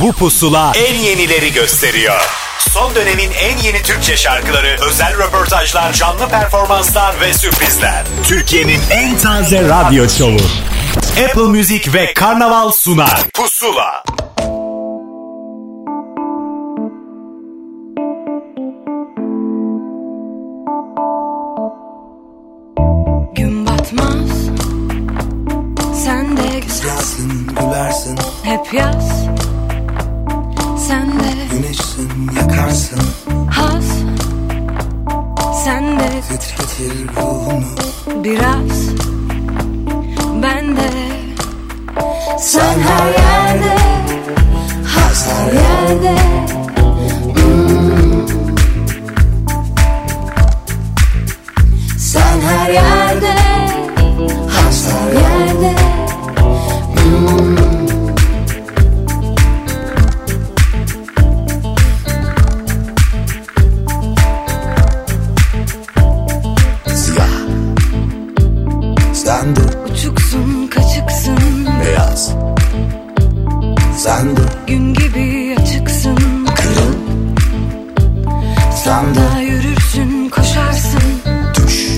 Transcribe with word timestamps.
Bu 0.00 0.12
pusula 0.12 0.72
en 0.76 0.94
yenileri 0.94 1.52
gösteriyor. 1.52 2.20
Son 2.58 2.94
dönemin 2.94 3.30
en 3.30 3.58
yeni 3.58 3.82
Türkçe 3.82 4.16
şarkıları, 4.16 4.76
özel 4.88 5.18
röportajlar, 5.18 5.92
canlı 5.92 6.28
performanslar 6.28 7.20
ve 7.20 7.34
sürprizler. 7.34 8.04
Türkiye'nin 8.24 8.80
en 8.90 9.18
taze 9.18 9.62
radyo 9.68 10.08
şovu. 10.08 10.38
Apple 11.24 11.42
Music 11.42 11.92
ve 11.92 12.14
Karnaval 12.14 12.70
sunar. 12.70 13.22
Pusula. 13.34 14.04
Gün 23.34 23.66
batmaz 23.66 24.48
Sen 26.04 26.36
de 26.36 26.58
Güzelsin, 26.60 27.46
gülersin, 27.46 28.18
hep 28.42 28.74
yaz 28.74 29.27
Sen 30.88 31.08
de. 31.08 31.56
Güneşsin, 31.56 32.30
yakarsın. 32.36 33.00
Haz 33.50 33.84
Sen 35.64 35.98
de. 35.98 36.08
Titretir 36.20 37.08
ruhunu 37.16 37.64
biraz. 38.24 38.88
Ben 40.42 40.76
de. 40.76 40.90
Sen 42.38 42.80
her 42.80 43.06
yerde. 43.06 43.76
Haz 44.86 45.28
her 45.28 45.52
yerde. 45.52 46.16
Hmm. 47.34 48.28
Sen 51.98 52.40
her 52.40 52.70
yerde. 52.70 53.34
Haz 54.48 54.88
her 54.92 55.12
yerde 55.12 55.27
Sen 74.08 74.36
dur, 74.36 74.42
Gün 74.66 74.94
gibi 74.94 75.56
açıksın. 75.60 76.16
Kırıl. 76.56 76.94
De 79.14 79.42
yürürsün 79.42 80.28
koşarsın. 80.28 81.02
Düş 81.54 81.88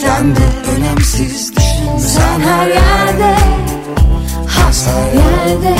Sen 0.00 0.36
de 0.36 0.40
önemsiz 0.76 1.56
düşün. 1.56 1.98
Sen 1.98 2.40
her 2.40 2.66
yerde 2.66 3.36
Has 4.48 4.86
her 4.86 5.12
yerde 5.12 5.77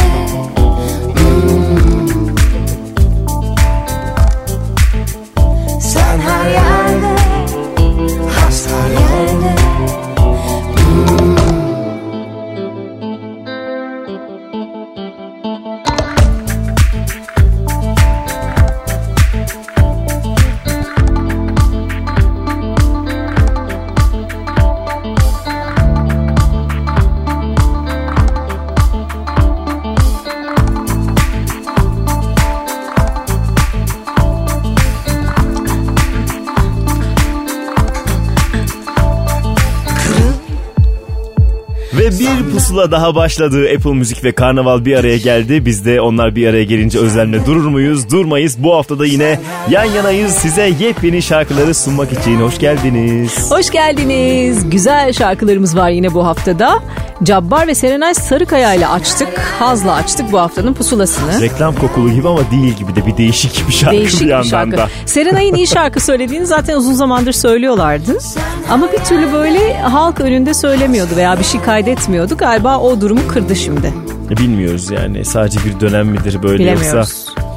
pusula 42.79 42.91
daha 42.91 43.15
başladı. 43.15 43.69
Apple 43.77 43.93
Müzik 43.93 44.25
ve 44.25 44.33
Karnaval 44.33 44.85
bir 44.85 44.97
araya 44.97 45.17
geldi. 45.17 45.67
Biz 45.67 45.85
de 45.85 46.01
onlar 46.01 46.37
bir 46.37 46.47
araya 46.47 46.65
gelince 46.65 46.99
özlemle 46.99 47.47
durur 47.47 47.69
muyuz? 47.69 48.11
Durmayız. 48.11 48.63
Bu 48.63 48.75
hafta 48.75 48.99
da 48.99 49.07
yine 49.07 49.41
yan 49.71 49.85
yanayız 49.85 50.33
size 50.33 50.73
yepyeni 50.81 51.23
şarkıları 51.23 51.75
sunmak 51.75 52.13
için. 52.13 52.41
Hoş 52.41 52.59
geldiniz. 52.59 53.51
Hoş 53.51 53.71
geldiniz. 53.71 54.71
Güzel 54.71 55.13
şarkılarımız 55.13 55.77
var 55.77 55.91
yine 55.91 56.15
bu 56.15 56.27
haftada. 56.27 56.83
Cabbar 57.23 57.67
ve 57.67 57.75
Serenay 57.75 58.15
Sarıkaya 58.15 58.75
ile 58.75 58.87
açtık. 58.89 59.39
Hazla 59.59 59.93
açtık 59.95 60.33
bu 60.33 60.39
haftanın 60.39 60.75
pusulasını. 60.75 61.41
Reklam 61.41 61.75
kokulu 61.75 62.11
gibi 62.13 62.29
ama 62.29 62.41
değil 62.51 62.75
gibi 62.75 62.97
de 62.97 63.07
bir 63.07 63.17
değişik 63.17 63.69
bir 63.69 63.73
şarkı 63.73 63.97
Değişik 63.97 64.21
bir 64.21 64.27
bir 64.27 64.31
yandan 64.31 64.49
şarkı. 64.49 64.77
da. 64.77 64.89
Serenay'ın 65.07 65.55
iyi 65.55 65.67
şarkı 65.67 66.01
söylediğini 66.01 66.47
zaten 66.47 66.77
uzun 66.77 66.93
zamandır 66.93 67.33
söylüyorlardı. 67.33 68.19
Ama 68.71 68.93
bir 68.93 68.99
türlü 68.99 69.33
böyle 69.33 69.79
halk 69.81 70.21
önünde 70.21 70.55
söylemiyordu 70.55 71.11
veya 71.17 71.39
bir 71.39 71.45
şey 71.45 71.61
kaydetmiyordu. 71.61 72.37
Galiba 72.37 72.79
o 72.79 73.01
durumu 73.01 73.21
kırdı 73.29 73.57
şimdi. 73.57 73.95
Bilmiyoruz 74.31 74.91
yani 74.91 75.25
sadece 75.25 75.59
bir 75.65 75.81
dönem 75.81 76.07
midir 76.07 76.43
böyle 76.43 76.71
yoksa 76.71 77.05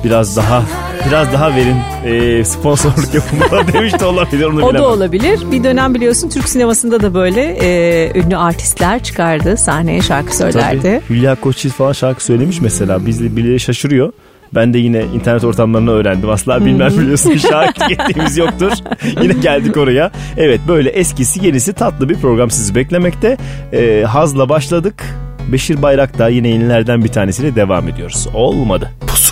biraz 0.03 0.38
daha 0.38 0.63
biraz 1.07 1.34
daha 1.34 1.56
verin 1.56 1.75
e, 2.06 2.45
sponsorluk 2.45 3.13
yapın 3.13 3.39
bana 3.51 3.67
demiş 3.73 4.00
de 4.00 4.06
olabilir 4.06 4.45
onu 4.45 4.56
O 4.56 4.57
bilemem. 4.57 4.81
da 4.81 4.88
olabilir. 4.89 5.39
Bir 5.51 5.63
dönem 5.63 5.94
biliyorsun 5.95 6.29
Türk 6.29 6.50
sinemasında 6.50 7.01
da 7.01 7.13
böyle 7.13 7.41
e, 7.41 8.19
ünlü 8.19 8.38
artistler 8.38 9.03
çıkardı. 9.03 9.57
Sahneye 9.57 10.01
şarkı 10.01 10.35
söylerdi. 10.38 10.81
Tabii. 10.81 11.01
Hülya 11.17 11.35
Koçyiğit 11.35 11.75
falan 11.78 11.91
şarkı 11.94 12.23
söylemiş 12.23 12.62
mesela. 12.62 13.06
Biz 13.06 13.19
de 13.23 13.35
birileri 13.35 13.59
şaşırıyor. 13.59 14.13
Ben 14.56 14.73
de 14.73 14.78
yine 14.78 15.03
internet 15.16 15.44
ortamlarını 15.44 15.91
öğrendim. 15.91 16.29
Asla 16.29 16.66
bilmem 16.66 16.97
biliyorsun. 16.97 17.38
Şahit 17.50 17.81
ettiğimiz 17.91 18.38
yoktur. 18.38 18.72
yine 19.22 19.33
geldik 19.33 19.78
oraya. 19.78 20.12
Evet 20.38 20.59
böyle 20.68 20.89
eskisi 20.89 21.45
yenisi 21.45 21.73
tatlı 21.73 22.09
bir 22.09 22.16
program 22.16 22.51
sizi 22.51 22.75
beklemekte. 22.75 23.38
Ee, 23.73 24.03
hazla 24.07 24.50
başladık. 24.50 25.03
Beşir 25.51 25.81
Bayraktar 25.81 26.29
yine 26.29 26.47
yenilerden 26.47 27.03
bir 27.03 27.09
tanesiyle 27.09 27.56
devam 27.56 27.88
ediyoruz. 27.88 28.28
Olmadı. 28.33 28.91
Gittiğin 29.01 29.31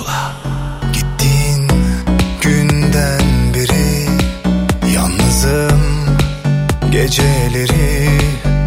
geceleri 6.91 8.09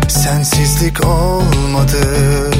Sensizlik 0.08 1.06
olmadı 1.06 2.51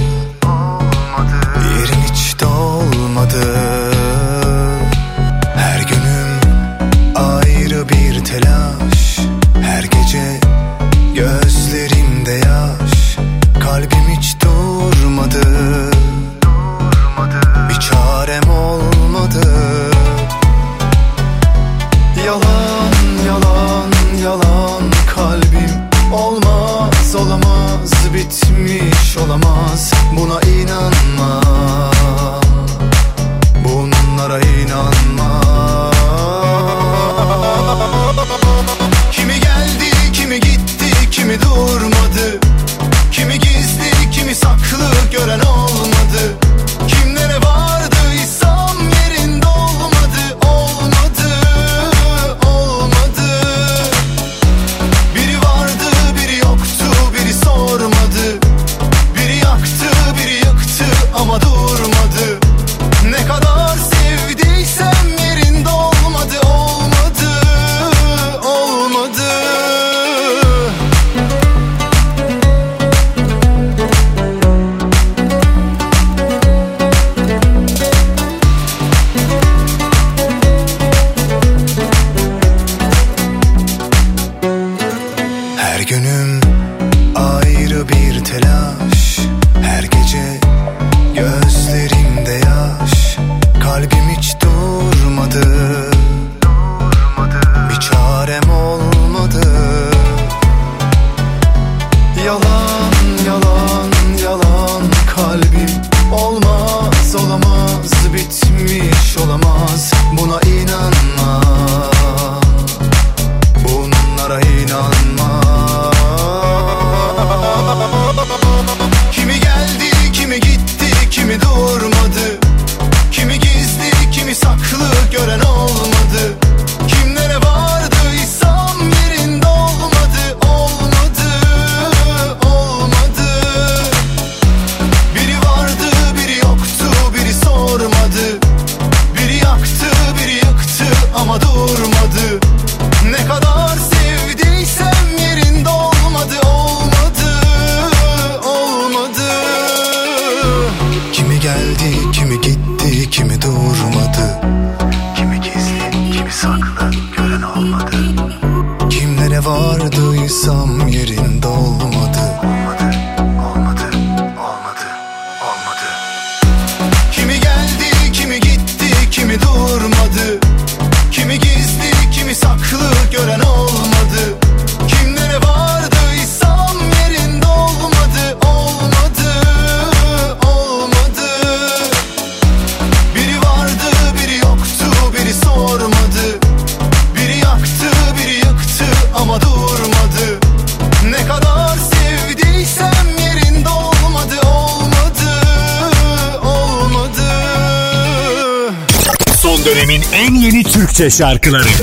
Türkçe 201.03 201.17
şarkıları 201.17 201.82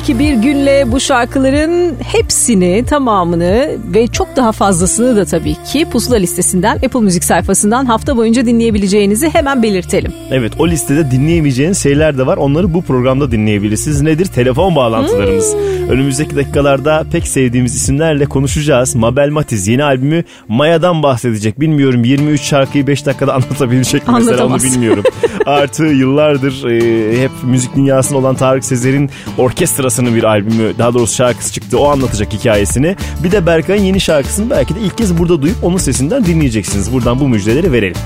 Belki 0.00 0.18
bir 0.18 0.34
günle 0.34 0.92
bu 0.92 1.00
şarkıların 1.00 1.96
hepsini, 2.02 2.84
tamamını 2.84 3.76
ve 3.94 4.06
çok 4.06 4.29
daha 4.40 4.52
fazlasını 4.52 5.16
da 5.16 5.24
tabii 5.24 5.54
ki 5.72 5.86
Pusula 5.90 6.16
listesinden 6.16 6.76
Apple 6.76 7.00
Müzik 7.00 7.24
sayfasından 7.24 7.84
hafta 7.84 8.16
boyunca 8.16 8.46
dinleyebileceğinizi 8.46 9.28
hemen 9.28 9.62
belirtelim. 9.62 10.12
Evet 10.30 10.52
o 10.58 10.68
listede 10.68 11.10
dinleyemeyeceğiniz 11.10 11.82
şeyler 11.82 12.18
de 12.18 12.26
var. 12.26 12.36
Onları 12.36 12.74
bu 12.74 12.82
programda 12.82 13.30
dinleyebilirsiniz. 13.30 14.00
Nedir? 14.02 14.26
Telefon 14.26 14.76
bağlantılarımız. 14.76 15.54
Önümüzdeki 15.90 16.36
dakikalarda 16.36 17.04
pek 17.12 17.28
sevdiğimiz 17.28 17.74
isimlerle 17.74 18.26
konuşacağız. 18.26 18.94
Mabel 18.94 19.30
Matiz 19.30 19.68
yeni 19.68 19.84
albümü 19.84 20.24
Maya'dan 20.48 21.02
bahsedecek. 21.02 21.60
Bilmiyorum 21.60 22.04
23 22.04 22.40
şarkıyı 22.40 22.86
5 22.86 23.06
dakikada 23.06 23.34
anlatabilecek 23.34 24.08
mi 24.08 24.14
mesela 24.14 24.46
onu 24.46 24.62
bilmiyorum. 24.62 25.04
Artı 25.46 25.84
yıllardır 25.84 26.64
e, 26.70 27.22
hep 27.22 27.30
müzik 27.44 27.76
dünyasında 27.76 28.18
olan 28.18 28.34
Tarık 28.34 28.64
Sezer'in 28.64 29.10
orkestrasının 29.38 30.14
bir 30.14 30.24
albümü 30.24 30.78
daha 30.78 30.94
doğrusu 30.94 31.14
şarkısı 31.14 31.52
çıktı. 31.52 31.78
O 31.78 31.88
anlatacak 31.88 32.32
hikayesini. 32.32 32.96
Bir 33.24 33.32
de 33.32 33.46
Berkay'ın 33.46 33.82
yeni 33.82 34.00
şarkısını 34.30 34.50
belki 34.50 34.74
de 34.74 34.80
ilk 34.80 34.98
kez 34.98 35.18
burada 35.18 35.42
duyup 35.42 35.64
onun 35.64 35.76
sesinden 35.76 36.24
dinleyeceksiniz. 36.24 36.92
Buradan 36.92 37.20
bu 37.20 37.28
müjdeleri 37.28 37.72
verelim. 37.72 37.96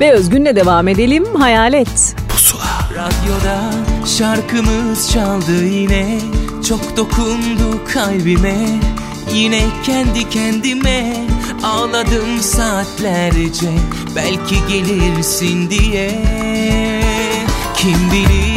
Ve 0.00 0.12
Özgün'le 0.12 0.56
devam 0.56 0.88
edelim. 0.88 1.24
Hayalet. 1.34 2.16
Radyoda 2.94 3.60
şarkımız 4.06 5.12
çaldı 5.12 5.64
yine 5.64 6.18
Çok 6.68 6.96
dokundu 6.96 7.84
kalbime 7.92 8.80
Yine 9.32 9.62
kendi 9.84 10.30
kendime 10.30 11.26
Ağladım 11.64 12.40
saatlerce 12.40 13.70
Belki 14.16 14.54
gelirsin 14.68 15.70
diye 15.70 16.10
Kim 17.76 17.96
bilir 18.12 18.53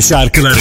Şarkıları. 0.00 0.54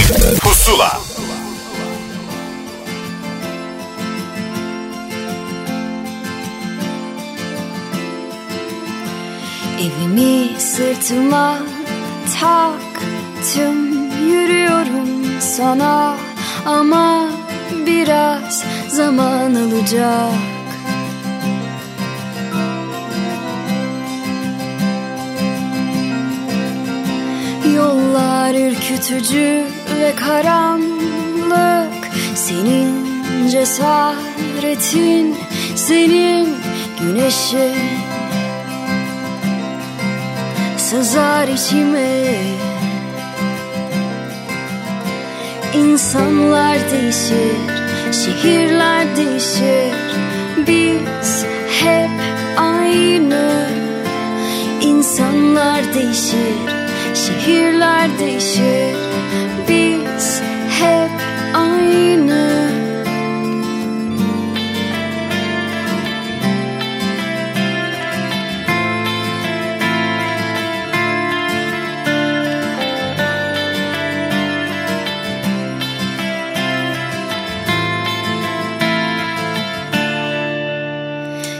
yollar 27.76 28.56
ürkütücü 28.56 29.64
ve 30.00 30.16
karanlık. 30.16 32.10
Senin 32.36 33.48
cesaretin, 33.50 35.36
senin 35.76 36.50
güneşin 37.02 37.76
Sızar 40.94 41.48
içime. 41.48 42.24
İnsanlar 45.74 46.78
değişir, 46.92 47.58
şehirler 48.12 49.16
değişir. 49.16 49.94
Biz 50.68 51.46
hep 51.82 52.10
aynı. 52.58 53.68
İnsanlar 54.82 55.94
değişir, 55.94 56.83
Şehirler 57.16 58.20
değişir. 58.20 58.96
Biz 59.70 60.42
hep 60.70 61.12
aynı. 61.54 62.70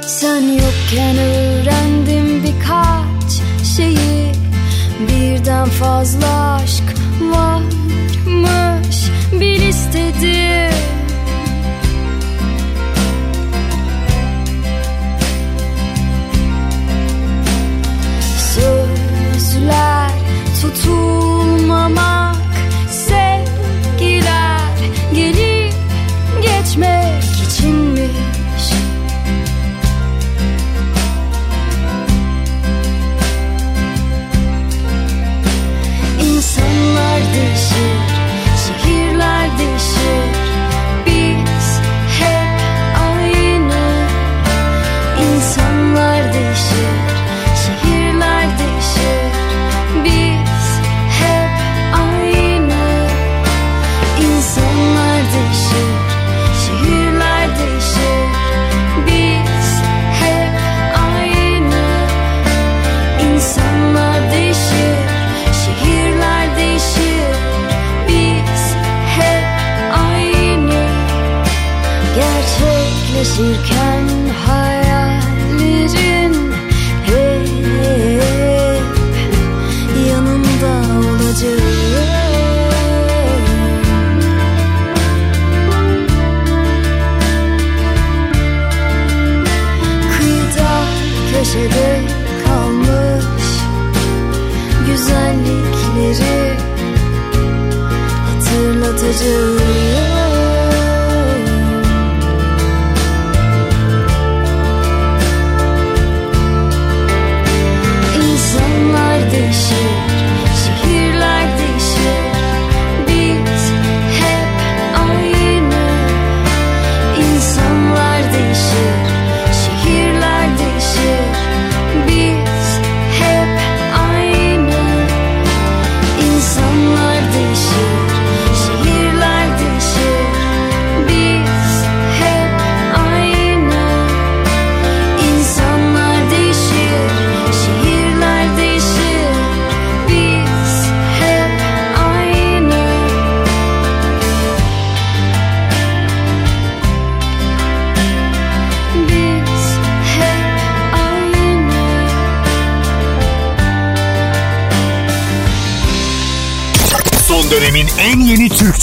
Sen 0.08 0.42
yokken 0.42 1.18
öğrendim 1.18 2.44
birkaç 2.44 3.42
şeyi 3.76 4.13
fazla 5.66 6.56
aşk 6.56 6.84
var. 7.22 7.73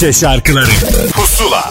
Türkçe 0.01 0.21
şarkıları 0.21 0.67
Pusula 1.13 1.65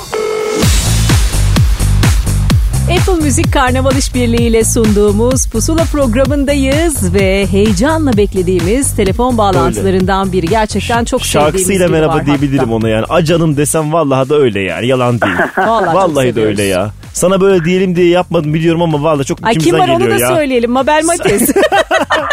Apple 3.00 3.24
Müzik 3.24 3.54
Karnaval 3.54 3.96
İşbirliği 3.96 4.48
ile 4.48 4.64
sunduğumuz 4.64 5.48
Pusula 5.48 5.84
programındayız 5.84 7.14
ve 7.14 7.48
heyecanla 7.48 8.18
beklediğimiz 8.18 8.96
telefon 8.96 9.38
bağlantılarından 9.38 10.32
biri. 10.32 10.46
Gerçekten 10.48 11.06
çok 11.06 11.22
sevdiğimiz 11.26 11.52
Şarkısıyla 11.54 11.86
biri 11.88 11.92
merhaba 11.92 12.16
var 12.16 12.26
diyebilirim 12.26 12.60
hatta. 12.60 12.72
ona 12.72 12.90
yani. 12.90 13.06
Acanım 13.10 13.58
desem 13.58 13.94
vallahi 13.94 14.30
da 14.30 14.36
öyle 14.36 14.62
yani. 14.62 14.88
Yalan 14.88 15.22
değil. 15.22 15.34
Vallahi, 15.58 15.96
vallahi 15.96 16.36
de 16.36 16.46
öyle 16.46 16.64
ya. 16.64 16.92
Sana 17.14 17.42
böyle 17.42 17.66
diyelim 17.66 17.96
diye 17.96 18.08
yapmadım 18.08 18.54
biliyorum 18.54 18.82
ama 18.82 19.04
vallahi 19.04 19.26
çok 19.26 19.40
Ay 19.44 19.54
kim 19.54 19.62
içimizden 19.62 19.90
var 19.90 19.96
onu 19.96 20.00
geliyor 20.00 20.20
da 20.20 20.24
ya. 20.24 20.36
söyleyelim. 20.38 20.72
Mabel 20.72 21.04
Matiz. 21.06 21.50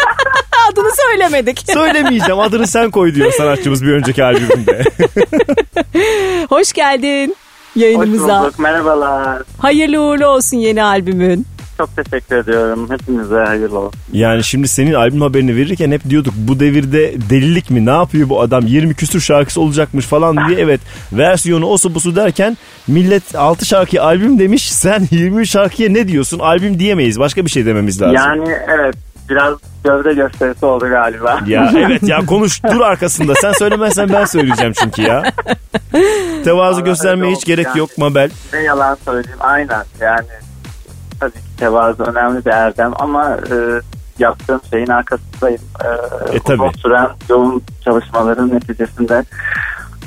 Adını 0.73 0.89
söylemedik. 1.09 1.63
Söylemeyeceğim 1.73 2.39
adını 2.39 2.67
sen 2.67 2.91
koy 2.91 3.15
diyor 3.15 3.31
sanatçımız 3.31 3.83
bir 3.83 3.91
önceki 3.91 4.23
albümünde. 4.23 4.83
Hoş 6.49 6.73
geldin 6.73 7.35
Hoş 7.73 7.83
yayınımıza. 7.83 8.43
bulduk. 8.43 8.59
Merhabalar. 8.59 9.41
Hayırlı 9.57 10.01
uğurlu 10.01 10.25
olsun 10.27 10.57
yeni 10.57 10.83
albümün. 10.83 11.45
Çok 11.77 11.95
teşekkür 11.95 12.35
ediyorum. 12.35 12.87
Hepinize 12.91 13.35
hayırlı 13.35 13.79
olsun. 13.79 13.99
yani 14.13 14.43
şimdi 14.43 14.67
senin 14.67 14.93
albüm 14.93 15.21
haberini 15.21 15.55
verirken 15.55 15.91
hep 15.91 16.09
diyorduk 16.09 16.33
bu 16.37 16.59
devirde 16.59 17.13
delilik 17.29 17.69
mi 17.69 17.85
ne 17.85 17.89
yapıyor 17.91 18.29
bu 18.29 18.41
adam 18.41 18.67
20 18.67 18.93
küsür 18.93 19.21
şarkısı 19.21 19.61
olacakmış 19.61 20.05
falan 20.05 20.37
diye 20.49 20.59
evet 20.65 20.81
versiyonu 21.11 21.65
osu 21.65 21.95
busu 21.95 22.15
derken 22.15 22.57
millet 22.87 23.35
6 23.35 23.65
şarkı 23.65 24.03
albüm 24.03 24.39
demiş 24.39 24.71
sen 24.73 25.07
20 25.11 25.47
şarkıya 25.47 25.89
ne 25.89 26.07
diyorsun 26.07 26.39
albüm 26.39 26.79
diyemeyiz 26.79 27.19
başka 27.19 27.45
bir 27.45 27.49
şey 27.51 27.65
dememiz 27.65 28.01
lazım. 28.01 28.15
Yani 28.15 28.49
evet 28.79 28.95
biraz 29.29 29.53
gövde 29.83 30.13
gösterisi 30.13 30.65
oldu 30.65 30.89
galiba. 30.89 31.39
Ya 31.47 31.71
evet 31.77 32.03
ya 32.03 32.25
konuş 32.25 32.63
dur 32.63 32.81
arkasında. 32.81 33.35
Sen 33.35 33.51
söylemezsen 33.51 34.09
ben 34.13 34.25
söyleyeceğim 34.25 34.73
çünkü 34.73 35.01
ya. 35.01 35.23
Tevazu 36.43 36.57
Vallahi 36.57 36.83
göstermeye 36.83 37.33
hiç 37.35 37.45
gerek 37.45 37.65
yani. 37.65 37.79
yok 37.79 37.97
Mabel. 37.97 38.29
Ne 38.53 38.59
yalan 38.59 38.97
söyleyeyim 39.05 39.37
aynen 39.41 39.83
yani 40.01 40.27
tabii 41.19 41.31
ki 41.31 41.39
tevazu 41.57 42.03
önemli 42.03 42.45
bir 42.45 42.51
erdem 42.51 42.91
ama 42.99 43.29
e, 43.51 43.55
yaptığım 44.19 44.61
şeyin 44.71 44.87
arkasındayım. 44.87 45.61
E, 46.31 46.35
E, 46.35 46.39
tabii. 46.39 46.61
Uzun 46.63 46.77
süren 46.77 47.09
yoğun 47.29 47.61
çalışmaların 47.83 48.53
neticesinde 48.55 49.23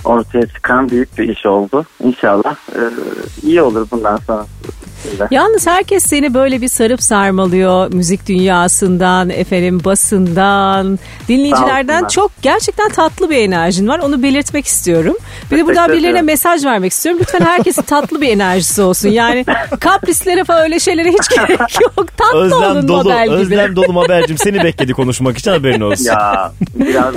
ortaya 0.05 0.47
çıkan 0.47 0.91
büyük 0.91 1.19
bir 1.19 1.29
iş 1.29 1.47
oldu. 1.47 1.85
İnşallah 2.05 2.57
e, 2.75 2.83
iyi 3.43 3.63
olur 3.63 3.87
bundan 3.91 4.17
sonra. 4.17 4.47
Yalnız 5.31 5.67
herkes 5.67 6.05
seni 6.07 6.35
böyle 6.35 6.61
bir 6.61 6.69
sarıp 6.69 7.03
sarmalıyor 7.03 7.95
müzik 7.95 8.29
dünyasından, 8.29 9.31
efendim 9.31 9.81
basından, 9.85 10.99
dinleyicilerden 11.29 12.09
çok 12.09 12.31
gerçekten 12.43 12.89
tatlı 12.89 13.31
bir 13.31 13.37
enerjin 13.37 13.89
var. 13.89 13.99
Onu 13.99 14.23
belirtmek 14.23 14.67
istiyorum. 14.67 15.17
Bir 15.51 15.59
de 15.59 15.67
buradan 15.67 15.93
birilerine 15.93 16.23
mesaj 16.23 16.65
vermek 16.65 16.93
istiyorum. 16.93 17.21
Lütfen 17.23 17.41
herkesin 17.41 17.83
tatlı 17.87 18.21
bir 18.21 18.29
enerjisi 18.29 18.83
olsun. 18.83 19.09
Yani 19.09 19.45
kaprislere 19.81 20.45
falan 20.45 20.63
öyle 20.63 20.81
şeylere 20.81 21.09
hiç 21.09 21.29
gerek 21.37 21.81
yok. 21.81 22.17
Tatlı 22.17 22.39
Özlem 22.39 22.63
olun 22.63 22.89
dolu, 22.89 23.05
model 23.05 23.27
gibi. 23.27 23.37
Özlem 23.37 23.77
dolu 23.77 23.93
Mabel'cim 23.93 24.39
seni 24.39 24.65
bekledi 24.65 24.93
konuşmak 24.93 25.39
için 25.39 25.51
haberin 25.51 25.81
olsun. 25.81 26.05
Ya 26.05 26.53
biraz 26.75 27.15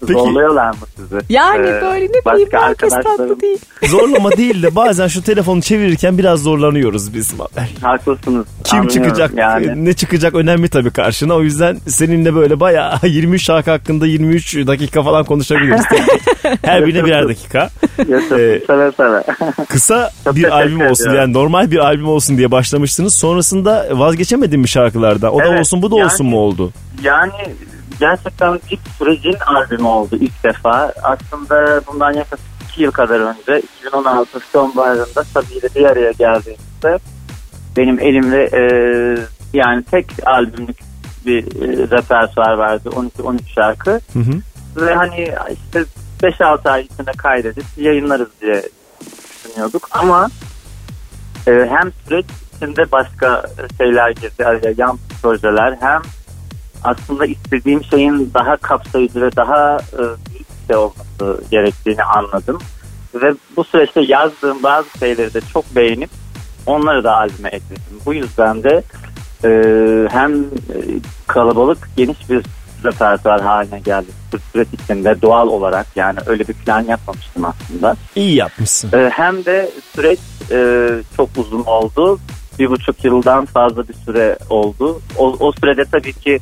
Peki. 0.00 0.12
zorluyorlar 0.12 0.68
mı 0.70 0.76
sizi? 0.96 1.16
Yani 1.28 1.66
Ee, 1.66 1.82
böyle 1.82 2.04
ne 2.04 2.32
bileyim 2.32 2.48
herkes 2.52 2.92
tatlı 2.92 3.40
değil. 3.40 3.58
Zorlama 3.86 4.32
değil 4.32 4.62
de 4.62 4.74
bazen 4.74 5.06
şu 5.08 5.22
telefonu 5.22 5.62
çevirirken 5.62 6.18
biraz 6.18 6.42
zorlanıyoruz 6.42 7.14
biz. 7.14 7.32
Haklısınız. 7.82 8.46
Kim 8.64 8.78
Anlıyorum 8.80 8.88
çıkacak 9.04 9.30
Yani. 9.36 9.84
ne 9.84 9.92
çıkacak 9.92 10.34
önemli 10.34 10.68
tabii 10.68 10.90
karşına. 10.90 11.34
O 11.34 11.42
yüzden 11.42 11.76
seninle 11.88 12.34
böyle 12.34 12.60
bayağı 12.60 12.98
23 13.02 13.42
şarkı 13.44 13.70
hakkında 13.70 14.06
23 14.06 14.56
dakika 14.56 15.02
falan 15.02 15.24
konuşabiliriz. 15.24 15.82
Her 16.62 16.86
birine 16.86 17.04
birer 17.04 17.28
dakika. 17.28 17.70
Yaşasın 18.08 18.38
Ee, 18.38 18.60
seve 18.66 18.92
seve. 18.96 19.22
Kısa 19.68 20.10
bir 20.34 20.44
albüm 20.56 20.80
olsun 20.80 21.04
ediyorum. 21.04 21.20
yani 21.20 21.32
normal 21.32 21.70
bir 21.70 21.78
albüm 21.78 22.08
olsun 22.08 22.38
diye 22.38 22.50
başlamıştınız. 22.50 23.14
Sonrasında 23.14 23.88
vazgeçemedin 23.92 24.60
mi 24.60 24.68
şarkılardan? 24.68 25.34
O 25.34 25.38
da 25.38 25.44
Evet, 25.46 25.60
olsun 25.60 25.82
bu 25.82 25.90
da 25.90 25.96
yani- 25.96 26.06
olsun 26.06 26.26
mu 26.26 26.36
oldu? 26.38 26.72
yani 27.02 27.32
gerçekten 28.02 28.60
bir 28.70 28.78
sürecin 28.98 29.36
albümü 29.46 29.88
oldu 29.88 30.16
ilk 30.20 30.44
defa. 30.44 30.92
Aslında 31.02 31.80
bundan 31.86 32.12
yaklaşık 32.12 32.46
iki 32.68 32.82
yıl 32.82 32.90
kadar 32.90 33.20
önce 33.20 33.66
2016 33.80 34.40
sonbaharında 34.40 35.24
Sabi 35.24 35.52
ile 35.52 35.68
bir 35.74 35.84
araya 35.84 36.10
geldiğimizde 36.12 36.98
benim 37.76 38.00
elimde 38.00 38.44
e, 38.52 38.62
yani 39.52 39.84
tek 39.84 40.06
albümlük 40.24 40.78
bir 41.26 41.42
e, 41.44 41.90
repertuar 41.90 42.52
vardı. 42.52 42.90
12-13 43.18 43.38
şarkı. 43.54 43.90
Hı 43.90 44.18
hı. 44.18 44.32
Ve 44.76 44.94
hani 44.94 45.34
işte 45.52 45.84
5-6 46.22 46.70
ay 46.70 46.82
içinde 46.82 47.12
kaydedip 47.12 47.64
yayınlarız 47.76 48.28
diye 48.40 48.62
düşünüyorduk. 49.44 49.88
Ama 49.90 50.28
e, 51.46 51.50
hem 51.50 51.92
süreç 52.06 52.26
içinde 52.56 52.92
başka 52.92 53.42
şeyler 53.78 54.10
girdi 54.10 54.46
araya 54.46 54.74
yan 54.76 54.98
projeler 55.22 55.76
hem 55.80 56.02
aslında 56.84 57.26
istediğim 57.26 57.84
şeyin 57.84 58.30
daha 58.34 58.56
kapsayıcı 58.56 59.20
ve 59.20 59.36
daha 59.36 59.76
e, 59.76 59.98
büyük 60.30 60.46
şey 60.66 60.76
olması 60.76 61.44
gerektiğini 61.50 62.02
anladım. 62.02 62.58
Ve 63.14 63.34
bu 63.56 63.64
süreçte 63.64 64.00
yazdığım 64.00 64.62
bazı 64.62 64.98
şeyleri 64.98 65.34
de 65.34 65.40
çok 65.52 65.76
beğenip 65.76 66.10
onları 66.66 67.04
da 67.04 67.16
albüme 67.16 67.48
ekledim. 67.48 68.00
Bu 68.06 68.14
yüzden 68.14 68.62
de 68.62 68.82
e, 69.44 69.50
hem 70.10 70.40
e, 70.42 70.76
kalabalık 71.26 71.88
geniş 71.96 72.30
bir 72.30 72.42
repertuar 72.84 73.40
haline 73.40 73.80
geldi. 73.80 74.06
Bu 74.32 74.38
süreç 74.38 74.68
içinde 74.82 75.22
doğal 75.22 75.48
olarak 75.48 75.86
yani 75.96 76.18
öyle 76.26 76.48
bir 76.48 76.52
plan 76.52 76.80
yapmamıştım 76.80 77.44
aslında. 77.44 77.96
İyi 78.16 78.34
yapmışsın. 78.34 78.90
Ee, 78.92 79.10
hem 79.12 79.44
de 79.44 79.70
süreç 79.94 80.18
e, 80.50 80.88
çok 81.16 81.28
uzun 81.36 81.62
oldu. 81.62 82.18
Bir 82.58 82.70
buçuk 82.70 83.04
yıldan 83.04 83.44
fazla 83.44 83.88
bir 83.88 83.94
süre 83.94 84.38
oldu. 84.50 85.00
O, 85.18 85.36
o 85.40 85.52
sürede 85.52 85.84
tabii 85.84 86.12
ki 86.12 86.38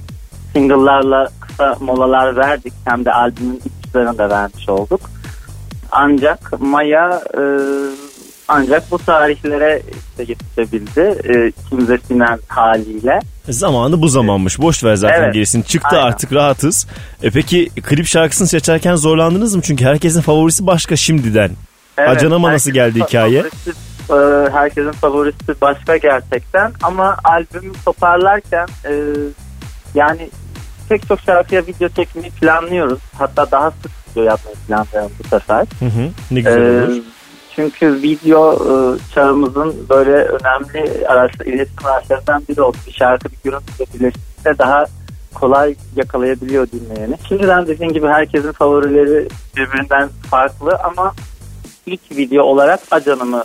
single'larla 0.53 1.29
kısa 1.41 1.77
molalar 1.81 2.37
verdik. 2.37 2.73
Hem 2.85 3.05
de 3.05 3.13
albümün 3.13 3.61
ipuçlarını 3.65 4.19
da 4.19 4.31
vermiş 4.31 4.69
olduk. 4.69 5.01
Ancak 5.93 6.61
Maya 6.61 7.23
e, 7.39 7.43
ancak 8.49 8.91
bu 8.91 8.99
tarihlere 8.99 9.83
işte 9.99 10.33
yetişebildi. 10.33 11.19
E, 11.25 11.49
ikimize 11.49 11.99
sinen 12.09 12.39
haliyle. 12.49 13.21
Zamanı 13.49 14.03
bu 14.03 14.09
zamanmış. 14.09 14.59
Boş 14.61 14.85
ver 14.85 14.95
zaten 14.95 15.23
Evet. 15.23 15.35
gerisini. 15.35 15.65
Çıktı 15.65 15.89
Aynen. 15.97 16.07
artık 16.07 16.33
rahatız. 16.33 16.87
E 17.23 17.31
peki 17.31 17.69
klip 17.83 18.07
şarkısını 18.07 18.49
seçerken 18.49 18.97
zorlandınız 18.97 19.55
mı? 19.55 19.63
Çünkü 19.63 19.85
herkesin 19.85 20.21
favorisi 20.21 20.67
başka 20.67 20.97
şimdiden. 20.97 21.51
Acanama 21.97 22.53
nasıl 22.53 22.71
geldi 22.71 23.01
hikaye? 23.01 23.43
favorisi 23.43 23.71
e, 24.11 24.51
herkesin 24.53 24.93
favorisi 24.93 25.61
başka 25.61 25.97
gerçekten. 25.97 26.73
Ama 26.83 27.17
albümü 27.25 27.73
toparlarken 27.85 28.69
e, 28.85 28.93
yani 29.95 30.31
pek 30.89 31.09
çok 31.09 31.21
şarkıya 31.21 31.67
video 31.67 31.89
çekmeyi 31.89 32.31
planlıyoruz. 32.31 32.99
Hatta 33.19 33.51
daha 33.51 33.71
sık 33.71 33.91
video 34.11 34.23
yapmayı 34.25 34.57
planlıyorum 34.69 35.13
bu 35.25 35.29
sefer. 35.29 35.67
Hı 35.79 35.85
hı. 35.87 36.09
Ne 36.31 36.41
güzel 36.41 36.63
Ee, 36.63 36.85
olur. 36.85 37.03
çünkü 37.57 38.03
video 38.03 38.55
e, 38.55 38.99
çağımızın 39.15 39.87
böyle 39.89 40.11
önemli 40.13 41.07
araçlar, 41.07 41.47
iletişim 41.47 41.87
araçlarından 41.87 42.43
biri 42.49 42.63
oldu. 42.63 42.77
Bir 42.87 42.93
şarkı 42.93 43.29
bir 43.29 43.37
görüntüyle 43.45 43.91
birleştiğinde 43.95 44.59
daha 44.59 44.85
kolay 45.35 45.75
yakalayabiliyor 45.97 46.67
dinleyeni. 46.73 47.17
Şimdiden 47.29 47.67
dediğim 47.67 47.93
gibi 47.93 48.07
herkesin 48.07 48.53
favorileri 48.53 49.29
birbirinden 49.57 50.09
farklı 50.31 50.79
ama 50.85 51.15
ilk 51.87 52.01
video 52.17 52.45
olarak 52.45 52.81
Acanım'ı 52.91 53.45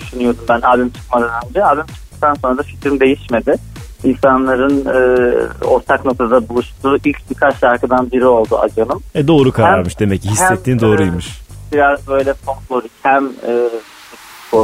düşünüyordum 0.00 0.44
ben 0.48 0.60
albüm 0.60 0.90
çıkmadan 0.90 1.30
önce. 1.48 1.64
Albüm 1.64 1.86
çıktıktan 1.86 2.34
sonra 2.34 2.58
da 2.58 2.62
fikrim 2.62 3.00
değişmedi. 3.00 3.54
İnsanların 4.04 4.84
e, 4.86 5.66
ortak 5.66 6.04
noktada 6.04 6.48
buluştuğu 6.48 6.96
ilk 6.96 7.30
birkaç 7.30 7.58
şarkıdan 7.60 8.10
biri 8.10 8.26
oldu 8.26 8.58
Acanım 8.58 9.02
E 9.14 9.28
doğru 9.28 9.52
kararmış 9.52 9.98
demek 10.00 10.22
ki 10.22 10.30
hissettiğin 10.30 10.78
hem, 10.78 10.88
doğruymuş. 10.88 11.26
biraz 11.72 12.08
böyle 12.08 12.34
folklorik 12.34 12.92
hem 13.02 13.24
e, 13.24 13.68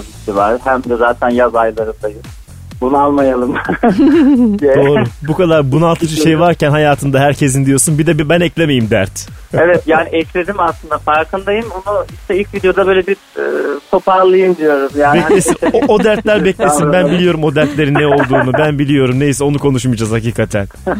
hissi 0.01 0.37
var 0.37 0.59
hem 0.64 0.85
de 0.85 0.96
zaten 0.96 1.31
yaz 1.31 1.55
aylarındayız. 1.55 2.22
Bunu 2.81 2.99
almayalım. 2.99 3.55
diye. 4.59 4.75
Doğru. 4.75 5.05
Bu 5.29 5.35
kadar 5.35 5.73
bunaltıcı 5.73 6.17
şey 6.17 6.41
varken 6.41 6.71
hayatında 6.71 7.21
herkesin 7.21 7.67
diyorsun 7.67 7.99
bir 7.99 8.07
de 8.07 8.19
bir 8.19 8.29
ben 8.29 8.41
eklemeyeyim 8.41 8.91
dert. 8.91 9.29
evet 9.55 9.83
yani 9.87 10.09
ekledim 10.09 10.61
aslında 10.61 10.99
farkındayım. 10.99 11.67
Onu 11.71 12.07
işte 12.21 12.38
ilk 12.41 12.55
videoda 12.55 12.87
böyle 12.87 13.07
bir 13.07 13.12
e, 13.12 13.45
toparlayayım 13.91 14.57
diyorum. 14.57 14.91
Yani 14.99 15.21
Beklesin. 15.21 15.57
O, 15.73 15.95
o 15.95 16.05
dertler 16.05 16.45
beklesin. 16.45 16.93
Ben 16.93 17.11
biliyorum 17.11 17.45
o 17.45 17.55
dertlerin 17.55 17.95
ne 17.95 18.07
olduğunu. 18.07 18.53
Ben 18.59 18.79
biliyorum. 18.79 19.21
Neyse 19.21 19.45
onu 19.45 19.59
konuşmayacağız 19.59 20.12
hakikaten. 20.12 20.69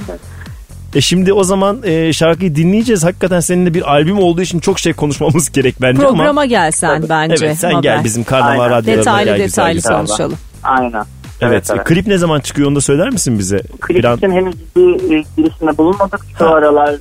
E 0.95 1.01
şimdi 1.01 1.33
o 1.33 1.45
zaman 1.45 1.83
e, 1.85 2.13
şarkıyı 2.13 2.55
dinleyeceğiz. 2.55 3.05
Hakikaten 3.05 3.41
seninle 3.41 3.75
bir 3.75 3.93
albüm 3.93 4.19
olduğu 4.19 4.43
için 4.43 4.59
çok 4.59 4.79
şey 4.79 4.93
konuşmamız 4.93 5.53
gerek 5.53 5.75
bence 5.83 6.07
ama. 6.07 6.17
Programa 6.17 6.45
gelsen 6.47 7.05
bence. 7.09 7.47
Evet 7.47 7.59
sen 7.59 7.73
Mabel. 7.73 7.83
gel 7.83 8.05
bizim 8.05 8.25
karnaval 8.25 8.71
radyolarına 8.71 9.01
Detaylı 9.01 9.25
gel 9.25 9.37
güzel 9.37 9.63
detaylı 9.63 9.75
güzel. 9.75 9.97
konuşalım. 9.97 10.39
Aynen. 10.63 11.05
Evet. 11.41 11.71
evet. 11.75 11.85
Klip 11.85 12.07
ne 12.07 12.19
zaman 12.19 12.41
çıkıyor 12.41 12.69
onu 12.69 12.77
da 12.77 12.81
söyler 12.81 13.11
misin 13.11 13.39
bize? 13.39 13.59
Klip 13.81 14.05
Plan- 14.05 14.17
için 14.17 14.31
henüz 14.31 14.55
bir 14.77 15.17
e, 15.17 15.25
girişimde 15.37 15.79
bulunmadık. 15.79 16.21
Şu 16.39 16.45
Ha. 16.47 16.51
aralar 16.55 16.95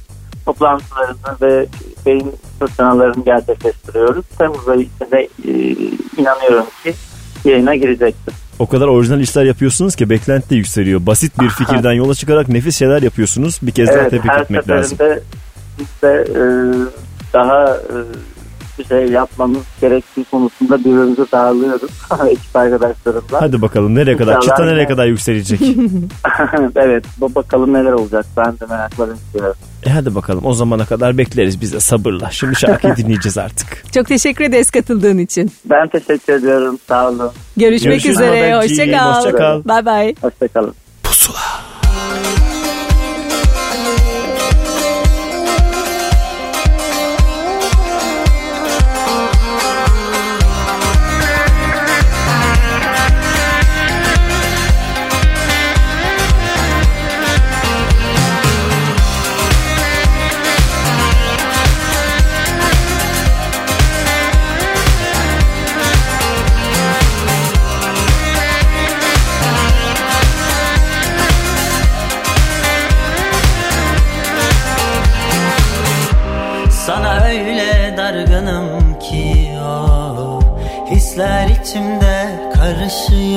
toplantılarını 0.45 1.15
ve 1.41 1.65
beyin 2.05 2.31
fırtınalarını 2.59 3.25
gerçekleştiriyoruz. 3.25 4.25
Temmuz 4.37 4.67
ayı 4.69 4.81
içinde 4.81 5.27
e, 5.47 5.51
inanıyorum 6.21 6.65
ki 6.83 6.93
yayına 7.45 7.75
girecektir. 7.75 8.33
O 8.59 8.67
kadar 8.67 8.87
orijinal 8.87 9.19
işler 9.19 9.43
yapıyorsunuz 9.43 9.95
ki 9.95 10.09
beklenti 10.09 10.49
de 10.49 10.55
yükseliyor. 10.55 11.05
Basit 11.05 11.39
bir 11.41 11.49
fikirden 11.57 11.93
yola 11.93 12.13
çıkarak 12.15 12.49
nefis 12.49 12.77
şeyler 12.79 13.01
yapıyorsunuz. 13.01 13.59
Bir 13.61 13.71
kez 13.71 13.87
daha 13.87 13.97
Evet, 13.97 14.11
tebrik 14.11 14.31
her 14.31 14.41
etmek 14.41 14.69
lazım. 14.69 14.97
seferinde 14.97 15.21
biz 15.79 15.87
de 16.03 16.27
e, 16.31 16.43
daha 17.33 17.67
e, 17.67 17.95
bir 18.79 18.85
şey 18.85 19.09
yapmamız 19.09 19.63
gerektiği 19.81 20.25
konusunda 20.31 20.79
birbirimizi 20.79 21.25
dağılıyoruz 21.31 21.91
ekip 22.29 22.55
arkadaşlarımla. 22.55 23.41
Hadi 23.41 23.61
bakalım 23.61 23.95
nereye 23.95 24.17
kadar? 24.17 24.35
İnşallah 24.35 24.55
Çıta 24.57 24.65
nereye 24.65 24.87
kadar 24.87 25.05
yükselecek? 25.05 25.61
evet 26.75 27.05
bu 27.17 27.35
bakalım 27.35 27.73
neler 27.73 27.91
olacak 27.91 28.25
ben 28.37 28.59
de 28.59 28.65
merakla 28.69 29.07
bekliyorum. 29.09 29.55
e 29.85 29.89
hadi 29.89 30.15
bakalım 30.15 30.45
o 30.45 30.53
zamana 30.53 30.85
kadar 30.85 31.17
bekleriz 31.17 31.61
biz 31.61 31.73
de 31.73 31.79
sabırla. 31.79 32.31
Şimdi 32.31 32.55
şarkıyı 32.55 32.95
dinleyeceğiz 32.95 33.37
artık. 33.37 33.83
Çok 33.93 34.07
teşekkür 34.07 34.43
ederiz 34.45 34.71
katıldığın 34.71 35.17
için. 35.17 35.51
Ben 35.65 35.87
teşekkür 35.87 36.33
ediyorum 36.33 36.79
sağ 36.87 37.09
olun. 37.09 37.31
Görüşmek 37.57 37.91
Görüşürüz 37.93 38.15
üzere. 38.15 38.51
Mabelciğim, 38.51 38.93
Hoşça 38.93 39.15
hoşça 39.17 39.31
kal. 39.37 39.61
kal. 39.63 39.85
Bye 39.85 39.85
bye. 39.85 40.15
Hoşçakalın. 40.21 40.73
Sana 41.11 42.56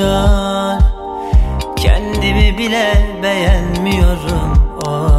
karışıyor 0.01 0.81
Kendimi 1.75 2.57
bile 2.57 3.19
beğenmiyorum. 3.23 4.79
O 4.87 5.09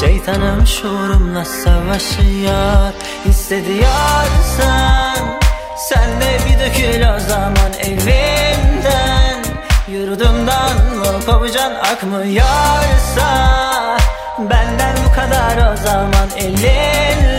Şeytanım 0.00 0.66
şuurumla 0.66 1.44
savaşıyor 1.44 2.92
Hissediyorsan 3.24 5.16
Sen 5.76 6.20
de 6.20 6.38
bir 6.46 6.58
dökül 6.60 7.16
o 7.16 7.20
zaman 7.20 7.72
evimden. 7.80 9.42
Yurdumdan 9.88 10.76
mı 10.96 11.24
kovacan 11.26 11.74
akmıyorsa 11.74 13.28
Benden 14.38 14.96
bu 15.08 15.14
kadar 15.14 15.72
o 15.72 15.76
zaman 15.76 16.28
elinle 16.36 17.31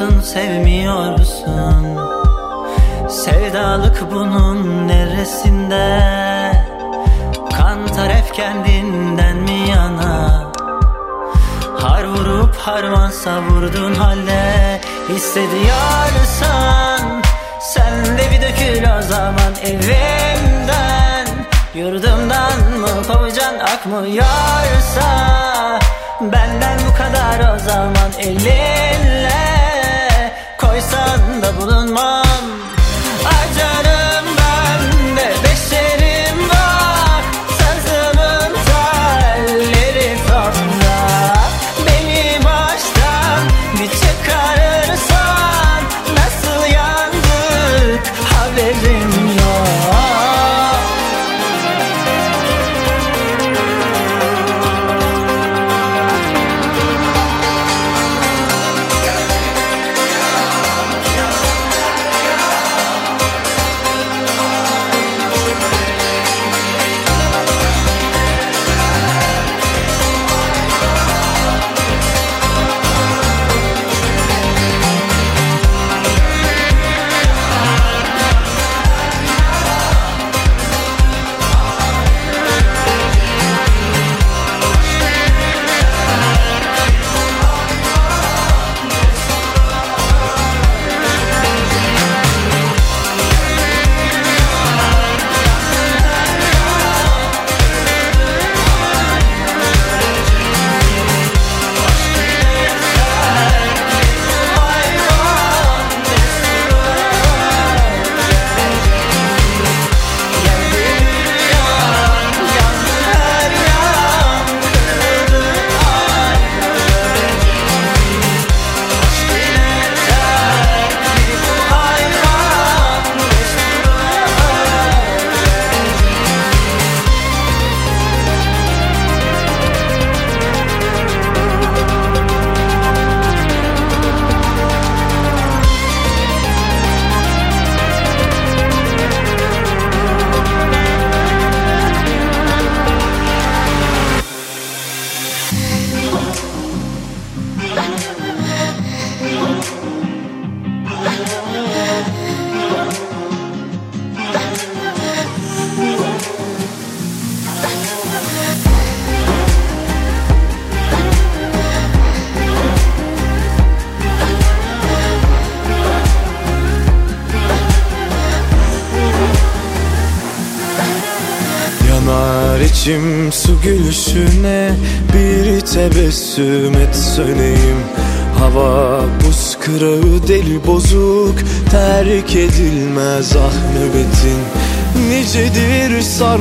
Seviyorsun 0.00 0.20
sevmiyorsun. 0.20 1.98
Sevdalık 3.08 4.10
bunun 4.10 4.88
neresinde? 4.88 6.00
Kantar 7.56 8.12
hep 8.12 8.34
kendinden 8.34 9.36
mi 9.36 9.68
yana? 9.70 10.52
Har 11.80 12.04
vurup 12.04 12.56
harman 12.56 13.10
savurdun 13.10 13.94
halde 13.94 14.80
Hissediyorsan 15.08 17.00
Sen 17.60 18.18
de 18.18 18.22
bir 18.30 18.42
dökül 18.42 18.82
o 18.98 19.02
zaman 19.02 19.54
evimden. 19.64 21.26
Yurdumdan 21.74 22.60
mı 22.80 23.02
kovacan 23.12 23.58
akmıyorsa 23.58 25.08
Benden 26.20 26.78
bu 26.88 26.96
kadar 26.96 27.54
o 27.54 27.58
zaman 27.58 28.12
elinle 28.18 29.19
Koysan 30.60 31.42
da 31.42 31.50
bulunmam 31.60 32.29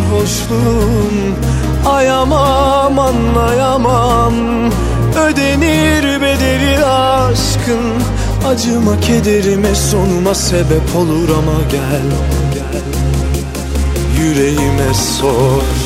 Nicedir 0.09 0.27
sarhoşluğun 0.29 1.35
Ayamam 1.85 2.99
anlayamam. 2.99 4.33
Ödenir 5.27 6.21
bedeli 6.21 6.85
aşkın. 6.85 8.01
Acıma 8.47 8.99
kederime 8.99 9.75
sonuma 9.75 10.35
sebep 10.35 10.95
olur 10.95 11.29
ama 11.29 11.57
gel. 11.71 12.09
Yüreğime 14.21 14.93
sor 14.93 15.78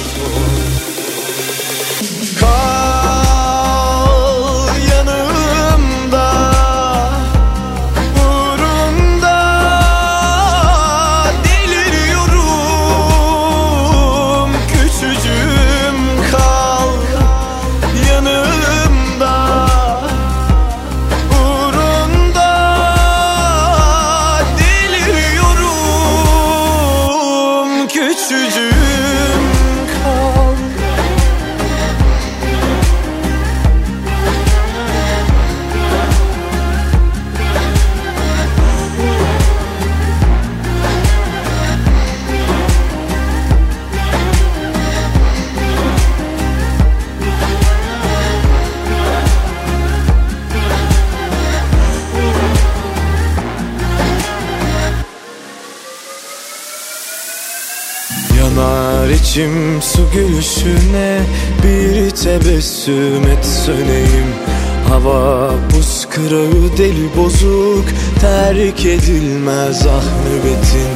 Terk 68.54 68.86
edilmez 68.86 69.88
ah 69.88 70.04
nöbetin. 70.26 70.92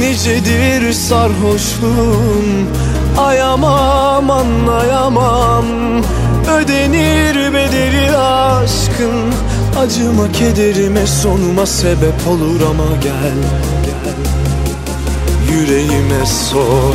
Nicedir 0.00 0.92
sarhoşluğun? 0.92 2.68
Ayamam 3.18 4.30
anlayamam 4.30 5.64
Ödenir 6.58 7.54
bedeli 7.54 8.16
aşkın. 8.16 9.32
Acıma 9.78 10.32
kederime 10.32 11.06
sonuma 11.06 11.66
sebep 11.66 12.28
olur 12.28 12.60
ama 12.70 12.96
gel 13.02 13.38
gel. 13.84 14.14
Yüreğime 15.54 16.26
sor 16.26 16.94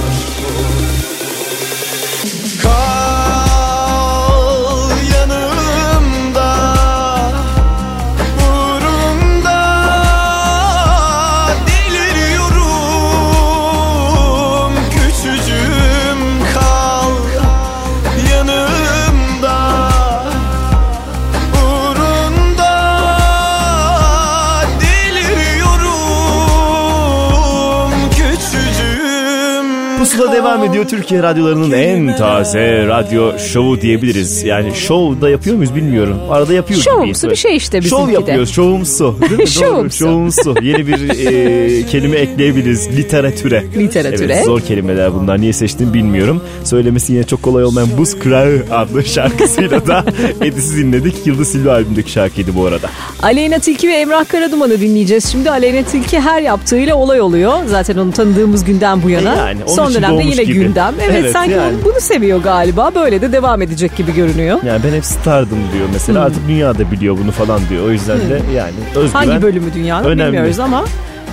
devam 30.59 30.71
ediyor 30.71 30.85
Türkiye 30.87 31.23
radyolarının 31.23 31.71
en 31.71 32.17
taze 32.17 32.87
radyo 32.87 33.39
şovu 33.39 33.81
diyebiliriz. 33.81 34.43
Yani 34.43 34.75
şov 34.75 35.21
da 35.21 35.29
yapıyor 35.29 35.55
muyuz 35.55 35.75
bilmiyorum. 35.75 36.17
Arada 36.29 36.53
yapıyoruz. 36.53 36.85
Şovumsu 36.85 37.29
bir 37.29 37.35
şey 37.35 37.55
işte 37.55 37.81
Şov 37.81 37.97
bizimki 37.97 38.11
de. 38.11 38.13
yapıyoruz. 38.13 38.51
Şovumsu. 38.51 39.15
Şovumsu. 39.47 39.97
Şovumsu. 39.97 40.55
Yeni 40.61 40.87
bir 40.87 41.09
e, 41.09 41.85
kelime 41.91 42.17
ekleyebiliriz. 42.17 42.97
Literatüre. 42.97 43.63
Literatüre. 43.77 44.33
Evet 44.33 44.45
zor 44.45 44.61
kelimeler 44.61 45.13
bunlar. 45.13 45.41
Niye 45.41 45.53
seçtim 45.53 45.93
bilmiyorum. 45.93 46.43
Söylemesi 46.63 47.13
yine 47.13 47.23
çok 47.23 47.43
kolay 47.43 47.63
olmayan 47.63 47.89
Buz 47.97 48.19
Kırağı 48.19 48.63
adlı 48.71 49.05
şarkısıyla 49.05 49.87
da 49.87 50.05
Edis'i 50.41 50.77
dinledik. 50.77 51.15
Yıldız 51.27 51.47
Silva 51.47 51.71
albümündeki 51.71 52.11
şarkıydı 52.11 52.55
bu 52.55 52.65
arada. 52.65 52.89
Aleyna 53.23 53.59
Tilki 53.59 53.87
ve 53.87 53.93
Emrah 53.93 54.25
Karaduman'ı 54.27 54.81
dinleyeceğiz. 54.81 55.31
Şimdi 55.31 55.51
Aleyna 55.51 55.83
Tilki 55.83 56.19
her 56.19 56.41
yaptığıyla 56.41 56.95
olay 56.95 57.21
oluyor. 57.21 57.53
Zaten 57.67 57.97
onu 57.97 58.11
tanıdığımız 58.11 58.65
günden 58.65 59.03
bu 59.03 59.09
yana. 59.09 59.35
E 59.35 59.37
yani, 59.37 59.59
Son 59.67 59.93
dönemde 59.93 60.23
yine 60.23 60.43
gibi. 60.53 60.65
gündem. 60.65 60.93
Evet, 61.01 61.15
Evet, 61.19 61.31
sanki 61.31 61.51
yani. 61.51 61.75
bunu 61.85 61.99
seviyor 61.99 62.39
galiba. 62.43 62.91
Böyle 62.95 63.21
de 63.21 63.31
devam 63.31 63.61
edecek 63.61 63.95
gibi 63.97 64.13
görünüyor. 64.13 64.59
Yani 64.65 64.81
ben 64.83 64.95
hep 64.97 65.05
stardım 65.05 65.57
diyor 65.73 65.85
Hmm. 65.85 65.93
mesela. 65.93 66.23
Artık 66.23 66.47
dünya 66.47 66.77
da 66.79 66.91
biliyor 66.91 67.17
bunu 67.23 67.31
falan 67.31 67.61
diyor. 67.69 67.85
O 67.87 67.91
yüzden 67.91 68.17
de 68.19 68.41
yani 68.55 68.71
özgüven. 68.95 69.25
Hangi 69.27 69.41
bölümü 69.41 69.73
dünyanın 69.73 70.05
önemli. 70.05 70.27
bilmiyoruz 70.33 70.59
ama 70.59 70.83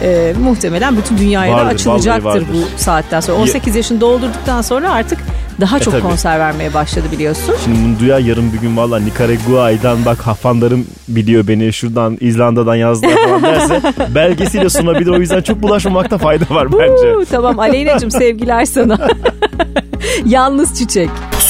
e, 0.02 0.33
muhtemelen 0.42 0.96
bütün 0.96 1.18
dünyaya 1.18 1.52
da 1.52 1.57
Vardır, 1.57 1.74
açılacaktır 1.74 2.24
vallahi 2.24 2.40
vardır. 2.40 2.46
bu 2.55 2.81
saatten 2.81 3.20
sonra. 3.20 3.38
18 3.38 3.76
yaşını 3.76 4.00
doldurduktan 4.00 4.62
sonra 4.62 4.90
artık 4.92 5.18
daha 5.61 5.79
çok 5.79 5.92
tabii. 5.92 6.03
konser 6.03 6.38
vermeye 6.38 6.75
başladı 6.75 7.07
biliyorsun. 7.12 7.55
Şimdi 7.64 7.79
bunu 7.85 7.99
duyar 8.01 8.19
yarın 8.19 8.53
bir 8.53 8.59
gün 8.59 8.77
valla 8.77 8.99
Nikaragua'dan 9.01 10.05
bak 10.05 10.19
hafanlarım 10.21 10.87
biliyor 11.09 11.49
beni 11.49 11.73
şuradan 11.73 12.16
İzlanda'dan 12.21 12.75
yazdılar 12.75 13.16
falan 13.29 13.42
derse 13.42 13.81
belgesiyle 14.14 14.69
sunabilir. 14.69 15.11
O 15.11 15.19
yüzden 15.19 15.42
çok 15.42 15.62
bulaşmamakta 15.62 16.19
fayda 16.19 16.55
var 16.55 16.73
bence. 16.73 17.16
Uuu, 17.16 17.25
tamam 17.31 17.59
Aleyna'cığım 17.59 18.11
sevgiler 18.11 18.64
sana. 18.64 18.99
Yalnız 20.25 20.79
çiçek. 20.79 21.11
O 21.37 21.40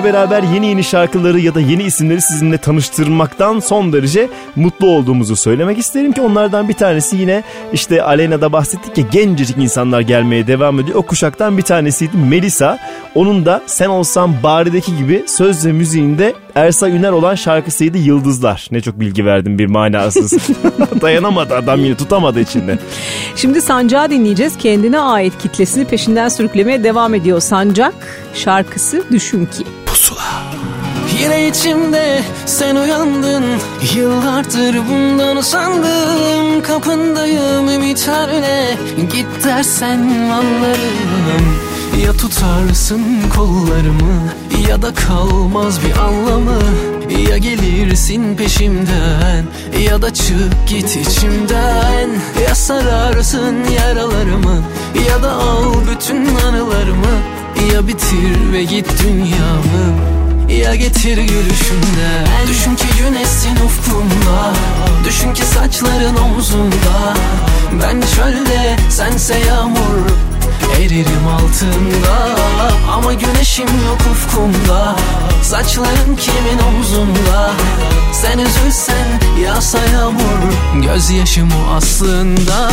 Özlem'le 0.00 0.14
beraber 0.14 0.42
yeni 0.42 0.66
yeni 0.66 0.84
şarkıları 0.84 1.40
ya 1.40 1.54
da 1.54 1.60
yeni 1.60 1.82
isimleri 1.82 2.20
sizinle 2.20 2.58
tanıştırmaktan 2.58 3.60
son 3.60 3.92
derece 3.92 4.28
mutlu 4.56 4.86
olduğumuzu 4.86 5.36
söylemek 5.36 5.78
isterim 5.78 6.12
ki 6.12 6.20
onlardan 6.20 6.68
bir 6.68 6.74
tanesi 6.74 7.16
yine 7.16 7.42
işte 7.72 8.02
Aleyna'da 8.02 8.52
bahsettik 8.52 8.98
ya 8.98 9.04
gencecik 9.12 9.58
insanlar 9.58 10.00
gelmeye 10.00 10.46
devam 10.46 10.80
ediyor. 10.80 10.96
O 10.96 11.02
kuşaktan 11.02 11.58
bir 11.58 11.62
tanesiydi 11.62 12.16
Melisa. 12.16 12.78
Onun 13.14 13.46
da 13.46 13.62
Sen 13.66 13.88
Olsan 13.88 14.42
Bari'deki 14.42 14.96
gibi 14.96 15.24
söz 15.26 15.66
ve 15.66 15.72
müziğinde 15.72 16.34
Ersa 16.54 16.88
Üner 16.88 17.12
olan 17.12 17.34
şarkısıydı 17.34 17.98
Yıldızlar. 17.98 18.68
Ne 18.70 18.80
çok 18.80 19.00
bilgi 19.00 19.24
verdim 19.24 19.58
bir 19.58 19.66
manasız. 19.66 20.32
Dayanamadı 21.00 21.56
adam 21.56 21.84
yine 21.84 21.94
tutamadı 21.94 22.40
içinde. 22.40 22.78
Şimdi 23.36 23.62
Sancak'ı 23.62 24.10
dinleyeceğiz. 24.10 24.58
Kendine 24.58 24.98
ait 24.98 25.38
kitlesini 25.38 25.84
peşinden 25.84 26.28
sürüklemeye 26.28 26.84
devam 26.84 27.14
ediyor 27.14 27.40
Sancak. 27.40 27.94
Şarkısı 28.34 29.04
Düşün 29.10 29.46
Ki. 29.46 29.79
Yine 31.20 31.48
içimde 31.48 32.22
sen 32.46 32.76
uyandın. 32.76 33.44
Yıllardır 33.94 34.76
bundan 34.88 35.36
usandım. 35.36 36.62
Kapındayım 36.62 37.68
ümitlerle 37.68 38.76
Git 38.96 39.44
dersen 39.44 39.98
anlarım. 40.30 41.70
Ya 42.04 42.12
tutarsın 42.12 43.02
kollarımı 43.36 44.28
Ya 44.68 44.82
da 44.82 44.94
kalmaz 44.94 45.78
bir 45.84 45.96
anlamı. 45.98 46.62
Ya 47.30 47.38
gelirsin 47.38 48.36
peşimden 48.36 49.44
Ya 49.80 50.02
da 50.02 50.14
çık 50.14 50.68
git 50.68 50.96
içimden. 50.96 52.08
Ya 52.48 52.54
sararsın 52.54 53.56
yaralarımı 53.78 54.62
Ya 55.08 55.22
da 55.22 55.32
al 55.32 55.74
bütün 55.90 56.36
anılarımı 56.36 57.39
Ya 57.80 57.88
bitir 57.88 58.52
ve 58.52 58.62
git 58.64 58.86
dünyamı 59.02 59.96
ya 60.48 60.74
getir 60.74 61.16
gülüşünden 61.16 62.26
Düşün 62.48 62.76
ki 62.76 62.86
güneşsin 62.98 63.56
ufkumda. 63.66 64.52
Düşün 65.04 65.34
ki 65.34 65.42
saçların 65.42 66.16
omzunda. 66.16 67.14
Ben 67.82 68.00
çölde 68.00 68.76
sense 68.90 69.38
yağmur 69.48 70.10
Eririm 70.80 71.26
altında. 71.28 72.36
Ama 72.92 73.14
güneşim 73.14 73.68
yok 73.86 74.00
ufkumda. 74.12 74.96
Saçların 75.42 76.16
kimin 76.16 76.58
omzunda? 76.68 77.50
Sen 78.12 78.38
üzülsen 78.38 79.06
yağsa 79.44 79.78
yağmur. 79.78 80.82
Gözyaşım 80.82 81.48
o 81.50 81.74
aslında 81.74 82.70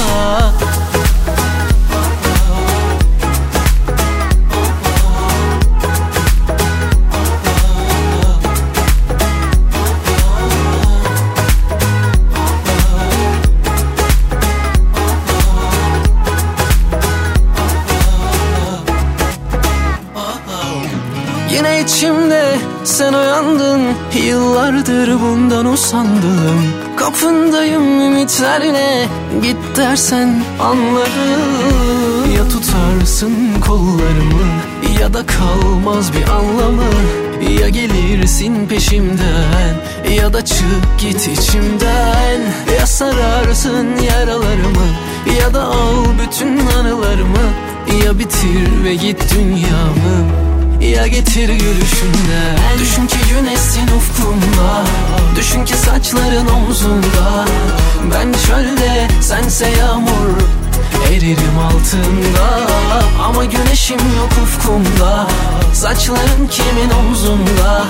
içimde. 21.87 22.57
Sen 22.83 23.13
uyandın 23.13 23.81
Yıllardır 24.25 25.21
bundan 25.21 25.65
usandım. 25.65 26.73
Kapındayım 26.95 28.01
ümitlerle 28.01 29.07
Git 29.41 29.57
dersen 29.77 30.43
anlarım. 30.59 32.31
Ya 32.37 32.43
tutarsın 32.49 33.35
kollarımı 33.67 34.47
Ya 35.01 35.13
da 35.13 35.25
kalmaz 35.25 36.11
bir 36.13 36.29
anlamı. 36.29 36.83
Ya 37.61 37.69
gelirsin 37.69 38.67
peşimden 38.67 39.75
Ya 40.17 40.33
da 40.33 40.45
çık 40.45 40.99
git 40.99 41.27
içimden. 41.27 42.39
Ya 42.79 42.87
sararsın 42.87 43.87
yaralarımı 44.09 44.87
Ya 45.39 45.53
da 45.53 45.63
al 45.63 46.05
bütün 46.21 46.67
anılarımı. 46.79 47.47
Ya 48.05 48.19
bitir 48.19 48.83
ve 48.83 48.95
git 48.95 49.33
dünyamı 49.35 50.46
ya 50.81 51.07
getir 51.07 51.49
gülüşünden 51.49 52.57
Düşün 52.79 53.07
ki 53.07 53.17
güneşsin 53.29 53.87
ufkumda 53.97 54.83
Düşün 55.35 55.65
ki 55.65 55.77
saçların 55.77 56.47
omzumda 56.47 57.45
Ben 58.13 58.33
çölde 58.47 59.07
sense 59.21 59.69
yağmur 59.69 60.37
Eririm 61.11 61.59
altında. 61.59 62.67
Ama 63.23 63.45
güneşim 63.45 63.97
yok 63.97 64.29
ufkumda. 64.43 65.27
Saçların 65.73 66.47
kimin 66.51 66.89
omzunda? 66.89 67.83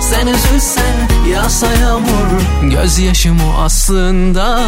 Sen 0.00 0.26
üzülsen 0.26 0.94
yağsa 1.32 1.66
yağmur. 1.66 2.42
Gözyaşım 2.62 3.40
o 3.40 3.62
aslında 3.62 4.60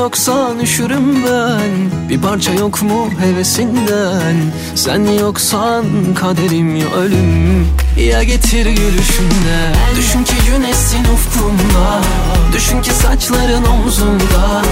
Yoksan 0.00 0.58
üşürüm 0.58 1.24
ben? 1.26 2.08
Bir 2.08 2.20
parça 2.20 2.52
yok 2.52 2.82
mu 2.82 3.10
hevesinden? 3.20 4.34
Sen 4.74 5.04
yoksan 5.20 5.84
kaderim 6.14 6.76
ya 6.76 6.86
ölüm. 6.86 7.68
Ya 7.96 8.22
getir 8.22 8.66
gülüşünden 8.66 9.74
Düşün 9.96 10.24
ki 10.24 10.34
güneşsin 10.46 11.04
ufkumda. 11.14 12.00
Düşün 12.52 12.82
ki 12.82 12.90
saçların 12.90 13.64
omzumda 13.64 14.62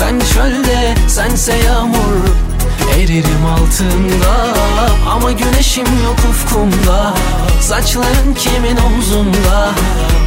Ben 0.00 0.20
çölde 0.34 0.94
sense 1.08 1.56
yağmur 1.56 2.24
Eririm 2.96 3.46
altında. 3.46 4.54
Ama 5.10 5.32
güneşim 5.32 5.86
yok 6.04 6.18
ufkumda. 6.30 7.14
Saçların 7.60 8.34
kimin 8.38 8.76
omzunda 8.76 9.70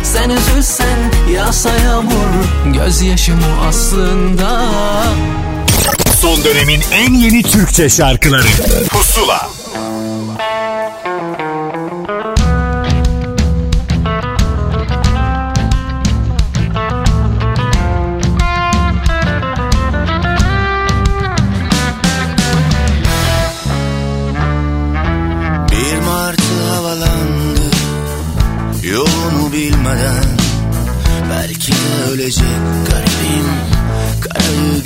Sen 0.03 0.29
üzülsen 0.29 0.97
yağsa 1.35 1.69
yağmur 1.69 2.73
Gözyaşım 2.73 3.39
o 3.39 3.65
aslında. 3.67 4.61
Son 6.21 6.43
dönemin 6.43 6.81
en 6.91 7.13
yeni 7.13 7.43
Türkçe 7.43 7.89
şarkıları. 7.89 8.47
Pusula 8.89 9.52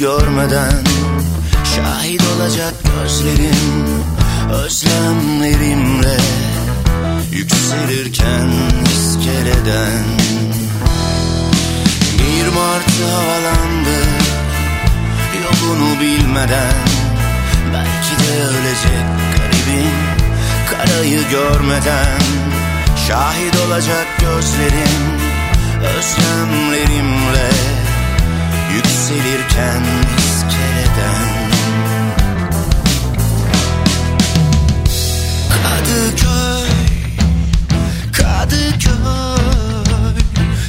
görmeden 0.07 0.83
Şahit 1.75 2.21
olacak 2.35 2.73
gözlerim 2.83 3.85
Özlemlerimle 4.51 6.17
Yükselirken 7.31 8.49
iskeleden. 8.85 10.03
Bir 12.19 12.47
martı 12.47 13.03
havalandı 13.15 13.99
Yolunu 15.43 16.01
bilmeden. 16.01 16.73
Belki 17.73 18.23
de 18.23 18.43
ölecek 18.43 19.07
garibim 19.37 19.97
Karayı 20.69 21.19
görmeden. 21.29 22.19
Şahit 23.07 23.55
olacak 23.67 24.07
gözlerim 24.19 25.03
Özlemlerimle 25.97 27.76
Yükselirken 28.77 29.83
iskeleden. 30.17 31.21
Kadıköy 35.49 36.69
Kadıköy 38.11 39.37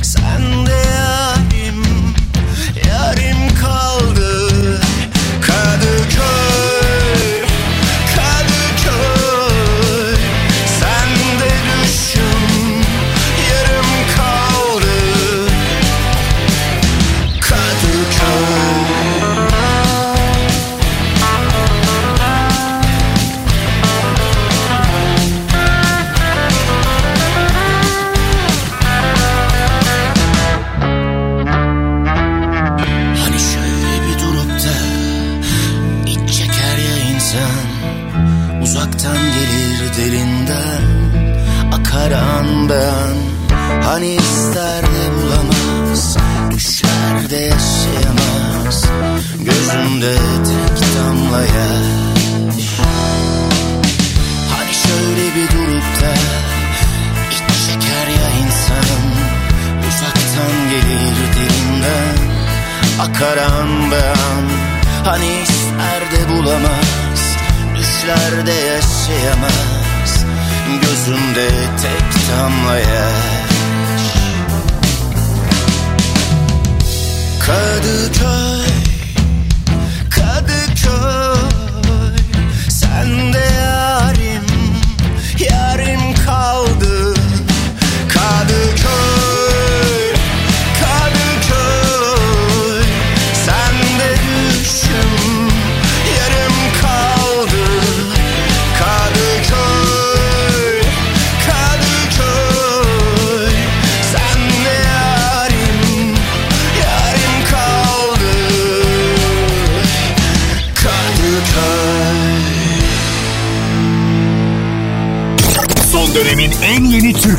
Sen 0.03 0.67
de 0.67 0.88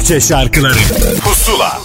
Türkçe 0.10 0.28
şarkıları 0.28 0.74
Pusula 1.24 1.78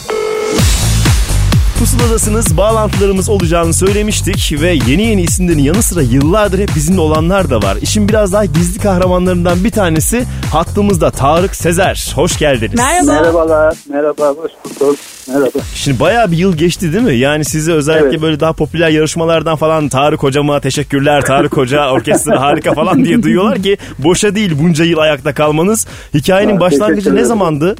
Pusuladasınız. 1.78 2.56
Bağlantılarımız 2.56 3.28
olacağını 3.28 3.74
söylemiştik 3.74 4.60
ve 4.60 4.78
yeni 4.88 5.02
yeni 5.02 5.22
isimlerin 5.22 5.58
yanı 5.58 5.82
sıra 5.82 6.02
yıllardır 6.02 6.58
hep 6.58 6.70
bizimle 6.76 7.00
olanlar 7.00 7.50
da 7.50 7.62
var. 7.62 7.76
İşin 7.82 8.08
biraz 8.08 8.32
daha 8.32 8.44
gizli 8.44 8.80
kahramanlarından 8.80 9.64
bir 9.64 9.70
tanesi 9.70 10.24
hattımızda 10.52 11.10
Tarık 11.10 11.56
Sezer. 11.56 12.12
Hoş 12.14 12.38
geldiniz. 12.38 12.74
Merhaba. 12.74 13.12
Merhabalar, 13.12 13.76
merhaba, 13.88 14.28
hoş 14.28 14.52
bulduk. 14.64 14.96
Merhaba. 15.28 15.58
Şimdi 15.74 16.00
bayağı 16.00 16.30
bir 16.30 16.36
yıl 16.36 16.56
geçti 16.56 16.92
değil 16.92 17.04
mi? 17.04 17.16
Yani 17.16 17.44
size 17.44 17.72
özellikle 17.72 18.08
Evet. 18.08 18.22
böyle 18.22 18.40
daha 18.40 18.52
popüler 18.52 18.88
yarışmalardan 18.88 19.56
falan 19.56 19.88
Tarık 19.88 20.22
hocama 20.22 20.60
teşekkürler 20.60 21.22
Tarık 21.22 21.56
hoca 21.56 21.88
orkestra 21.92 22.40
harika 22.40 22.74
falan 22.74 23.04
diye 23.04 23.22
duyuyorlar 23.22 23.62
ki 23.62 23.76
boşa 23.98 24.34
değil 24.34 24.52
bunca 24.62 24.84
yıl 24.84 24.98
ayakta 24.98 25.34
kalmanız. 25.34 25.86
Hikayenin 26.14 26.54
Ha, 26.54 26.60
başlangıcı 26.60 27.10
ne 27.10 27.12
ederim. 27.12 27.26
zamandı? 27.26 27.76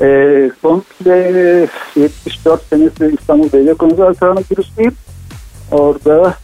Ee, 0.00 0.50
komple 0.62 1.68
74 1.96 2.62
senesi 2.70 3.16
İstanbul 3.20 3.52
Belediye 3.52 3.74
Konservatuarı'na 3.74 4.40
girişliyim. 4.50 4.92
Orada 5.72 6.34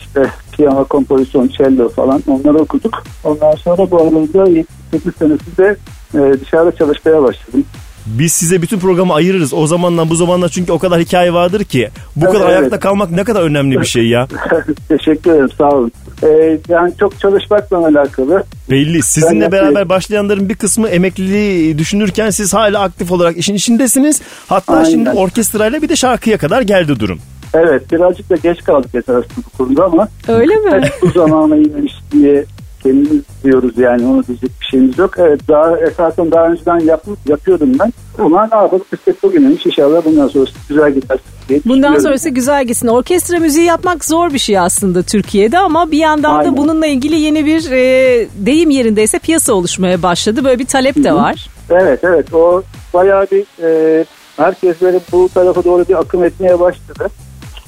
işte 0.00 0.30
piyano, 0.52 0.84
kompozisyon, 0.84 1.48
cello 1.48 1.88
falan 1.88 2.22
onları 2.26 2.58
okuduk. 2.58 3.02
Ondan 3.24 3.54
sonra 3.54 3.90
bu 3.90 4.02
arada 4.02 4.50
78 4.50 5.14
senesinde 5.18 5.76
e, 6.14 6.40
dışarıda 6.40 6.76
çalışmaya 6.76 7.22
başladım. 7.22 7.64
Biz 8.06 8.32
size 8.32 8.62
bütün 8.62 8.78
programı 8.78 9.14
ayırırız. 9.14 9.54
O 9.54 9.66
zamandan 9.66 10.10
bu 10.10 10.14
zamandan 10.16 10.48
çünkü 10.48 10.72
o 10.72 10.78
kadar 10.78 11.00
hikaye 11.00 11.32
vardır 11.32 11.64
ki. 11.64 11.88
Bu 12.16 12.24
Evet, 12.24 12.32
kadar 12.34 12.46
evet. 12.50 12.58
ayakta 12.58 12.80
kalmak 12.80 13.10
ne 13.10 13.24
kadar 13.24 13.42
önemli 13.42 13.80
bir 13.80 13.86
şey 13.86 14.06
ya. 14.08 14.28
Teşekkür 14.88 15.30
ederim, 15.30 15.48
sağ 15.58 15.68
olun. 15.70 15.92
Ee, 16.22 16.58
yani 16.68 16.92
çok 17.00 17.20
çalışmakla 17.20 17.86
alakalı. 17.86 18.44
Belli. 18.70 19.02
Sizinle 19.02 19.44
Ben 19.44 19.52
beraber 19.52 19.66
yapayım. 19.68 19.88
başlayanların 19.88 20.48
bir 20.48 20.54
kısmı 20.54 20.88
emekliliği 20.88 21.78
düşünürken 21.78 22.30
siz 22.30 22.54
hala 22.54 22.80
aktif 22.80 23.12
olarak 23.12 23.36
işin 23.36 23.54
içindesiniz. 23.54 24.20
Hatta 24.48 24.72
Aynen. 24.76 24.90
şimdi 24.90 25.10
orkestrayla 25.10 25.82
bir 25.82 25.88
de 25.88 25.96
şarkıya 25.96 26.38
kadar 26.38 26.62
geldi 26.62 27.00
durum. 27.00 27.18
Evet, 27.54 27.92
birazcık 27.92 28.30
da 28.30 28.36
geç 28.36 28.64
kaldık 28.64 28.94
esasında 28.94 29.24
bu 29.36 29.56
konuda 29.64 29.84
ama 29.84 30.08
Öyle 30.28 30.54
mi? 30.56 30.70
Evet, 30.74 30.92
bu 31.02 31.10
zamana 31.10 31.56
inmiş 31.56 31.92
diye 32.12 32.44
kendimiz 32.84 33.22
diyoruz 33.44 33.78
yani 33.78 34.06
onu 34.06 34.26
diyecek 34.26 34.50
bir 34.60 34.66
şeyimiz 34.66 34.98
yok. 34.98 35.14
Evet 35.18 35.40
daha 35.48 35.78
esasen 35.78 36.30
daha 36.30 36.46
önceden 36.46 36.78
yap, 36.78 37.04
yapıyordum 37.26 37.78
ben. 37.78 37.92
Ama 38.18 38.48
ne 38.52 38.56
yapalım 38.56 38.84
kısmet 38.90 39.22
bugüneymiş 39.22 39.66
inşallah 39.66 40.04
bundan 40.04 40.28
sonrası 40.28 40.52
güzel 40.68 40.94
gider. 40.94 41.18
Bundan 41.66 41.98
sonrası 41.98 42.28
güzel 42.28 42.64
gitsin. 42.64 42.86
Orkestra 42.86 43.38
müziği 43.38 43.66
yapmak 43.66 44.04
zor 44.04 44.32
bir 44.32 44.38
şey 44.38 44.58
aslında 44.58 45.02
Türkiye'de 45.02 45.58
ama 45.58 45.90
bir 45.90 45.98
yandan 45.98 46.34
da 46.34 46.38
Aynen. 46.38 46.56
bununla 46.56 46.86
ilgili 46.86 47.20
yeni 47.20 47.46
bir 47.46 47.70
e, 47.70 48.28
deyim 48.46 48.70
yerindeyse 48.70 49.18
piyasa 49.18 49.52
oluşmaya 49.52 50.02
başladı. 50.02 50.44
Böyle 50.44 50.58
bir 50.58 50.66
talep 50.66 51.04
de 51.04 51.12
var. 51.12 51.48
Evet 51.70 52.00
evet 52.02 52.34
o 52.34 52.62
bayağı 52.94 53.26
bir 53.32 53.44
e, 53.62 54.04
herkes 54.36 54.80
böyle 54.80 55.00
bu 55.12 55.28
tarafa 55.34 55.64
doğru 55.64 55.84
bir 55.88 56.00
akım 56.00 56.24
etmeye 56.24 56.60
başladı. 56.60 57.08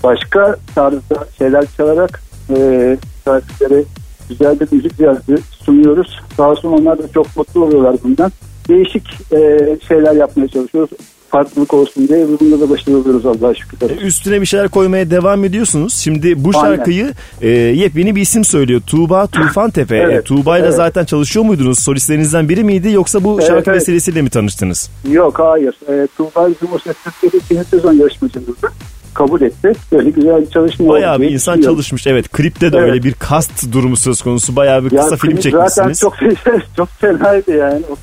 Başka 0.02 0.56
tarzda 0.74 1.26
şeyler 1.38 1.64
çalarak 1.76 2.22
e, 2.50 2.96
şarkıları 3.24 3.84
güzel 4.28 4.60
bir 4.60 4.66
müzik 4.72 4.92
ziyareti 4.94 5.34
sunuyoruz. 5.64 6.20
Sağ 6.36 6.50
olsun 6.50 6.68
onlar 6.72 6.98
da 6.98 7.02
çok 7.14 7.36
mutlu 7.36 7.64
oluyorlar 7.64 7.96
bundan. 8.04 8.32
Değişik 8.68 9.02
e, 9.32 9.38
şeyler 9.88 10.12
yapmaya 10.12 10.48
çalışıyoruz. 10.48 10.90
Farklılık 11.28 11.74
olsun 11.74 12.08
diye 12.08 12.26
bunda 12.40 12.60
da 12.60 12.70
başarılı 12.70 12.98
oluyoruz 13.00 13.26
Allah'a 13.26 13.54
şükür. 13.54 13.90
Üstüne 14.00 14.40
bir 14.40 14.46
şeyler 14.46 14.68
koymaya 14.68 15.10
devam 15.10 15.44
ediyorsunuz. 15.44 15.94
Şimdi 15.94 16.44
bu 16.44 16.50
Aynen. 16.54 16.76
şarkıyı 16.76 17.12
e, 17.42 17.48
yepyeni 17.48 18.16
bir 18.16 18.20
isim 18.20 18.44
söylüyor. 18.44 18.80
Tuğba 18.86 19.26
Tufantepe. 19.26 19.96
Evet, 19.96 20.18
E, 20.20 20.22
Tuğba 20.22 20.58
ile 20.58 20.64
evet. 20.66 20.76
zaten 20.76 21.04
çalışıyor 21.04 21.44
muydunuz? 21.46 21.78
Solistlerinizden 21.78 22.48
biri 22.48 22.64
miydi 22.64 22.90
yoksa 22.90 23.24
bu 23.24 23.34
Evet, 23.38 23.46
şarkı 23.48 23.70
evet. 23.70 23.80
vesilesiyle 23.80 24.22
mi 24.22 24.30
tanıştınız? 24.30 24.90
Yok 25.10 25.38
hayır. 25.38 25.74
E, 25.88 26.06
Tuğba 26.16 26.48
bizim 26.48 26.74
o 26.74 26.78
ses 26.78 26.96
Türkiye'de 27.04 27.36
ikinci 27.44 27.64
sezon 27.70 27.92
yarışmacımızdı. 27.92 28.68
Kabul 29.16 29.40
etti. 29.40 29.72
Böyle 29.92 30.10
güzel 30.10 30.40
bir 30.42 30.50
çalışma 30.50 30.84
oldu 30.84 30.92
Bayağı 30.92 31.14
bir 31.16 31.20
diye 31.20 31.30
insan 31.30 31.54
düşünüyorum. 31.54 31.76
çalışmış. 31.76 32.06
Evet 32.06 32.28
klipte 32.28 32.72
de 32.72 32.76
Evet. 32.78 32.90
öyle 32.90 33.02
bir 33.02 33.12
kast 33.12 33.72
durumu 33.72 33.96
söz 33.96 34.22
konusu. 34.22 34.56
Bayağı 34.56 34.84
bir 34.84 34.90
kısa 34.90 35.16
film 35.16 35.30
klip 35.32 35.42
çekmişsiniz. 35.42 35.98
Zaten 35.98 36.08
çok 36.10 36.14
çok 36.76 36.88
fenaydı 36.88 37.56
yani. 37.56 37.82
30 37.90 37.98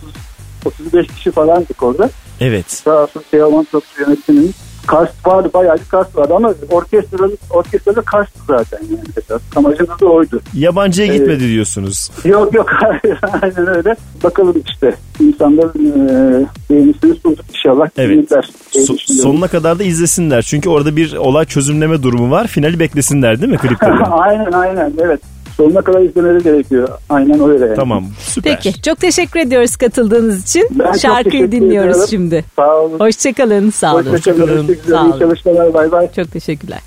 35 0.65 1.07
kişi 1.07 1.31
falandık 1.31 1.83
orada. 1.83 2.09
Evet. 2.41 2.71
Sağ 2.71 3.03
olsun 3.03 3.23
Teoman 3.31 3.63
Topçu 3.71 4.01
yönetiminin 4.01 4.53
kast 4.87 5.27
vardı 5.27 5.49
bayağı 5.53 5.75
bir 5.75 5.83
kast 5.91 6.15
vardı 6.17 6.33
ama 6.35 6.53
orkestranın 6.71 7.37
orkestrada 7.49 8.01
kast 8.01 8.29
zaten 8.47 8.79
yani 8.91 8.99
esas. 9.17 9.41
Amacımız 9.55 9.99
da 10.01 10.05
oydu. 10.05 10.41
Yabancıya 10.53 11.07
Evet. 11.07 11.19
gitmedi 11.19 11.47
diyorsunuz. 11.47 12.11
Yok 12.25 12.53
yok 12.53 12.69
aynen 13.41 13.75
öyle. 13.75 13.95
Bakalım 14.23 14.55
işte 14.67 14.93
insanların 15.19 15.85
e, 16.09 16.45
beğenisini 16.69 17.15
sunduk 17.15 17.45
inşallah. 17.49 17.89
Evet. 17.97 18.31
So- 18.31 19.21
sonuna 19.21 19.47
kadar 19.47 19.79
da 19.79 19.83
izlesinler. 19.83 20.41
Çünkü 20.41 20.69
orada 20.69 20.95
bir 20.95 21.15
olay 21.15 21.45
çözümleme 21.45 22.03
durumu 22.03 22.31
var. 22.31 22.47
Finali 22.47 22.79
beklesinler 22.79 23.41
değil 23.41 23.51
mi 23.51 23.57
klipte? 23.61 23.85
aynen 24.11 24.51
aynen 24.51 24.93
evet. 25.01 25.21
Sonuna 25.57 25.81
kadar 25.81 26.01
izlemeleri 26.01 26.43
gerekiyor. 26.43 26.87
Aynen 27.09 27.49
öyle 27.49 27.65
yani. 27.65 27.75
tamam 27.75 28.05
süper. 28.19 28.55
Peki 28.63 28.81
çok 28.81 28.99
teşekkür 28.99 29.39
ediyoruz 29.39 29.75
katıldığınız 29.75 30.43
için. 30.43 30.67
Ben 30.71 30.93
Şarkıyı 30.93 31.51
dinliyoruz 31.51 31.89
ediyorum. 31.89 32.07
şimdi. 32.09 32.45
Sağ 32.55 32.75
olun. 32.75 32.99
Hoşçakalın 32.99 33.69
sağ 33.69 33.95
olun. 33.95 34.05
Hoşçakalın. 34.05 34.77
Sağ 34.89 35.01
İyi 35.05 35.09
olun. 35.09 35.19
çalışmalar. 35.19 35.73
Bay 35.73 35.91
bay. 35.91 36.09
Çok 36.15 36.31
teşekkürler. 36.31 36.79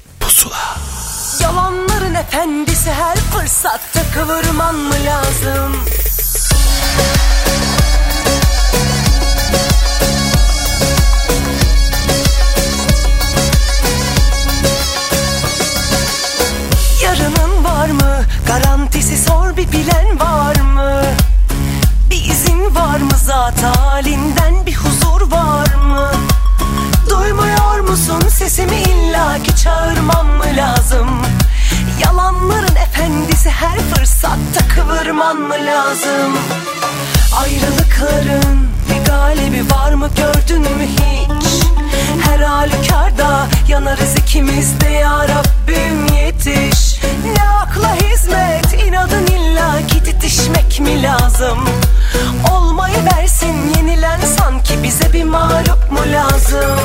Yalanların 1.42 2.14
efendisi 2.14 2.90
her 2.90 3.16
fırsatta 3.16 4.00
kıvırman 4.14 4.74
mı 4.74 4.94
lazım? 5.06 5.72
Garantisi 18.46 19.18
sor 19.18 19.56
bir 19.56 19.72
bilen 19.72 20.20
var 20.20 20.60
mı? 20.60 21.02
Bir 22.10 22.24
izin 22.30 22.74
var 22.74 22.98
mı 22.98 23.16
zat 23.24 23.62
halinden 23.62 24.66
bir 24.66 24.74
huzur 24.74 25.30
var 25.30 25.74
mı? 25.74 26.10
Duymuyor 27.10 27.80
musun 27.80 28.20
sesimi 28.28 28.76
illaki 28.76 29.56
çağırmam 29.56 30.26
mı 30.26 30.44
lazım? 30.56 31.22
Yalanların 32.04 32.76
efendisi 32.76 33.50
her 33.50 33.78
fırsatta 33.78 34.68
kıvırman 34.74 35.36
mı 35.36 35.54
lazım? 35.54 36.32
Ayrılıkların 37.42 38.68
bir 38.90 39.04
galibi 39.10 39.70
var 39.70 39.92
mı 39.92 40.10
gördün 40.16 40.60
mü 40.62 40.86
hiç? 40.86 41.75
Her 42.22 42.40
halükarda 42.40 43.46
yanarız 43.68 44.16
ikimiz 44.18 44.80
de 44.80 44.88
ya 44.88 45.28
Rabbim 45.28 46.16
yetiş 46.16 47.00
Ne 47.34 47.42
akla 47.42 47.94
hizmet 47.94 48.84
inadın 48.86 49.26
illa 49.26 49.86
ki 49.86 50.02
titişmek 50.02 50.80
mi 50.80 51.02
lazım? 51.02 51.58
Olmayı 52.52 53.04
versin 53.04 53.74
yenilen 53.76 54.20
sanki 54.38 54.82
bize 54.82 55.12
bir 55.12 55.24
mağlup 55.24 55.90
mu 55.90 56.00
lazım? 56.12 56.80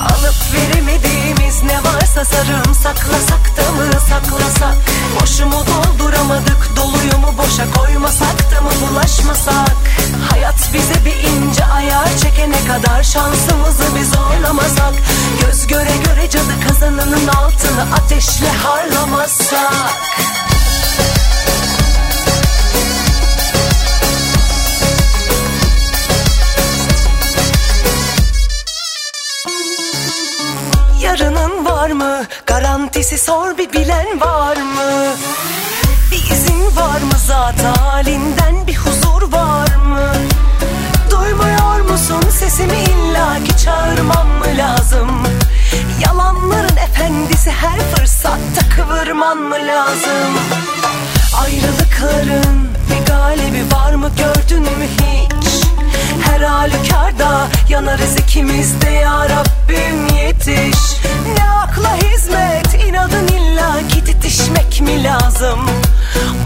Alıp 0.00 0.34
veremediğimiz 0.54 1.62
ne 1.62 1.78
varsa 1.84 2.24
sarım 2.24 2.74
saklasak 2.74 3.56
da 3.56 3.72
mı 3.72 4.00
saklasak? 4.00 4.76
Boşu 5.20 5.46
mu 5.46 5.64
dolduramadık 5.66 6.76
doluyu 6.76 7.18
mu 7.18 7.34
boşa 7.38 7.64
koymasak 7.76 8.54
da 8.54 8.60
mı 8.60 8.70
bulaşmasak? 8.80 9.76
Hayat 10.30 10.70
bize 10.74 11.04
bir 11.04 11.28
ince 11.28 11.64
ayar 11.64 12.08
çekene 12.22 12.64
kadar 12.66 13.02
şansımızı 13.02 13.96
biz 13.96 14.10
zorlamasak 14.10 14.94
Göz 15.40 15.66
göre 15.66 15.96
göre 16.06 16.30
cadı 16.30 16.68
kazanının 16.68 17.28
altını 17.28 17.94
ateşle 17.94 18.48
harlamazsak 18.52 20.37
Yarının 31.08 31.64
var 31.64 31.90
mı? 31.90 32.24
Garantisi 32.46 33.18
sor 33.18 33.58
bir 33.58 33.72
bilen 33.72 34.20
var 34.20 34.56
mı? 34.56 35.16
Bir 36.10 36.30
izin 36.34 36.76
var 36.76 37.00
mı 37.00 37.18
zat 37.26 37.62
halinden 37.62 38.66
bir 38.66 38.76
huzur 38.76 39.32
var 39.32 39.74
mı? 39.74 40.12
Duymuyor 41.10 41.80
musun 41.90 42.22
sesimi 42.30 42.76
illaki 42.76 43.64
çağırmam 43.64 44.28
mı 44.28 44.46
lazım? 44.56 45.08
Yalanların 46.06 46.76
efendisi 46.76 47.50
her 47.50 47.80
fırsatta 47.80 48.68
kıvırman 48.76 49.38
mı 49.38 49.56
lazım? 49.66 50.32
Ayrılıkların 51.44 52.68
bir 52.90 53.06
galibi 53.06 53.74
var 53.74 53.94
mı 53.94 54.10
gördün 54.16 54.62
mü 54.62 54.86
hiç? 55.00 55.47
Her 56.28 56.40
halükarda 56.40 57.48
yanarız 57.68 58.16
ikimiz 58.16 58.80
de 58.80 58.90
ya 58.90 59.28
Rabbim 59.28 60.16
yetiş 60.16 60.78
Ne 61.36 61.50
akla 61.50 61.96
hizmet 61.96 62.84
inadın 62.88 63.26
illa 63.26 63.88
ki 63.88 64.04
titişmek 64.04 64.80
mi 64.80 65.04
lazım? 65.04 65.60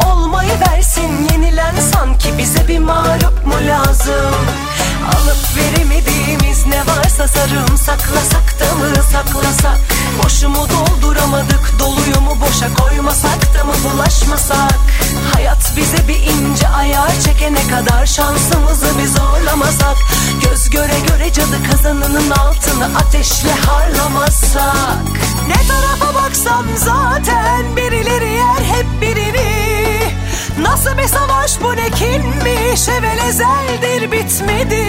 Olmayı 0.07 0.53
versin 0.69 1.29
yenilen 1.33 1.75
sanki 1.93 2.39
bize 2.39 2.69
bir 2.69 2.79
mağlup 2.79 3.47
mu 3.47 3.55
lazım? 3.69 4.35
Alıp 5.17 5.57
veremediğimiz 5.57 6.67
ne 6.67 6.81
varsa 6.87 7.29
sarım 7.29 7.79
saklasak 7.79 8.61
da 8.61 8.75
mı 8.75 9.03
saklasak? 9.13 9.13
saklasak 9.13 9.79
Boşumu 10.25 10.67
dolduramadık 10.69 11.79
doluyu 11.79 12.21
mu 12.21 12.37
boşa 12.41 12.75
koymasak 12.75 13.55
da 13.55 13.65
mı 13.65 13.73
bulaşmasak? 13.85 14.79
Hayat 15.35 15.73
bize 15.77 16.09
bir 16.09 16.17
ince 16.17 16.69
ayar 16.69 17.21
çekene 17.25 17.69
kadar 17.69 18.07
şansımızı 18.07 18.99
bir 18.99 19.07
zorlamasak? 19.07 19.97
Göz 20.45 20.71
göre 20.71 21.01
göre 21.09 21.33
cadı 21.33 21.71
kazanının 21.71 22.31
altını 22.31 22.99
ateşle 22.99 23.53
harlamasak? 23.53 25.03
Ne 25.49 25.69
tarafa 25.69 26.15
baksam 26.15 26.65
zaten 26.77 27.77
birileri 27.77 28.33
yer 28.33 28.65
hep 28.75 28.87
birini 29.01 29.82
Nasıl 30.61 30.99
bir 30.99 31.07
savaş 31.07 31.61
bu 31.63 31.77
ne 31.77 31.91
kinmiş 31.91 32.89
evvel 32.89 33.21
bitmedi. 34.13 34.85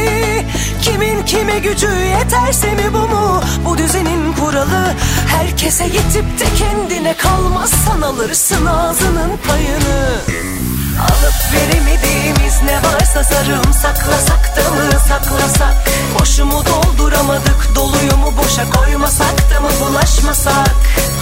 Kimin 0.82 1.26
kime 1.26 1.60
gücü 1.60 1.88
yeterse 1.88 2.74
mi 2.74 2.94
bu 2.94 3.08
mu? 3.08 3.42
Bu 3.66 3.78
düzenin 3.78 4.34
kuralı 4.34 4.94
Herkese 5.28 5.84
yetip 5.84 6.40
de 6.40 6.46
kendine 6.58 7.18
kalmazsan 7.18 8.02
alırsın 8.02 8.66
ağzının 8.66 9.32
payını 9.48 10.22
Alıp 11.00 11.54
veremediğimiz 11.54 12.62
ne 12.64 12.76
varsa 12.76 13.24
sarım 13.24 13.74
saklasak 13.74 14.58
da 14.58 14.70
mı 14.70 15.00
saklasak? 15.08 15.74
Boşumu 16.20 16.64
dolduramadık 16.66 17.76
doluyu 17.76 18.18
mu 18.18 18.34
boşa 18.38 18.70
koymasak 18.70 19.52
da 19.52 19.60
mı 19.60 19.70
bulaşmasak? 19.82 20.76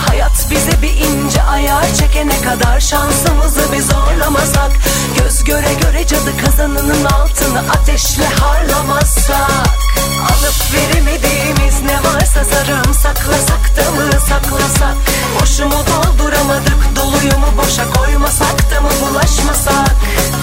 Hayat 0.07 0.47
bize 0.49 0.81
bir 0.81 0.93
ince 0.97 1.43
ayar 1.43 1.93
çekene 1.93 2.41
kadar 2.41 2.79
şansımızı 2.79 3.71
bir 3.73 3.81
zorlamasak? 3.81 4.71
Göz 5.17 5.43
göre 5.43 5.73
göre 5.81 6.07
cadı 6.07 6.37
kazanının 6.45 7.05
altını 7.05 7.59
ateşle 7.59 8.25
harlamasak 8.25 9.81
Alıp 10.21 10.73
veremediğimiz 10.73 11.81
ne 11.81 11.95
varsa 11.95 12.43
sarım 12.43 12.93
saklasak 12.93 13.77
da 13.77 13.91
mı 13.91 14.11
saklasak? 14.29 14.95
Boşumu 15.41 15.71
dolduramadık 15.71 16.95
doluyu 16.95 17.37
mu 17.39 17.47
boşa 17.57 17.93
koymasak 17.93 18.71
da 18.71 18.81
mı 18.81 18.89
bulaşmasak 19.01 19.60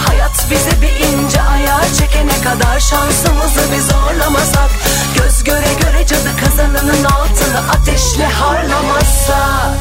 Hayat 0.07 0.51
bize 0.51 0.83
bir 0.83 1.07
ince 1.07 1.43
ayar 1.43 1.85
çekene 1.99 2.41
kadar 2.45 2.81
şansımızı 2.81 3.73
bir 3.73 3.81
zorlamasak 3.81 4.71
Göz 5.15 5.45
göre 5.45 5.75
göre 5.81 6.07
cadı 6.07 6.37
kazanının 6.45 7.05
altını 7.05 7.71
ateşle 7.71 8.27
harlamasak 8.27 9.79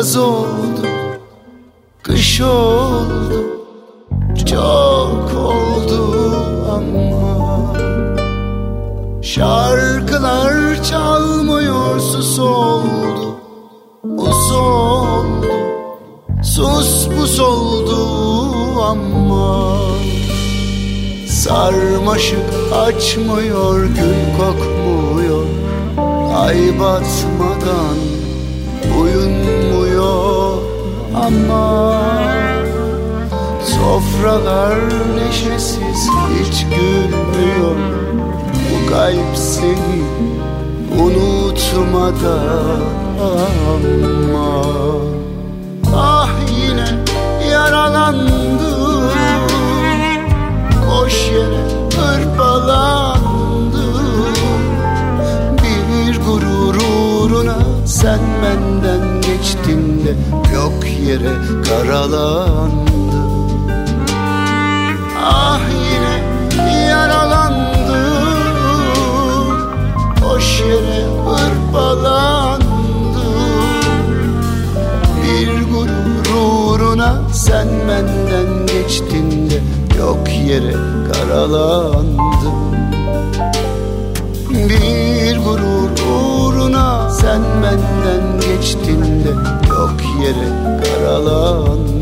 yaz 0.00 0.16
oldu 0.16 0.86
Kış 2.02 2.40
oldu 2.40 3.44
Çok 4.46 5.34
oldu 5.36 6.04
ama 6.72 7.74
Şarkılar 9.22 10.84
çalmıyor 10.84 12.00
sus 12.00 12.38
oldu 12.38 13.36
Buz 14.04 14.50
oldu 14.50 15.46
Sus 16.42 17.08
buz 17.18 17.40
oldu 17.40 17.96
ama 18.82 19.76
Sarmaşık 21.28 22.72
açmıyor 22.86 23.84
gül 23.84 24.36
kokmuyor 24.38 25.44
Ay 26.34 26.78
batmadan 26.80 28.09
ama 31.14 31.92
Sofralar 33.64 34.78
neşesiz 35.16 36.08
hiç 36.40 36.64
gülmüyor. 36.64 37.76
Bu 38.70 38.90
kalp 38.90 39.36
seni 39.36 40.02
unutmadan 41.02 42.80
ama. 43.20 43.70
Ah 45.96 46.30
yine 46.58 46.88
yaralandım 47.50 49.10
Koş 50.90 51.30
yere 51.32 51.62
hırpalandım 51.96 53.74
Bir 55.62 56.18
gurur 56.24 56.74
uğruna 56.74 57.58
sen 57.86 58.20
benden 58.42 59.09
geçtin 59.40 60.04
de 60.04 60.14
Yok 60.54 60.84
yere 61.06 61.34
karalandım. 61.68 62.86
Ah 65.24 65.60
yine 65.92 66.16
yaralandım. 66.88 68.00
Boş 70.24 70.60
yere 70.60 71.06
hırpalandım. 71.26 72.60
Bir 75.22 75.50
gurur 75.72 76.26
uğruna 76.36 77.22
sen 77.32 77.68
benden 77.88 78.66
geçtin 78.66 79.50
de 79.50 79.58
Yok 79.98 80.28
yere 80.48 80.74
karalandım. 81.12 82.60
Bir 84.50 85.36
gurur 85.36 85.90
uğruna 86.12 87.10
sen 87.10 87.42
benden 87.62 88.39
geçtin 88.60 89.00
de 89.24 89.30
Yok 89.68 89.94
yere 90.22 90.48
karalandım 90.84 91.99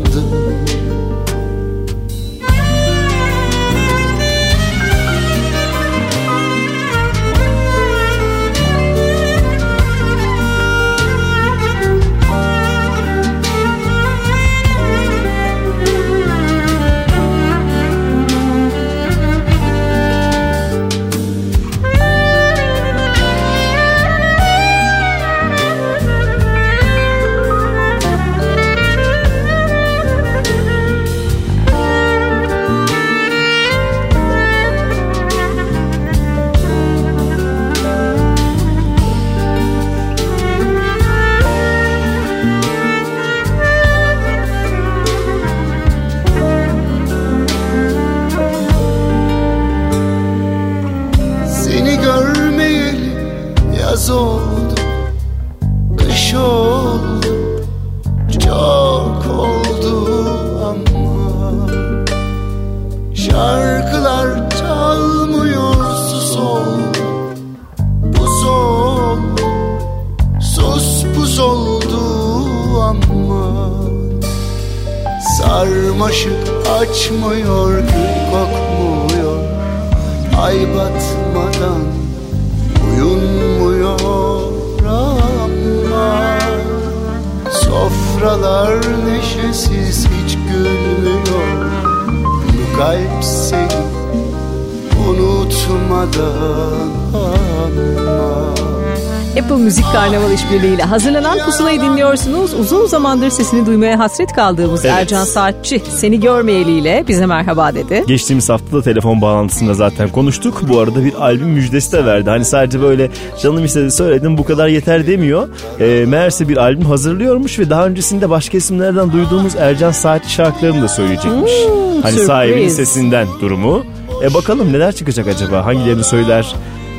işbirliğiyle 100.49 100.83
hazırlanan 100.83 101.39
Pusulayı 101.45 101.81
dinliyorsunuz. 101.81 102.53
Uzun 102.53 102.85
zamandır 102.85 103.29
sesini 103.29 103.65
duymaya 103.65 103.99
hasret 103.99 104.33
kaldığımız 104.33 104.85
Evet. 104.85 104.95
Ercan 104.97 105.23
Saatçi 105.23 105.81
seni 105.89 106.19
görmeyeliyle 106.19 107.03
bize 107.07 107.25
merhaba 107.25 107.75
dedi. 107.75 108.03
Geçtiğimiz 108.07 108.49
hafta 108.49 108.77
da 108.77 108.81
telefon 108.81 109.21
bağlantısında 109.21 109.73
zaten 109.73 110.09
konuştuk. 110.09 110.61
Bu 110.69 110.79
arada 110.79 111.03
bir 111.03 111.13
albüm 111.13 111.47
müjdesi 111.49 111.91
de 111.91 112.05
verdi. 112.05 112.29
Hani 112.29 112.45
sadece 112.45 112.81
böyle 112.81 113.09
canım 113.41 113.65
istedi 113.65 113.91
söyledim 113.91 114.37
bu 114.37 114.45
kadar 114.45 114.67
yeter 114.67 115.07
demiyor. 115.07 115.47
E, 115.79 116.05
meğerse 116.05 116.49
bir 116.49 116.57
albüm 116.57 116.85
hazırlıyormuş 116.85 117.59
ve 117.59 117.69
daha 117.69 117.85
öncesinde 117.85 118.29
başka 118.29 118.57
isimlerden 118.57 119.11
duyduğumuz 119.11 119.55
Ercan 119.55 119.91
Saatçi 119.91 120.31
şarkılarını 120.31 120.81
da 120.81 120.87
söyleyecekmiş. 120.87 121.51
Hmm, 121.51 122.01
hani 122.01 122.11
sürpriz. 122.11 122.27
sahibinin 122.27 122.69
sesinden 122.69 123.27
durumu. 123.41 123.83
E 124.23 124.33
bakalım 124.33 124.73
neler 124.73 124.91
çıkacak 124.95 125.27
acaba? 125.27 125.65
Hangilerini 125.65 126.03
söyler? 126.03 126.55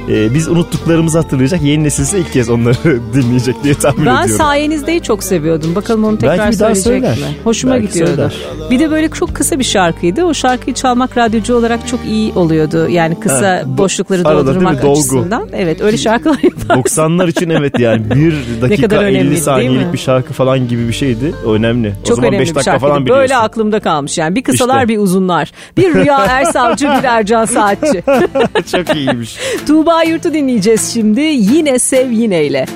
E, 0.09 0.35
biz 0.35 0.49
unuttuklarımızı 0.49 1.19
hatırlayacak. 1.19 1.63
Yeni 1.63 1.85
nesil 1.85 2.03
ise 2.03 2.19
ilk 2.19 2.33
kez 2.33 2.51
onları 2.51 3.01
dinleyecek 3.15 3.65
diye 3.65 3.75
tahmin 3.75 4.07
Ben 4.07 4.11
ediyorum. 4.23 4.37
sayenizdeyi 4.37 5.01
çok 5.03 5.23
seviyordum. 5.23 5.75
Bakalım 5.75 6.05
onu 6.05 6.19
tekrar 6.19 6.39
Belki 6.39 6.57
söyleyecek 6.57 6.85
söyler. 6.85 7.17
mi? 7.19 7.25
Hoşuma 7.45 7.75
Belki 7.75 7.87
gidiyordu. 7.89 8.11
söyler. 8.17 8.35
Bir 8.71 8.79
de 8.79 8.91
böyle 8.91 9.09
çok 9.11 9.35
kısa 9.35 9.59
bir 9.59 9.65
şarkıydı. 9.65 10.25
O 10.25 10.35
şarkıyı 10.35 10.75
çalmak 10.75 11.17
radyocu 11.17 11.55
olarak 11.55 11.89
çok 11.89 12.01
iyi 12.07 12.33
oluyordu. 12.33 12.89
Yani 12.89 13.21
kısa 13.21 13.51
Ha, 13.51 13.63
boşlukları 13.67 14.29
arada 14.29 14.47
değil 14.47 14.57
mi? 14.57 14.65
doldurmak 14.65 14.85
açısından. 14.97 15.49
Evet 15.53 15.81
öyle 15.81 15.97
şarkılar. 15.97 16.37
90'lar 16.71 17.29
için 17.31 17.51
evet 17.51 17.79
yani 17.79 18.11
bir 18.11 18.35
dakika 18.63 18.89
kadar 18.89 19.03
önemliydi, 19.03 19.21
50 19.23 19.31
değil 19.31 19.43
saniyelik 19.43 19.93
bir 19.93 19.99
şarkı 19.99 20.33
falan 20.33 20.69
gibi 20.69 20.89
bir 20.89 20.93
şeydi. 20.93 21.35
O 21.47 21.53
önemli. 21.53 21.95
o 22.03 22.07
Çok 22.09 22.17
zaman 22.17 22.29
önemli 22.31 22.43
5 22.43 22.51
bir 22.51 22.55
dakika 22.55 22.71
şarkıydı. 22.73 22.91
falan 22.91 23.03
biliyorsun. 23.05 23.21
Böyle 23.23 23.37
aklımda 23.37 23.81
kalmış 23.81 24.19
yani. 24.19 24.37
Bir 24.37 24.43
kısalar 24.43 24.77
İşte. 24.77 24.89
bir 24.89 24.99
uzunlar. 24.99 25.53
Bir 25.77 25.95
Rüya 25.95 26.19
Ersavcı 26.19 26.89
bir 26.89 27.05
Ercan 27.05 27.45
Saatçi. 27.45 28.03
Çok 28.73 28.97
iyiymiş. 28.97 29.37
Tuğba 29.67 30.03
Yurt'u 30.03 30.35
dinleyeceğiz 30.35 30.91
şimdi. 30.95 31.21
Yine 31.21 31.79
sev 31.79 32.11
yineyle. 32.11 32.67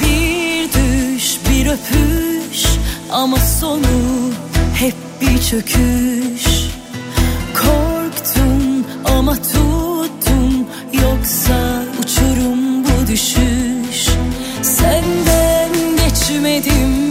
Bir 0.00 0.68
düş 0.72 1.36
bir 1.50 1.66
öpüş 1.66 2.64
ama 3.12 3.36
sonu 3.36 3.80
hep 4.74 4.94
bir 5.20 5.38
çöküş 5.42 6.46
Korktum 7.54 8.84
ama 9.04 9.34
tuttum 9.34 10.66
yoksa 10.92 11.75
düşüş. 13.08 14.08
Senden 14.62 15.70
geçmedim 15.96 17.05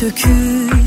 çöküş 0.00 0.85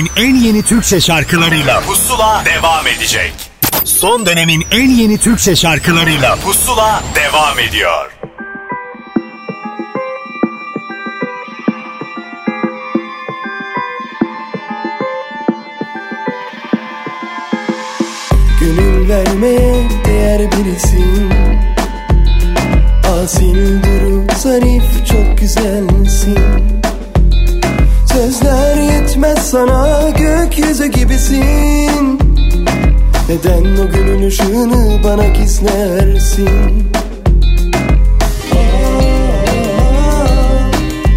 dönemin 0.00 0.10
en 0.16 0.34
yeni 0.34 0.62
Türkçe 0.62 1.00
şarkılarıyla 1.00 1.80
Pusula 1.80 2.42
devam 2.44 2.86
edecek. 2.86 3.32
Son 3.84 4.26
dönemin 4.26 4.64
en 4.70 4.90
yeni 4.90 5.18
Türkçe 5.18 5.56
şarkılarıyla 5.56 6.36
Pusula 6.36 7.02
devam 7.14 7.58
ediyor. 7.58 8.10
Gönül 18.60 19.08
vermeye 19.08 19.88
değer 20.04 20.52
birisin 20.52 21.32
Asil 23.04 23.82
duru 23.82 24.26
zarif 24.38 25.06
çok 25.06 25.38
güzelsin 25.38 26.79
sana 29.36 30.10
gökyüzü 30.10 30.86
gibisin. 30.86 32.18
Neden 33.28 33.76
o 33.76 33.90
günün 33.92 34.26
ışığını 34.26 35.04
bana 35.04 35.26
gizlersin? 35.26 36.90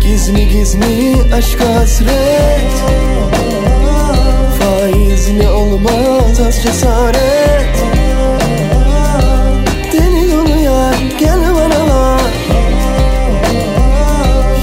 Gizli 0.04 0.50
gizli 0.50 1.34
aşka 1.34 1.76
hasret. 1.76 2.74
Faizli 4.60 5.48
olmaz 5.50 6.42
az 6.48 6.64
cesaret. 6.64 7.84
Deli 9.94 10.32
dolu 10.32 10.60
yar 10.60 10.96
gel 11.20 11.40
bana 11.56 11.84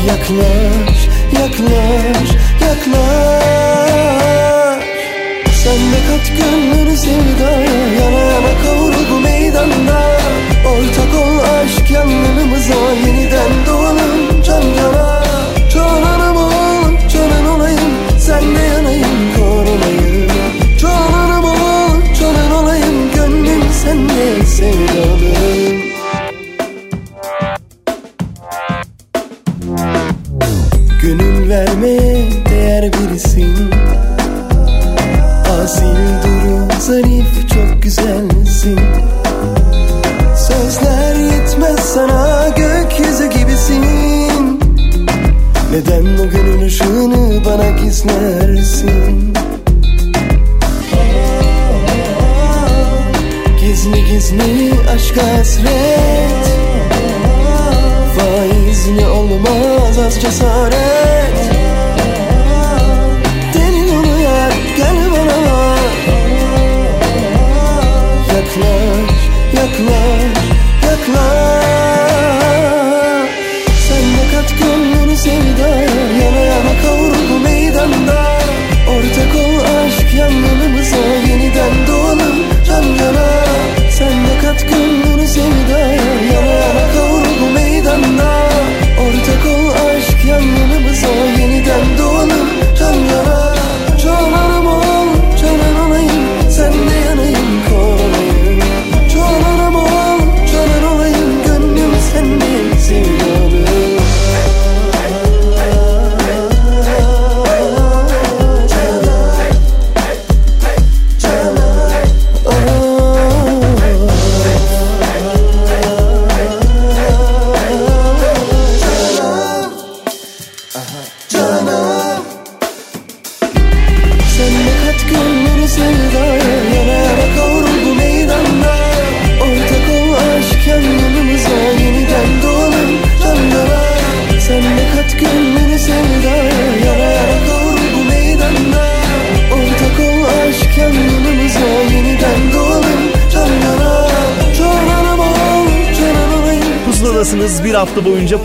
Yaklaş, 0.07 1.09
yaklaş 1.33 2.30
yaklaş 2.97 4.85
Sen 5.63 5.81
de 5.93 6.01
kat 6.09 6.27
gönlünü 6.39 6.97
sevdaya 6.97 7.87
Yana 8.01 8.21
yana 8.21 8.53
kavrul 8.63 9.11
bu 9.11 9.21
meydanda. 9.21 10.19
Ortak 10.67 11.15
ol 11.23 11.39
aşk 11.39 11.91
yanlarımıza 11.91 12.75
Yeniden 13.07 13.53
doğalım 13.67 13.80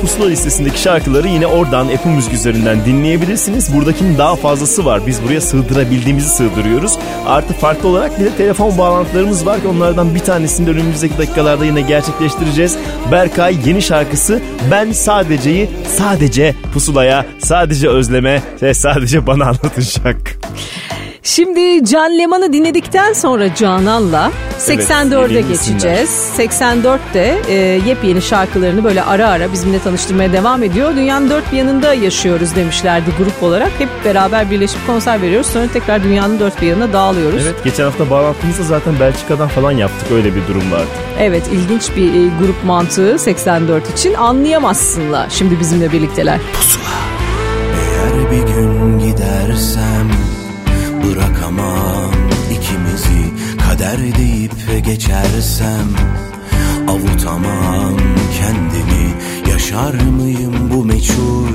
Pusula 0.01 0.27
listesindeki 0.27 0.81
şarkıları 0.81 1.27
yine 1.27 1.47
oradan 1.47 1.85
Apple 1.85 2.11
Müzik 2.15 2.33
üzerinden 2.33 2.85
dinleyebilirsiniz. 2.85 3.75
Buradakinin 3.75 4.17
daha 4.17 4.35
fazlası 4.35 4.85
var. 4.85 5.01
Biz 5.07 5.23
buraya 5.23 5.41
sığdırabildiğimizi 5.41 6.29
sığdırıyoruz. 6.29 6.97
Artı 7.27 7.53
farklı 7.53 7.89
olarak 7.89 8.19
bir 8.19 8.25
de 8.25 8.35
telefon 8.37 8.77
bağlantılarımız 8.77 9.45
var 9.45 9.61
ki 9.61 9.67
onlardan 9.67 10.15
bir 10.15 10.19
tanesini 10.19 10.67
de 10.67 10.71
önümüzdeki 10.71 11.17
dakikalarda 11.17 11.65
yine 11.65 11.81
gerçekleştireceğiz. 11.81 12.77
Berkay 13.11 13.57
yeni 13.65 13.81
şarkısı 13.81 14.41
Ben 14.71 14.91
Sadece'yi 14.91 15.69
sadece 15.97 16.55
Pusula'ya, 16.73 17.25
sadece 17.39 17.89
Özlem'e 17.89 18.41
ve 18.61 18.73
sadece 18.73 19.27
bana 19.27 19.43
anlatacak. 19.43 20.17
Şimdi 21.23 21.85
Can 21.85 22.19
Leman'ı 22.19 22.53
dinledikten 22.53 23.13
sonra 23.13 23.55
Canan'la 23.55 24.31
84'e 24.59 25.33
yeni 25.33 25.47
geçeceğiz. 25.47 26.09
84'te 26.37 27.41
e, 27.47 27.53
yepyeni 27.87 28.21
şarkılarını 28.21 28.83
böyle 28.83 29.03
ara 29.03 29.29
ara 29.29 29.51
bizimle 29.53 29.79
tanıştırmaya 29.79 30.33
devam 30.33 30.63
ediyor. 30.63 30.95
Dünyanın 30.95 31.29
dört 31.29 31.51
bir 31.51 31.57
yanında 31.57 31.93
yaşıyoruz 31.93 32.55
demişlerdi 32.55 33.09
grup 33.17 33.43
olarak. 33.43 33.71
Hep 33.79 33.89
beraber 34.05 34.51
birleşip 34.51 34.87
konser 34.87 35.21
veriyoruz. 35.21 35.47
Sonra 35.47 35.67
tekrar 35.73 36.03
dünyanın 36.03 36.39
dört 36.39 36.61
bir 36.61 36.67
yanına 36.67 36.93
dağılıyoruz. 36.93 37.41
Evet 37.45 37.63
geçen 37.63 37.83
hafta 37.83 38.09
bağlantımızda 38.09 38.63
zaten 38.63 38.99
Belçika'dan 38.99 39.47
falan 39.47 39.71
yaptık 39.71 40.11
öyle 40.11 40.35
bir 40.35 40.47
durum 40.47 40.71
vardı. 40.71 40.87
Evet 41.19 41.43
ilginç 41.53 41.95
bir 41.95 42.13
e, 42.13 42.27
grup 42.39 42.63
mantığı 42.65 43.19
84 43.19 43.93
için 43.93 44.13
anlayamazsınlar. 44.13 45.29
Şimdi 45.29 45.59
bizimle 45.59 45.91
birlikteler. 45.91 46.39
Eğer 47.79 48.31
bir 48.31 48.53
gün 48.53 48.99
gidersem 48.99 50.09
Bırakamam 51.03 51.74
Kader 53.95 54.17
deyip 54.17 54.85
geçersem 54.85 55.87
Avutamam 56.87 57.97
kendimi 58.39 59.13
Yaşar 59.51 59.93
mıyım 59.93 60.71
bu 60.73 60.85
meçhul 60.85 61.47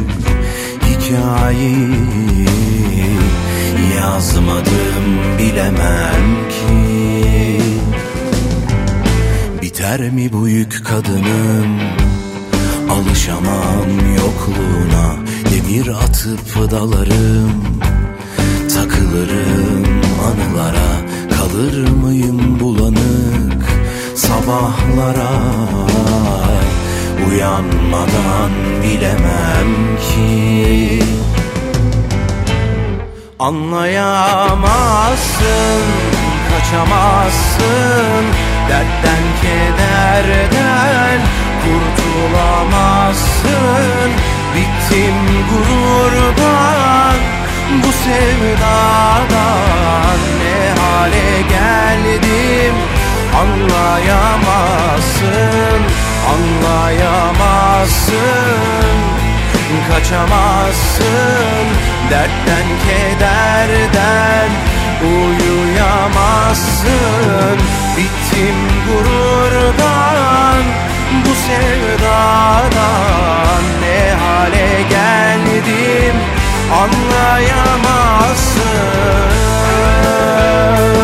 hikayeyi? 0.87 2.49
Yazmadım 3.97 5.05
bilemem 5.39 6.49
ki. 6.51 7.61
Biter 9.63 10.11
mi 10.11 10.33
bu 10.33 10.49
yük 10.49 10.85
kadınım 10.87 11.81
Alışamam 12.91 14.15
yokluğuna? 14.17 15.17
Demir 15.51 15.89
atıp 15.89 16.71
dalarım 16.71 17.81
Takılırım 18.75 19.85
anılara 20.27 21.00
Kalır 21.51 21.89
mıyım 21.89 22.61
bulanık 22.61 23.65
Sabahlara? 24.15 25.31
Uyanmadan 27.29 28.51
bilemem 28.83 29.97
ki. 29.97 31.03
Anlayamazsın 33.39 35.83
Kaçamazsın. 36.51 38.25
Dertten 38.69 39.25
kederden 39.43 41.21
Kurtulamazsın. 41.63 44.11
Bittim 44.55 45.19
gururdan 45.51 47.19
Bu 47.83 47.91
sevdadan 47.93 49.31
hale 51.01 51.33
geldim. 51.49 52.75
Anlayamazsın 53.41 55.81
Anlayamazsın. 56.33 58.99
Kaçamazsın 59.91 61.67
Dertten 62.11 62.69
kederden 62.87 64.51
Uyuyamazsın. 65.03 67.59
Bittim 67.97 68.59
gururdan 68.87 70.63
Bu 71.25 71.33
sevdadan 71.47 72.83
Ne 73.83 74.01
hale 74.23 74.71
geldim? 74.91 76.17
Anlayamazsın 76.83 79.50
love 80.03 81.00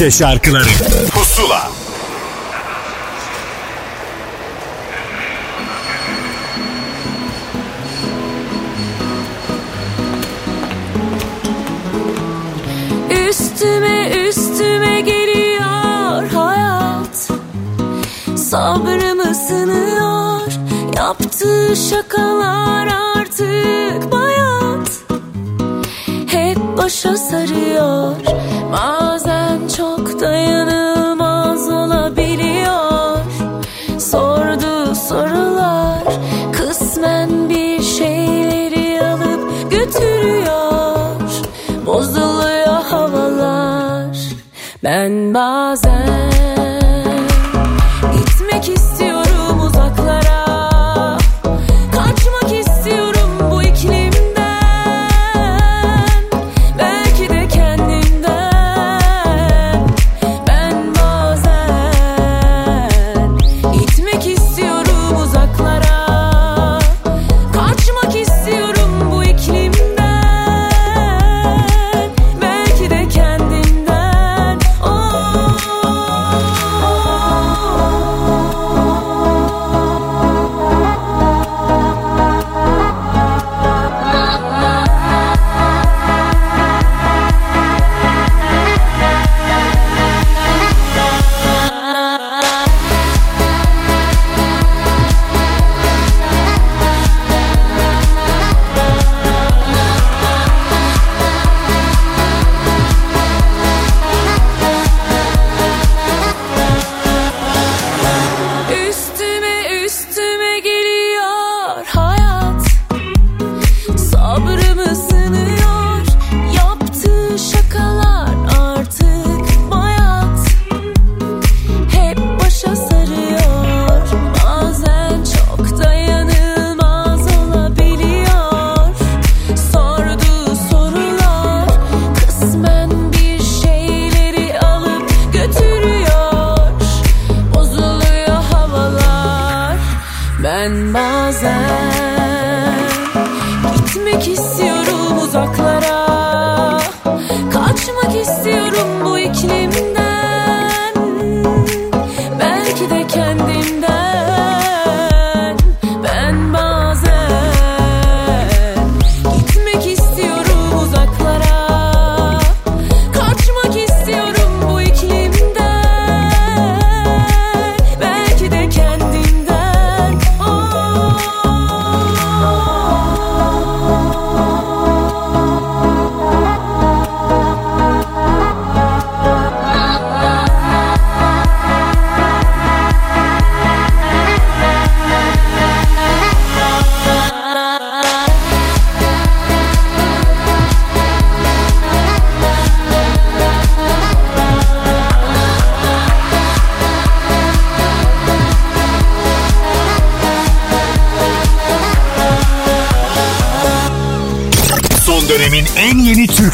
Türkçe 0.00 0.18
şarkıları 0.18 1.09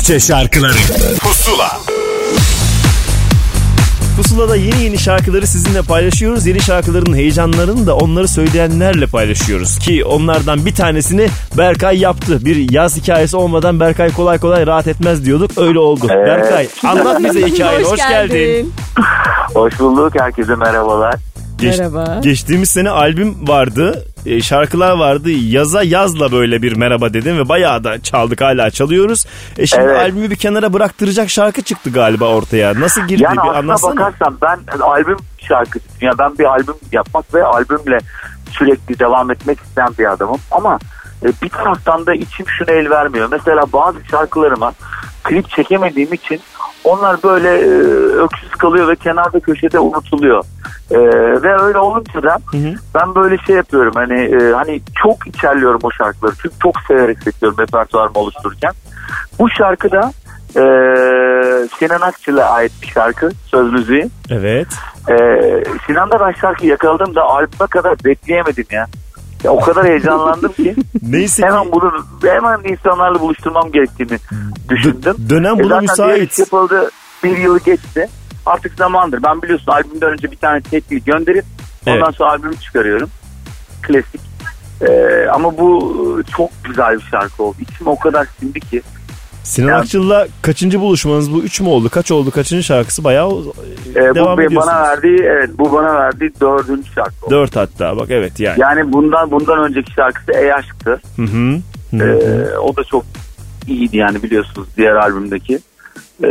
Türkçe 0.07 0.27
şarkıları 0.27 0.73
Pusula 1.21 1.69
Pusula'da 4.17 4.57
yeni 4.57 4.83
yeni 4.85 4.99
şarkıları 4.99 5.47
sizinle 5.47 5.83
paylaşıyoruz. 5.83 6.47
Yeni 6.47 6.61
şarkıların 6.61 7.15
heyecanlarını 7.17 7.87
da 7.87 7.97
onları 7.97 8.29
söyleyenlerle 8.29 9.07
paylaşıyoruz. 9.07 9.79
Ki 9.79 10.05
onlardan 10.05 10.67
bir 10.67 10.75
tanesini 10.75 11.29
Berkay 11.59 11.99
yaptı. 11.99 12.45
Bir 12.45 12.71
yaz 12.73 12.97
hikayesi 12.97 13.37
olmadan 13.37 13.81
Berkay 13.81 14.13
kolay 14.13 14.39
kolay 14.39 14.67
rahat 14.67 14.87
etmez 14.87 15.25
diyorduk. 15.25 15.51
Öyle 15.59 15.79
oldu. 15.79 16.07
Evet. 16.11 16.27
Berkay 16.27 16.69
anlat 16.91 17.25
bize 17.25 17.47
hikayeni. 17.47 17.85
Hoş, 17.85 17.97
geldin. 17.97 18.73
Hoş 19.55 19.81
bulduk. 19.81 20.13
Herkese 20.21 20.55
merhabalar. 20.55 21.15
Geç- 21.59 21.79
Merhaba. 21.79 22.21
Geçtiğimiz 22.23 22.71
sene 22.71 22.91
albüm 22.91 23.49
vardı. 23.49 24.06
E, 24.27 24.41
şarkılar 24.41 24.91
vardı. 24.99 25.31
Yaza 25.31 25.83
yazla 25.83 26.33
böyle 26.33 26.63
bir 26.63 26.77
merhaba 26.77 27.13
dedin 27.15 27.39
ve 27.39 27.49
bayağı 27.49 27.85
da 27.85 28.03
çaldık 28.03 28.41
hala 28.41 28.71
çalıyoruz. 28.71 29.27
E 29.59 29.67
şimdi 29.67 29.83
Evet. 29.85 29.97
albümü 30.01 30.31
bir 30.31 30.37
kenara 30.37 30.73
bıraktıracak 30.73 31.31
şarkı 31.31 31.63
çıktı 31.63 31.91
galiba 31.93 32.25
ortaya. 32.25 32.81
Nasıl 32.81 33.01
girdi 33.09 33.23
Yani 33.23 33.37
bir 33.37 33.59
anlatsana. 33.59 33.97
bakarsan 33.97 34.39
ben 34.43 34.79
albüm 34.81 35.19
şarkıcısıyım. 35.49 35.99
Yani 36.01 36.19
ben 36.19 36.39
bir 36.39 36.45
albüm 36.45 36.75
yapmak 36.93 37.35
ve 37.35 37.45
albümle 37.45 37.99
sürekli 38.51 38.99
devam 38.99 39.31
etmek 39.31 39.61
isteyen 39.61 39.91
bir 39.99 40.13
adamım. 40.13 40.41
Ama 40.51 40.79
e, 41.23 41.27
bir 41.43 41.49
taraftan 41.49 42.07
da 42.07 42.15
içim 42.15 42.47
şuna 42.59 42.73
el 42.77 42.91
vermiyor. 42.91 43.29
Mesela 43.31 43.65
bazı 43.73 43.99
şarkılarıma 44.11 44.73
klip 45.25 45.51
çekemediğim 45.51 46.13
için 46.13 46.41
onlar 46.87 47.23
böyle 47.23 47.49
e, 47.49 47.69
öksüz 48.25 48.51
kalıyor 48.51 48.89
ve 48.89 48.97
kenarda 48.97 49.41
köşede 49.41 49.79
unutuluyor. 49.79 50.45
E, 50.91 50.99
ve 51.43 51.63
öyle 51.63 51.79
olunca 51.79 52.23
da 52.23 52.39
ben 52.95 53.15
böyle 53.15 53.39
şey 53.39 53.57
yapıyorum 53.57 53.93
hani 53.95 54.25
e, 54.25 54.53
hani 54.53 54.81
çok 55.03 55.27
içerliyorum 55.27 55.81
o 55.83 55.91
şarkıları. 55.91 56.35
Çünkü 56.43 56.55
çok 56.63 56.75
severek 56.89 57.23
seçiyorum 57.23 57.59
repertuarımı 57.59 58.19
oluştururken. 58.19 58.73
Bu 59.39 59.51
şarkı 59.51 59.91
da 59.91 60.13
e, 60.57 60.63
Sinan 61.79 62.01
Akçıl'a 62.01 62.51
ait 62.51 62.73
bir 62.83 62.87
şarkı 62.87 63.31
söz 63.51 63.73
müziği. 63.73 64.07
Evet. 64.31 64.67
Ee, 65.11 65.63
Sinan'da 65.87 66.21
ben 66.21 66.33
şarkıyı 66.33 66.71
yakaladığımda 66.71 67.23
albüme 67.23 67.67
kadar 67.71 68.05
bekleyemedim 68.05 68.67
ya. 68.71 68.87
Ya 69.47 69.53
o 69.53 69.61
kadar 69.61 69.87
heyecanlandım 69.87 70.53
ki 70.53 70.77
Neyse 71.03 71.47
hemen 71.47 71.73
bunu 71.73 71.93
hemen 72.23 72.61
insanlarla 72.73 73.21
buluşturmam 73.21 73.73
gerektiğini 73.73 74.19
düşündüm. 74.69 75.17
dönem 75.31 75.61
E 75.61 75.65
buna 75.65 75.69
zaten 75.69 75.83
müsait. 75.83 76.39
yapıldı 76.39 76.91
bir 77.25 77.37
yılı 77.39 77.59
geçti. 77.61 78.09
Artık 78.47 78.75
zamandır. 78.75 79.23
Ben 79.23 79.43
biliyorsun 79.43 79.73
albümden 79.73 80.11
önce 80.11 80.31
bir 80.31 80.37
tane 80.37 80.61
teknik 80.61 81.07
gönderip 81.07 81.45
ondan 81.87 82.03
Evet. 82.05 82.15
sonra 82.17 82.31
albümü 82.31 82.57
çıkarıyorum. 82.57 83.11
Klasik. 83.83 84.21
Ee, 84.89 85.27
ama 85.33 85.59
bu 85.59 86.23
çok 86.37 86.51
güzel 86.65 86.95
bir 86.99 87.03
şarkı 87.11 87.43
oldu. 87.43 87.57
İçim 87.61 87.87
o 87.87 87.99
kadar 87.99 88.27
sindi 88.41 88.61
ki. 88.61 88.83
Sinan 89.47 89.69
Yani- 89.69 89.79
Akçıl'la 89.81 90.27
kaçıncı 90.43 90.81
buluşmanız 90.81 91.33
bu? 91.33 91.39
Üç 91.43 91.61
mü 91.61 91.69
oldu? 91.69 91.89
Kaç 91.89 92.11
oldu? 92.11 92.31
Kaçıncı 92.31 92.63
şarkısı? 92.65 93.05
Bayağı 93.05 93.31
Ee, 93.31 93.95
devam 94.15 94.37
bu 94.37 94.43
ediyorsunuz. 94.43 94.67
bana 94.67 94.83
verdiği 94.83 95.19
evet 95.23 95.51
bu 95.59 95.73
bana 95.73 95.95
verdiği 95.95 96.33
dördüncü 96.41 96.93
şarkı 96.93 97.27
oldu. 97.27 97.31
Dört 97.35 97.57
hatta 97.57 97.97
bak 97.97 98.11
evet 98.11 98.41
yani. 98.41 98.61
Yani 98.61 98.93
bundan 98.93 99.31
bundan 99.31 99.59
önceki 99.65 99.93
şarkısı 99.93 100.33
Ey 100.33 100.53
Aşk'tı. 100.53 101.01
Hı 101.17 101.23
hı. 101.23 101.59
Hı 101.91 101.97
hı. 101.97 102.19
Ee, 102.53 102.59
o 102.59 102.77
da 102.77 102.85
çok 102.85 103.05
iyiydi 103.67 103.97
yani 103.97 104.23
biliyorsunuz 104.23 104.69
diğer 104.77 104.95
albümdeki 104.95 105.59
ee, 106.25 106.29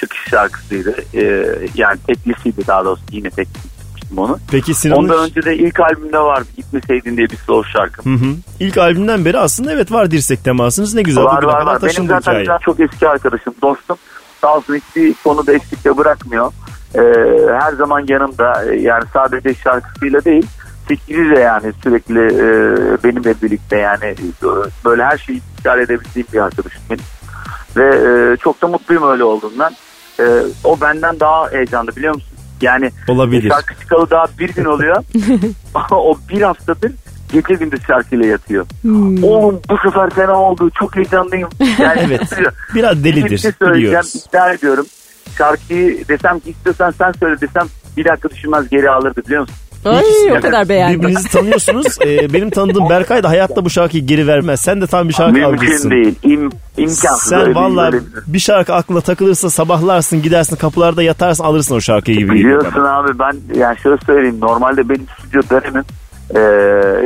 çıkış 0.00 0.18
şarkısıydı. 0.30 0.94
Ee, 1.14 1.46
yani 1.74 1.98
teklisiydi 2.06 2.66
daha 2.66 2.84
doğrusu 2.84 3.02
yine 3.12 3.30
tekli 3.30 3.50
çıkmıştım 4.06 4.18
onu. 4.18 4.38
Peki 4.50 4.74
Sinan'ın... 4.74 4.98
Ondan 4.98 5.24
önce 5.24 5.42
de 5.42 5.56
ilk 5.56 5.80
albümde 5.80 6.18
vardı 6.18 6.48
Gitmeseydin 6.56 7.16
diye 7.16 7.30
bir 7.30 7.36
slow 7.36 7.70
şarkı. 7.72 8.10
Hı 8.10 8.14
hı. 8.14 8.34
İlk 8.60 8.78
albümden 8.78 9.24
beri 9.24 9.38
aslında 9.38 9.72
evet 9.72 9.92
var 9.92 10.10
dirsek 10.10 10.44
temasınız. 10.44 10.94
Ne 10.94 11.02
güzel 11.02 11.24
var 11.24 11.42
var 11.42 11.66
var. 11.66 11.82
Benim 11.82 12.06
zaten 12.06 12.18
hikaye. 12.18 12.44
Sinan 12.44 12.58
çok 12.58 12.80
eski 12.80 13.08
arkadaşım, 13.08 13.54
dostum. 13.62 13.96
Sağ 14.40 14.56
olsun 14.56 14.74
hiçbir 14.74 15.14
konuda 15.24 15.52
eksikte 15.52 15.96
bırakmıyor. 15.96 16.52
Ee, 16.94 17.00
her 17.60 17.72
zaman 17.72 18.04
yanımda 18.08 18.64
Ee, 18.64 18.76
yani 18.76 19.04
sadece 19.12 19.54
şarkısıyla 19.54 20.24
değil 20.24 20.46
fikriyle 20.88 21.40
yani 21.40 21.72
sürekli 21.82 22.20
e, 22.20 22.48
benimle 23.04 23.34
birlikte 23.42 23.76
yani 23.76 24.04
e, 24.04 24.46
böyle 24.84 25.04
her 25.04 25.18
şeyi 25.18 25.40
idare 25.60 25.82
edebildiğim 25.82 26.28
bir 26.32 26.38
arkadaşım 26.38 26.82
benim. 26.90 27.04
Ve 27.76 27.86
e, 27.86 28.36
çok 28.36 28.62
da 28.62 28.68
mutluyum 28.68 29.10
öyle 29.10 29.24
olduğundan. 29.24 29.72
E, 30.20 30.24
o 30.64 30.80
benden 30.80 31.20
daha 31.20 31.50
heyecanlı 31.50 31.96
biliyor 31.96 32.14
musun? 32.14 32.35
Yani 32.62 32.90
Olabilir. 33.08 33.48
şarkı 33.50 33.74
çıkalı 33.80 34.10
daha 34.10 34.24
bir 34.38 34.54
gün 34.54 34.64
oluyor. 34.64 35.04
o 35.90 36.18
bir 36.30 36.42
haftadır 36.42 36.92
gece 37.32 37.54
gündüz 37.54 37.80
şarkıyla 37.86 38.26
yatıyor. 38.26 38.66
Hmm. 38.82 39.24
Oğlum 39.24 39.60
bu 39.70 39.76
sefer 39.84 40.10
fena 40.10 40.34
oldu. 40.42 40.70
Çok 40.78 40.96
heyecanlıyım. 40.96 41.48
Yani 41.78 42.00
Evet. 42.06 42.22
Biraz 42.74 43.04
delidir, 43.04 43.30
Bir 43.30 43.38
şey 43.38 43.52
söyleyeceğim. 43.58 43.86
biliyoruz. 43.88 44.24
iddia 44.28 44.52
ediyorum. 44.52 44.86
Şarkıyı 45.38 46.08
desem 46.08 46.40
ki 46.40 46.50
istiyorsan 46.50 46.90
sen 46.98 47.12
söyle 47.12 47.40
desem 47.40 47.66
bir 47.96 48.04
dakika 48.04 48.30
düşünmez 48.30 48.68
geri 48.68 48.90
alırdı 48.90 49.22
biliyor 49.26 49.40
musun? 49.40 49.56
Ay 49.90 50.00
İkisi- 50.00 50.32
o 50.38 50.40
kadar 50.40 50.68
beğendim. 50.68 51.00
Birbirinizi 51.00 51.28
tanıyorsunuz. 51.28 51.86
Ee, 52.06 52.32
benim 52.32 52.50
tanıdığım 52.50 52.88
Berkay 52.90 53.22
da 53.22 53.28
hayatta 53.28 53.64
bu 53.64 53.70
şarkıyı 53.70 54.06
geri 54.06 54.26
vermez. 54.26 54.60
Sen 54.60 54.80
de 54.80 54.86
tam 54.86 55.08
bir 55.08 55.14
şarkı 55.14 55.32
Mümkün 55.32 55.48
algısın. 55.66 55.90
değil. 55.90 56.14
İm, 56.22 56.50
imkansız. 56.76 57.28
Sen 57.28 57.54
valla 57.54 57.90
bir- 58.26 58.38
şarkı 58.38 58.74
aklına 58.74 59.00
takılırsa 59.00 59.50
sabahlarsın 59.50 60.22
gidersin 60.22 60.56
kapılarda 60.56 61.02
yatarsın 61.02 61.44
alırsın 61.44 61.74
o 61.76 61.80
şarkıyı 61.80 62.16
gibi 62.18 62.32
Biliyorsun 62.34 62.72
bana. 62.76 62.96
abi 62.98 63.18
ben 63.18 63.32
yani 63.58 63.78
şöyle 63.78 63.96
söyleyeyim. 64.06 64.36
Normalde 64.40 64.88
benim 64.88 65.06
stüdyo 65.20 65.42
dönemim 65.50 65.84
e, 66.34 66.40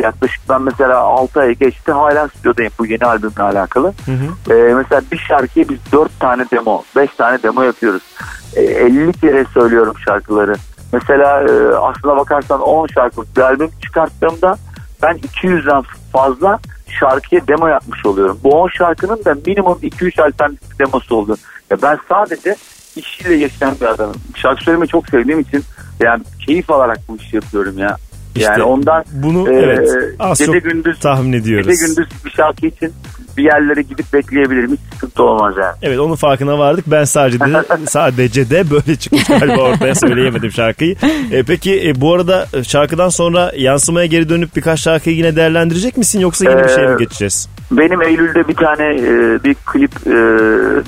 yaklaşık 0.02 0.40
ben 0.48 0.62
mesela 0.62 0.98
6 0.98 1.40
ay 1.40 1.54
geçti 1.54 1.92
hala 1.92 2.28
stüdyodayım 2.28 2.72
bu 2.78 2.86
yeni 2.86 3.04
albümle 3.04 3.42
alakalı. 3.42 3.92
Hı 4.06 4.12
hı. 4.12 4.54
E, 4.54 4.74
mesela 4.74 5.02
bir 5.12 5.18
şarkıya 5.18 5.68
biz 5.68 5.78
4 5.92 6.20
tane 6.20 6.44
demo, 6.52 6.82
5 6.96 7.10
tane 7.18 7.42
demo 7.42 7.62
yapıyoruz. 7.62 8.02
E, 8.56 8.62
50 8.62 9.12
kere 9.12 9.44
söylüyorum 9.54 9.94
şarkıları. 10.04 10.54
Mesela 10.92 11.42
e, 11.42 11.74
aslına 11.74 12.16
bakarsan 12.16 12.60
10 12.60 12.86
şarkılık 12.86 13.36
bir 13.36 13.42
albüm 13.42 13.70
çıkarttığımda 13.82 14.56
ben 15.02 15.16
200'den 15.16 15.82
fazla 16.12 16.58
şarkıya 17.00 17.48
demo 17.48 17.66
yapmış 17.66 18.06
oluyorum. 18.06 18.40
Bu 18.44 18.60
10 18.60 18.68
şarkının 18.68 19.24
da 19.24 19.34
minimum 19.46 19.78
2-3 19.82 20.22
alternatif 20.22 20.78
demosu 20.78 21.16
oldu. 21.16 21.36
Ya 21.70 21.76
ben 21.82 21.98
sadece 22.08 22.56
işiyle 22.96 23.34
yaşayan 23.34 23.74
bir 23.80 23.86
adamım. 23.86 24.16
Şarkı 24.34 24.64
söylemeyi 24.64 24.88
çok 24.88 25.08
sevdiğim 25.08 25.40
için 25.40 25.64
yani 26.00 26.22
keyif 26.46 26.70
alarak 26.70 26.98
bu 27.08 27.16
işi 27.16 27.36
yapıyorum 27.36 27.78
ya. 27.78 27.96
İşte 28.36 28.50
yani 28.50 28.62
ondan 28.62 29.04
bunu 29.12 29.50
e, 29.50 29.54
evet 29.54 29.90
az 30.18 30.38
gece 30.38 30.52
çok 30.52 30.62
gündüz 30.64 31.00
tahmin 31.00 31.32
ediyoruz. 31.32 31.66
gece 31.66 31.86
gündüz 31.86 32.08
bir 32.24 32.30
şarkı 32.30 32.66
için 32.66 32.92
bir 33.36 33.44
yerlere 33.44 33.82
gidip 33.82 34.12
bekleyebilirim. 34.12 34.72
Hiç 34.72 34.80
sıkıntı 34.94 35.22
olmaz 35.22 35.54
yani. 35.60 35.74
Evet 35.82 35.98
onun 35.98 36.14
farkına 36.14 36.58
vardık. 36.58 36.84
Ben 36.86 37.04
sadece 37.04 37.40
de 37.40 37.62
sadece 37.86 38.50
de 38.50 38.70
böyle 38.70 38.96
çıkmış 38.96 39.24
galiba 39.24 39.60
ortaya 39.62 39.94
söyleyemedim 39.94 40.50
şarkıyı. 40.52 40.96
E, 41.32 41.42
peki 41.42 41.88
e, 41.88 42.00
bu 42.00 42.14
arada 42.14 42.46
şarkıdan 42.62 43.08
sonra 43.08 43.52
yansımaya 43.56 44.06
geri 44.06 44.28
dönüp 44.28 44.56
birkaç 44.56 44.80
şarkıyı 44.80 45.16
yine 45.16 45.36
değerlendirecek 45.36 45.96
misin 45.96 46.20
yoksa 46.20 46.50
yeni 46.50 46.64
bir 46.64 46.68
şeye 46.68 46.86
mi 46.86 46.94
Ee, 47.00 47.04
geçeceğiz? 47.04 47.48
Benim 47.70 48.02
Eylül'de 48.02 48.48
bir 48.48 48.54
tane 48.54 48.84
e, 48.94 49.44
bir 49.44 49.54
klip 49.54 49.92
e, 50.06 50.10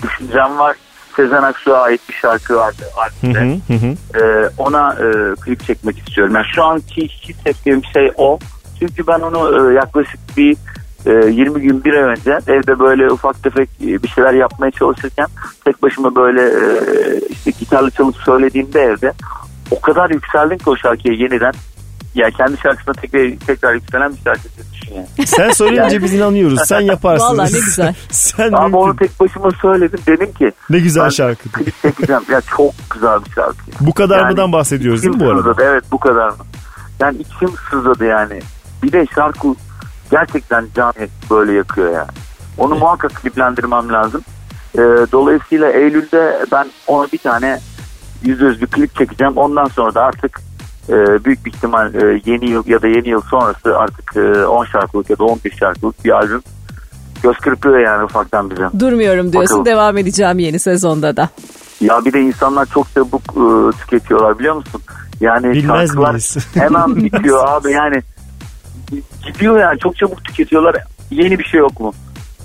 düşüncem 0.02 0.59
var. 0.59 0.77
Sezen 1.16 1.43
Aksu'ya 1.43 1.76
ait 1.76 2.01
bir 2.09 2.14
şarkı 2.14 2.56
vardı 2.56 2.84
albümde. 2.97 3.40
hı, 3.40 3.74
hı 3.74 3.86
hı. 3.86 4.24
E, 4.24 4.51
ona 4.59 4.93
e, 4.93 5.34
klip 5.34 5.64
çekmek 5.66 5.98
istiyorum. 5.98 6.34
Yani 6.34 6.47
şu 6.55 6.64
anki 6.64 7.09
hissettiğim 7.09 7.84
şey 7.84 8.12
o. 8.16 8.39
Çünkü 8.78 9.06
ben 9.06 9.20
onu 9.20 9.70
e, 9.70 9.74
yaklaşık 9.74 10.20
bir 10.36 10.56
e, 11.06 11.10
20 11.30 11.60
gün 11.60 11.84
bir 11.84 11.93
ay 11.93 12.02
önce 12.02 12.39
evde 12.47 12.78
böyle 12.78 13.10
ufak 13.10 13.43
tefek 13.43 13.68
e, 13.82 14.02
bir 14.02 14.09
şeyler 14.09 14.34
yapmaya 14.34 14.70
çalışırken 14.70 15.26
tek 15.64 15.82
başıma 15.82 16.16
böyle 16.16 16.43
e, 16.43 17.20
işte 17.30 17.51
gitarla 17.51 17.90
çalıp 17.90 18.16
söylediğimde 18.16 18.80
evde 18.80 19.12
o 19.70 19.80
kadar 19.80 20.10
yükseldim 20.10 20.59
ki 20.59 20.70
o 20.70 20.76
şarkıya 20.76 21.14
yeniden. 21.14 21.52
Ya 22.14 22.30
kendi 22.30 22.56
şarkısına 22.60 22.94
tekrar, 22.94 23.47
tekrar 23.47 23.74
yükselen 23.74 24.12
bir 24.12 24.18
şarkı 24.24 24.43
düşün 24.72 24.94
yani. 24.94 25.06
Sen 25.26 25.51
söyleyince 25.51 26.02
biz 26.02 26.14
inanıyoruz. 26.14 26.60
Sen 26.66 26.80
yaparsın. 26.80 27.26
Vallahi 27.26 27.55
ne 27.55 27.59
güzel. 27.59 27.94
Sen 28.10 28.52
Ama 28.52 28.78
onu 28.78 28.97
tek 28.97 29.20
başıma 29.20 29.51
söyledim. 29.62 30.01
Dedim 30.06 30.32
ki 30.32 30.52
Ne 30.70 30.78
güzel 30.78 31.10
şarkı. 31.10 31.48
klip 31.52 31.82
çekeceğim. 31.82 32.22
ya 32.30 32.40
çok 32.56 32.72
güzel 32.94 33.24
bir 33.24 33.30
şarkı. 33.30 33.56
Bu 33.80 33.94
kadar 33.94 34.18
Yani 34.18 34.30
mıdan 34.30 34.52
bahsediyoruz 34.52 35.02
değil 35.02 35.14
mi 35.14 35.20
bu 35.20 35.24
arada? 35.30 35.39
sızladı. 35.39 35.62
Evet 35.64 35.84
bu 35.93 35.98
kadar 36.01 36.28
mı? 36.28 36.36
Yani 37.01 37.16
içim 37.18 37.51
sızladı 37.70 38.05
yani. 38.05 38.40
Bir 38.82 38.93
de 38.93 39.06
şarkı 39.14 39.48
gerçekten 40.10 40.66
can 40.76 40.94
böyle 41.30 41.52
yakıyor 41.52 41.93
ya. 41.93 42.06
Onu 42.59 42.74
muhakkak 42.74 43.14
kliplendirmem 43.14 43.89
lazım. 43.93 44.20
Ee, 44.74 44.78
dolayısıyla 45.12 45.70
Eylül'de 45.70 46.44
ben 46.52 46.66
ona 46.86 47.06
bir 47.12 47.18
tane 47.18 47.60
yüz 48.24 48.40
bir 48.60 48.66
klip 48.66 48.94
çekeceğim. 48.97 49.36
Ondan 49.36 49.64
sonra 49.66 49.94
da 49.94 50.02
artık 50.02 50.40
e, 50.89 51.25
büyük 51.25 51.47
bir 51.47 51.53
ihtimal 51.53 51.95
e, 51.95 52.21
yeni 52.27 52.51
yıl 52.51 52.67
ya 52.67 52.83
da 52.83 52.89
yeni 52.89 53.09
yıl 53.09 53.21
sonrası 53.21 53.79
artık 53.79 54.17
e, 54.17 54.47
10 54.47 54.65
şarkılık 54.65 55.11
ya 55.11 55.19
da 55.19 55.25
11 55.25 55.51
şarkılık 55.51 56.05
bir 56.05 56.11
albüm 56.11 56.43
göz 57.23 57.37
kırpıyor 57.37 57.79
yani 57.79 58.05
ufaktan 58.05 58.51
bize. 58.51 58.69
Durmuyorum 58.79 59.33
diyorsun. 59.33 59.59
Bakalım. 59.59 59.77
Devam 59.77 59.99
edeceğim 59.99 60.39
yeni 60.39 60.59
sezonda 60.59 61.17
da. 61.17 61.29
Ya 61.81 62.05
bir 62.05 62.13
de 62.13 62.21
insanlar 62.21 62.67
çok 62.67 62.95
çabuk 62.95 63.23
e, 63.23 63.77
tüketiyorlar 63.77 64.39
biliyor 64.39 64.55
musun? 64.55 64.81
Yani 65.21 65.51
Bilmez 65.53 65.89
şarkılar 65.89 66.11
miyiz? 66.11 66.37
hemen 66.55 66.97
bitiyor 66.97 67.49
abi 67.49 67.73
yani 67.73 68.03
gidiyor 69.27 69.61
yani 69.61 69.79
çok 69.79 69.97
çabuk 69.97 70.25
tüketiyorlar. 70.25 70.77
Yeni 71.11 71.39
bir 71.39 71.45
şey 71.45 71.61
yok 71.61 71.81
mu? 71.81 71.93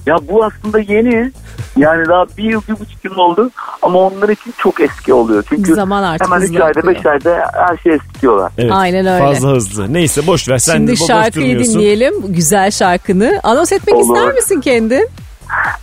Ya 0.08 0.18
bu 0.30 0.44
aslında 0.46 0.80
yeni. 0.80 1.32
Yani 1.78 2.08
daha 2.08 2.26
bir 2.38 2.44
yıl, 2.44 2.62
bir 2.70 2.74
buçuk 2.80 3.06
yıl 3.06 3.16
oldu. 3.16 3.52
Ama 3.82 4.00
onlar 4.00 4.30
için 4.30 4.54
çok 4.58 4.82
eski 4.82 5.14
oluyor. 5.14 5.44
Çünkü 5.50 5.76
Zaman 5.76 6.04
artık 6.04 6.28
hemen 6.28 6.42
3 6.42 6.50
hızlı 6.50 6.64
ayda 6.64 6.80
akıyor. 6.80 6.96
5 6.96 7.06
ayda 7.06 7.52
her 7.54 7.78
şey 7.78 7.94
eskitiyorlar. 7.94 8.52
Evet, 8.58 8.72
Aynen 8.74 9.06
öyle. 9.06 9.20
Fazla 9.26 9.50
hızlı. 9.50 9.94
Neyse 9.94 10.28
boş 10.28 10.50
ver. 10.50 10.58
Sen 10.58 10.74
de 10.88 10.96
Şimdi 10.96 11.02
boş 11.02 11.08
şarkıyı 11.08 11.46
durmuyorsun. 11.50 11.74
dinleyelim. 11.74 12.14
Güzel 12.34 12.72
şarkını. 12.72 13.40
Anons 13.44 13.72
etmek 13.72 13.96
Olur. 13.96 14.16
ister 14.18 14.34
misin 14.34 14.62
kendin? 14.62 15.10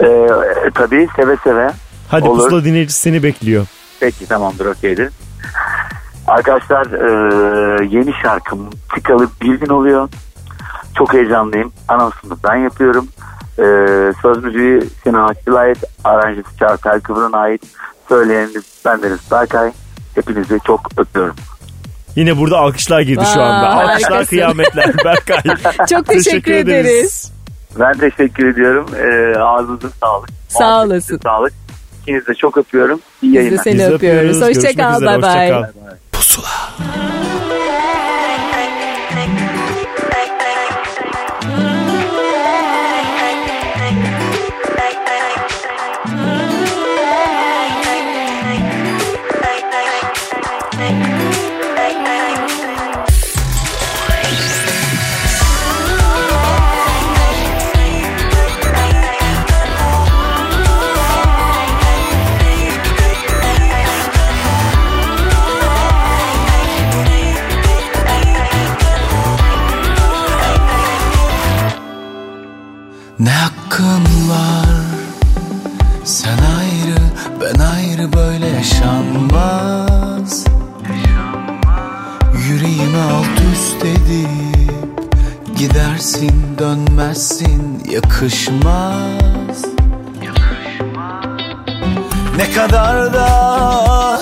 Ee, 0.00 0.26
tabii 0.74 1.08
seve 1.16 1.36
seve. 1.44 1.70
Hadi 2.08 2.28
Olur. 2.28 2.42
pusula 2.44 2.64
dinleyicisi 2.64 3.00
seni 3.00 3.22
bekliyor. 3.22 3.66
Peki 4.00 4.26
tamamdır 4.26 4.66
okeydir. 4.66 5.10
Arkadaşlar 6.26 6.86
e, 6.86 7.84
yeni 7.96 8.12
şarkım 8.22 8.70
çıkalı 8.94 9.28
bir 9.42 9.54
gün 9.60 9.68
oluyor. 9.68 10.08
Çok 10.98 11.14
heyecanlıyım. 11.14 11.72
Anonsunu 11.88 12.38
ben 12.48 12.56
yapıyorum. 12.56 13.08
E, 13.58 13.62
söz 14.22 14.44
müziği 14.44 14.82
Sinan 15.04 15.28
Akçıl'a 15.28 15.58
ait. 15.58 15.78
Aranjesi 16.04 16.48
Çağatay 16.58 17.00
Kıvır'ın 17.00 17.32
ait. 17.32 17.62
Söyleyenimiz 18.08 18.64
bendeniz 18.84 19.18
Berkay. 19.30 19.72
Hepinizi 20.14 20.58
çok 20.66 20.80
öpüyorum. 20.98 21.36
Yine 22.16 22.38
burada 22.38 22.58
alkışlar 22.58 23.00
girdi 23.00 23.24
şu 23.34 23.42
anda. 23.42 23.68
Alkışlar 23.68 23.90
harikasın. 24.10 24.24
kıyametler 24.30 24.92
Berkay. 25.04 25.38
Çok 25.90 26.06
teşekkür 26.06 26.52
ederiz. 26.52 27.32
Ben 27.80 27.92
teşekkür 27.98 28.48
ediyorum. 28.48 28.86
E, 28.94 29.38
ağzınıza 29.38 29.88
sağlık. 30.00 30.28
Sağ 30.48 30.82
olasın. 30.84 31.20
Sağlık. 31.22 31.52
İkinizi 32.02 32.26
de 32.26 32.34
çok 32.34 32.58
öpüyorum. 32.58 33.00
İyi 33.22 33.28
Biz 33.32 33.34
de 33.34 33.38
yayınlar. 33.38 33.62
seni 33.64 33.74
Biz 33.78 33.90
öpüyoruz. 33.90 34.36
öpüyoruz. 34.42 34.56
Hoşçakal. 34.64 34.96
üzere, 35.02 35.22
Bay 35.22 35.50
bay. 35.52 35.62
Ne 73.24 73.30
hakkın 73.30 74.28
var? 74.30 74.66
Sen 76.04 76.38
ayrı 76.38 77.00
ben 77.40 77.60
ayrı 77.60 78.12
böyle 78.12 78.46
yaşanmaz. 78.46 80.44
Yüreğimi 82.48 82.98
alt 82.98 83.40
üst 83.52 83.84
edip 83.84 84.84
Gidersin 85.56 86.58
dönmezsin 86.58 87.82
yakışmaz. 87.90 89.64
Ne 92.36 92.50
kadar 92.50 93.14
da 93.14 94.20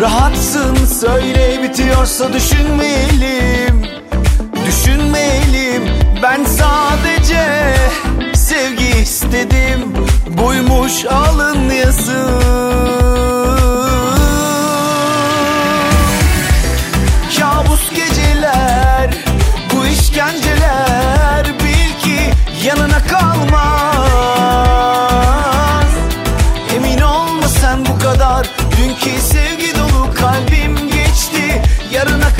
rahatsın 0.00 0.76
söyle 1.00 1.62
bitiyorsa 1.62 2.32
düşünmeyelim. 2.32 3.86
Düşünmeyelim 4.66 5.82
ben 6.22 6.44
sadece 6.44 7.74
sevgi 8.50 9.00
istedim 9.02 9.94
Buymuş 10.26 11.04
alın 11.04 11.70
yazı 11.70 12.40
Kabus 17.38 17.90
geceler 17.90 19.10
bu 19.72 19.86
işkenceler 19.86 21.46
Bil 21.46 22.00
ki 22.02 22.20
yanına 22.66 23.06
kalmaz. 23.06 23.60
Emin 26.76 27.00
olma 27.00 27.48
sen 27.48 27.86
bu 27.86 27.98
kadar 27.98 28.46
Dünkü 28.78 29.20
sevgi 29.20 29.74
dolu 29.74 30.14
kalbim 30.14 30.76
geçti 30.76 31.62
Yarına 31.90 32.34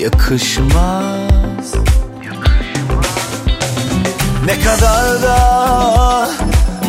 yakışmaz. 0.00 1.74
Ne 4.46 4.60
kadar 4.60 5.22
da 5.22 6.28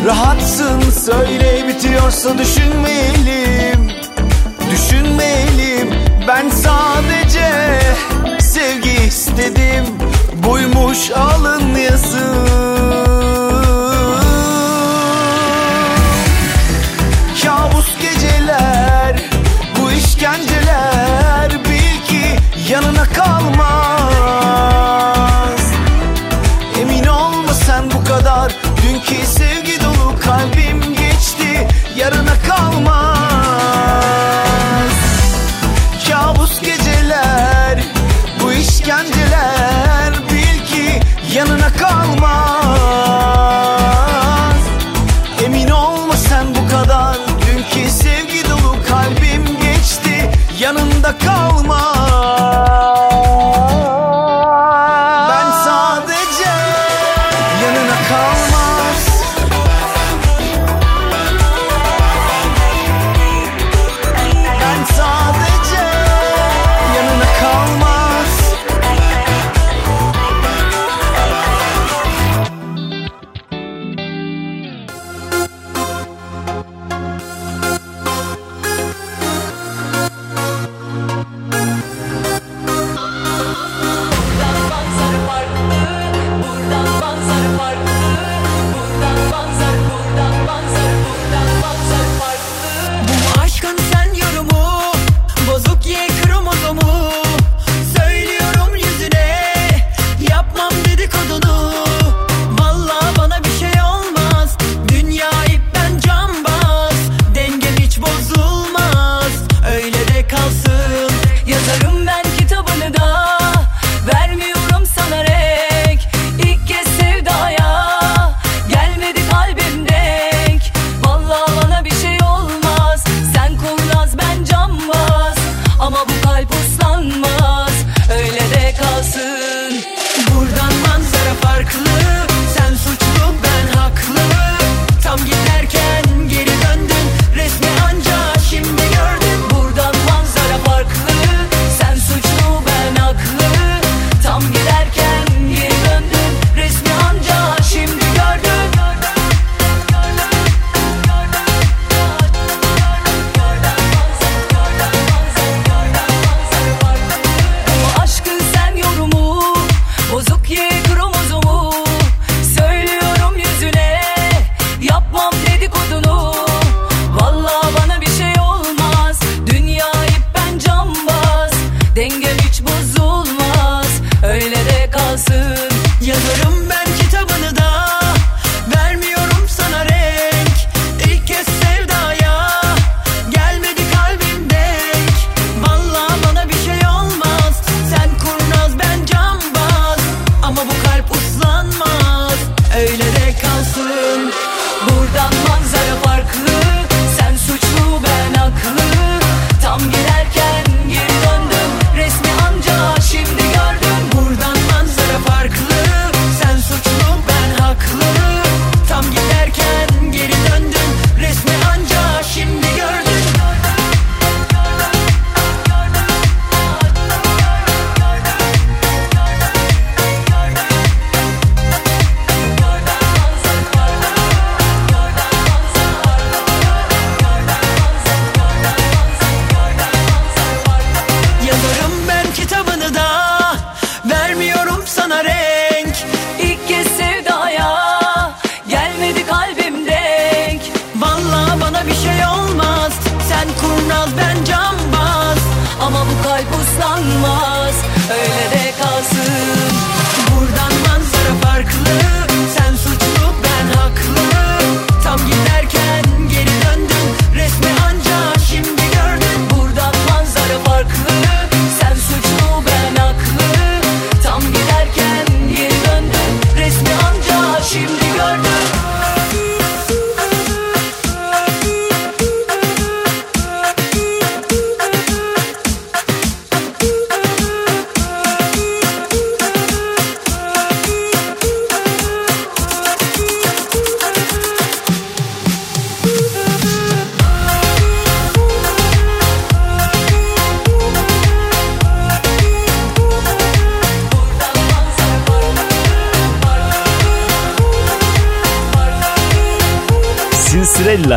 rahatsın 0.06 0.80
söyle 0.90 1.68
bitiyorsa 1.68 2.38
düşünmeyelim 2.38 3.92
Düşünmeyelim 4.72 5.94
ben 6.28 6.48
sadece 6.48 7.80
sevgi 8.40 9.04
istedim. 9.06 9.84
Buymuş 10.46 11.10
alın 11.10 11.74
yazı 11.74 12.71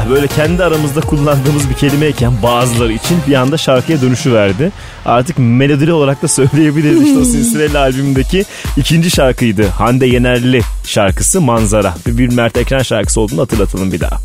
böyle 0.10 0.28
kendi 0.28 0.64
aramızda 0.64 1.02
kullandığımız 1.02 1.70
bir 1.70 1.74
kelimeyken 1.74 2.32
bazıları 2.44 2.94
için 2.94 3.18
bir 3.28 3.34
anda 3.34 3.58
şarkıya 3.58 4.02
dönüşü 4.02 4.34
verdi. 4.34 4.72
Artık 5.06 5.36
melodili 5.40 5.94
olarak 5.94 6.22
da 6.24 6.28
söyleyebiliriz. 6.28 7.02
İşte 7.02 7.20
o 7.20 7.26
Sinsirella 7.26 7.80
albümündeki 7.80 8.46
ikinci 8.78 9.12
şarkıydı. 9.12 9.68
Hande 9.68 10.06
Yenerli 10.08 10.62
şarkısı 10.84 11.42
Manzara. 11.42 11.96
Bir, 12.08 12.18
bir 12.18 12.34
Mert 12.34 12.58
Ekran 12.58 12.80
şarkısı 12.84 13.22
olduğunu 13.22 13.42
hatırlatalım 13.42 13.92
bir 13.92 14.00
daha. 14.00 14.18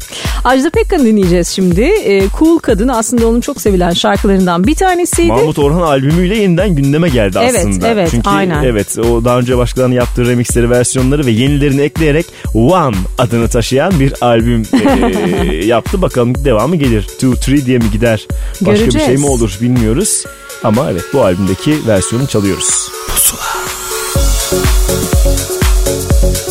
Ajda 0.45 0.71
Pekkan'ı 0.71 1.05
dinleyeceğiz 1.05 1.49
şimdi. 1.49 1.81
Ee, 1.83 2.23
cool 2.39 2.59
Kadın 2.59 2.89
aslında 2.89 3.27
onun 3.27 3.41
çok 3.41 3.61
sevilen 3.61 3.91
şarkılarından 3.91 4.67
bir 4.67 4.75
tanesiydi. 4.75 5.29
Mahmut 5.29 5.59
Orhan 5.59 5.81
albümüyle 5.83 6.37
yeniden 6.37 6.75
gündeme 6.77 7.09
geldi 7.09 7.39
Evet, 7.43 7.55
aslında. 7.69 7.89
evet, 7.89 8.09
Çünkü 8.11 8.31
aynen. 8.31 8.63
evet 8.65 8.99
o 8.99 9.25
daha 9.25 9.39
önce 9.39 9.57
başkalarının 9.59 9.95
yaptığı 9.95 10.27
remixleri, 10.27 10.71
versiyonları 10.71 11.27
ve 11.27 11.31
yenilerini 11.31 11.81
ekleyerek 11.81 12.27
One 12.55 12.97
adını 13.19 13.49
taşıyan 13.49 14.01
bir 14.01 14.13
albüm 14.21 14.63
eee, 14.73 15.67
yaptı. 15.71 16.03
Bakalım 16.03 16.45
devamı 16.45 16.77
gelir. 16.77 17.03
Two, 17.03 17.35
Three 17.35 17.67
diye 17.67 17.79
mi 17.79 17.91
gider? 17.93 18.27
Başka 18.61 18.73
bir 18.73 18.79
Göreceğiz. 18.79 19.07
şey 19.07 19.17
mi 19.17 19.27
olur 19.27 19.59
bilmiyoruz. 19.61 20.25
Ama 20.65 20.91
evet 20.91 21.05
bu 21.13 21.25
albümdeki 21.25 21.87
versiyonu 21.87 22.27
çalıyoruz. 22.27 22.89
Ne 26.49 26.50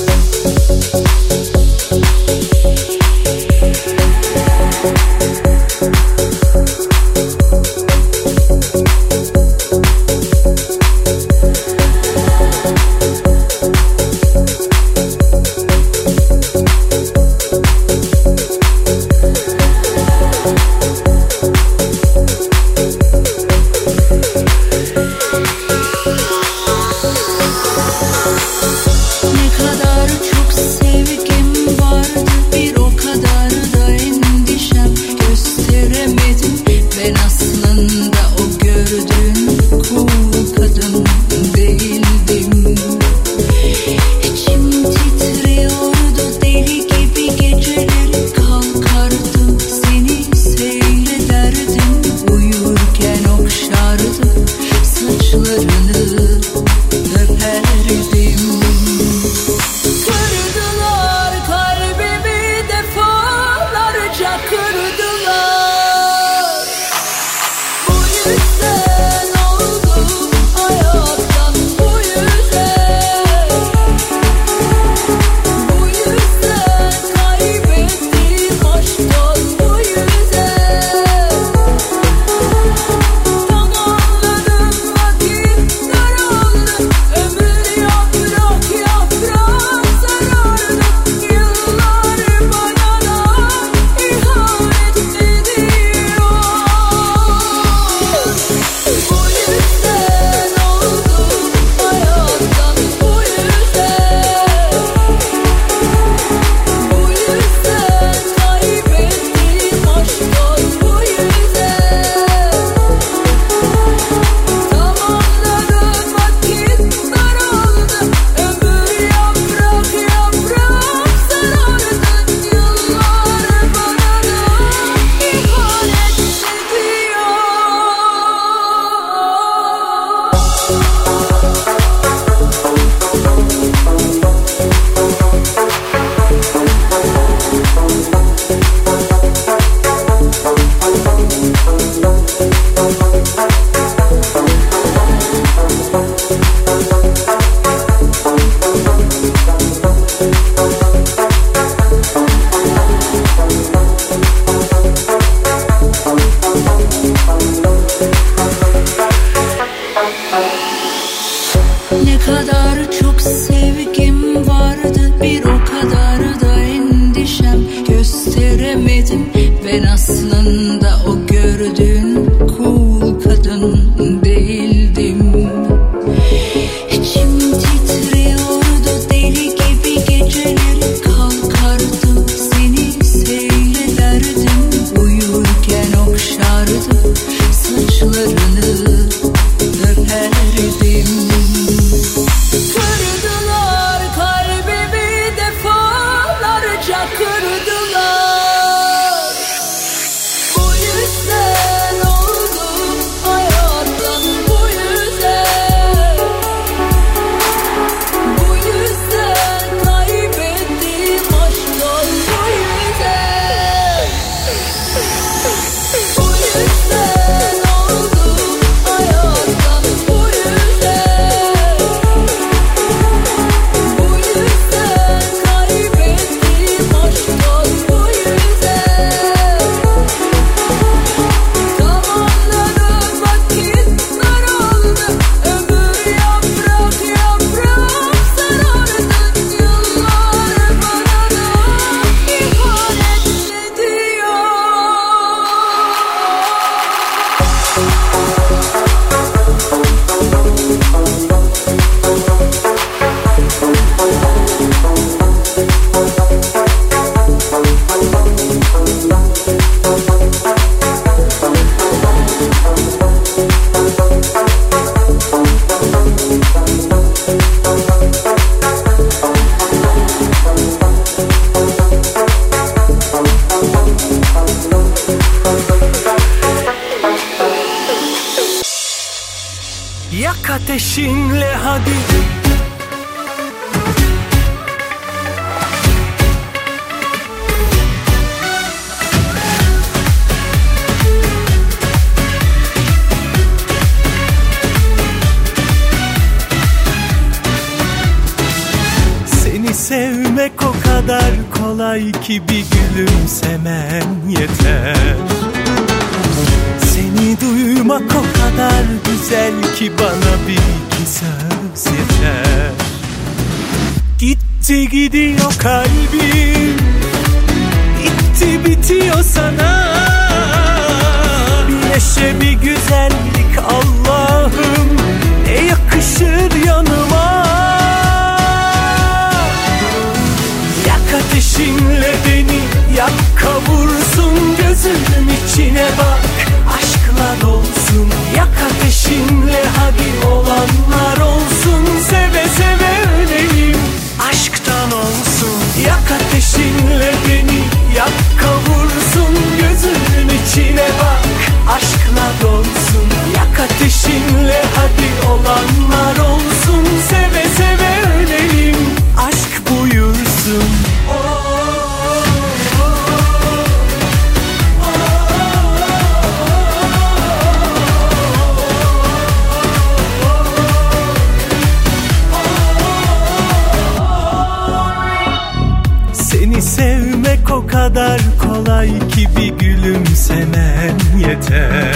kadar 377.80 378.20
kolay 378.42 378.90
ki 379.10 379.30
bir 379.38 379.48
gülümsemen 379.48 380.96
yeter. 381.18 381.96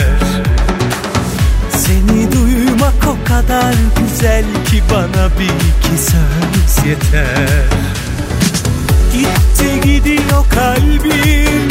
Seni 1.69 2.31
duymak 2.31 3.07
o 3.07 3.27
kadar 3.27 3.73
güzel 3.99 4.43
ki 4.43 4.83
bana 4.91 5.29
bir 5.39 5.45
iki 5.45 6.03
söz 6.03 6.85
yeter. 6.87 7.65
Gitti 9.13 9.89
gidiyor 9.89 10.45
kalbim. 10.49 11.67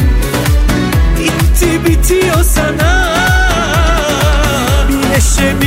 Gitti 1.19 1.87
bitiyor 1.87 2.45
sana. 2.45 3.17
Bir 4.89 5.11
neşe 5.11 5.61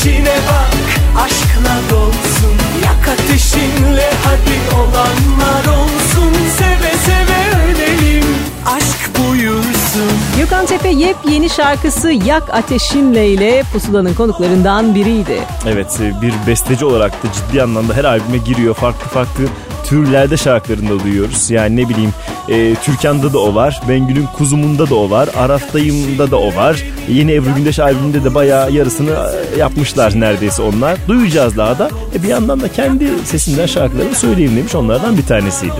içine 0.00 0.36
bak 0.48 1.22
aşkla 1.24 1.76
dolsun 1.90 2.54
Yak 2.84 3.08
ateşinle 3.08 4.10
hadi 4.24 4.76
olanlar 4.76 5.78
olsun 5.78 6.32
Seve 6.58 6.92
seve 7.04 7.64
ölelim 7.64 8.24
aşk 8.66 9.10
buyursun 9.18 10.12
Gökhan 10.38 10.66
Tepe 10.66 10.88
yepyeni 10.88 11.50
şarkısı 11.50 12.10
Yak 12.10 12.54
Ateşinle 12.54 13.28
ile 13.28 13.62
Pusula'nın 13.72 14.14
konuklarından 14.14 14.94
biriydi. 14.94 15.40
Evet 15.66 16.00
e, 16.00 16.22
bir 16.22 16.34
besteci 16.46 16.84
olarak 16.84 17.12
da 17.12 17.28
ciddi 17.32 17.62
anlamda 17.62 17.94
her 17.94 18.04
albüme 18.04 18.38
giriyor. 18.38 18.74
Farklı 18.74 19.08
farklı 19.08 19.44
türlerde 19.84 20.36
şarkılarını 20.36 20.90
da 20.90 21.04
duyuyoruz. 21.04 21.50
Yani 21.50 21.76
ne 21.76 21.88
bileyim 21.88 22.12
e, 22.48 22.74
Türkan'da 22.74 23.32
da 23.32 23.38
o 23.38 23.54
var. 23.54 23.82
Bengül'ün 23.88 24.26
Kuzum'unda 24.26 24.90
da 24.90 24.94
o 24.94 25.10
var. 25.10 25.28
Araftayım'da 25.36 26.30
da 26.30 26.36
o 26.40 26.54
var. 26.54 26.84
Yeni 27.08 27.32
Ebru 27.32 27.54
Gündeş 27.56 27.78
albümünde 27.78 28.24
de 28.24 28.34
bayağı 28.34 28.72
yarısını 28.72 29.10
e, 29.10 29.58
yapmışlar 29.58 30.20
neredeyse 30.20 30.62
onlar. 30.62 30.98
Duyacağız 31.08 31.56
daha 31.56 31.78
da. 31.78 31.90
E, 32.14 32.22
bir 32.22 32.28
yandan 32.28 32.60
da 32.60 32.68
kendi 32.72 33.08
sesinden 33.24 33.66
şarkılarını 33.66 34.14
söyleyeyim 34.14 34.56
demiş. 34.56 34.74
Onlardan 34.74 35.16
bir 35.18 35.22
tanesiydi. 35.26 35.72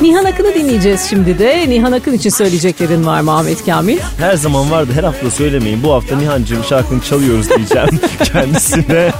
Nihan 0.00 0.24
Akın'ı 0.24 0.54
dinleyeceğiz 0.54 1.06
şimdi 1.10 1.38
de. 1.38 1.64
Nihan 1.68 1.92
Akın 1.92 2.12
için 2.12 2.30
söyleyeceklerin 2.30 3.06
var 3.06 3.20
mı 3.20 3.36
Ahmet 3.36 3.64
Kamil? 3.66 3.98
Her 4.18 4.36
zaman 4.36 4.70
vardı 4.70 4.90
her 4.94 5.04
hafta 5.04 5.30
söylemeyin. 5.30 5.82
Bu 5.82 5.92
hafta 5.92 6.16
Nihan'cığım 6.16 6.64
şarkını 6.64 7.00
çalıyoruz 7.00 7.48
diyeceğim 7.56 8.00
kendisine. 8.24 9.12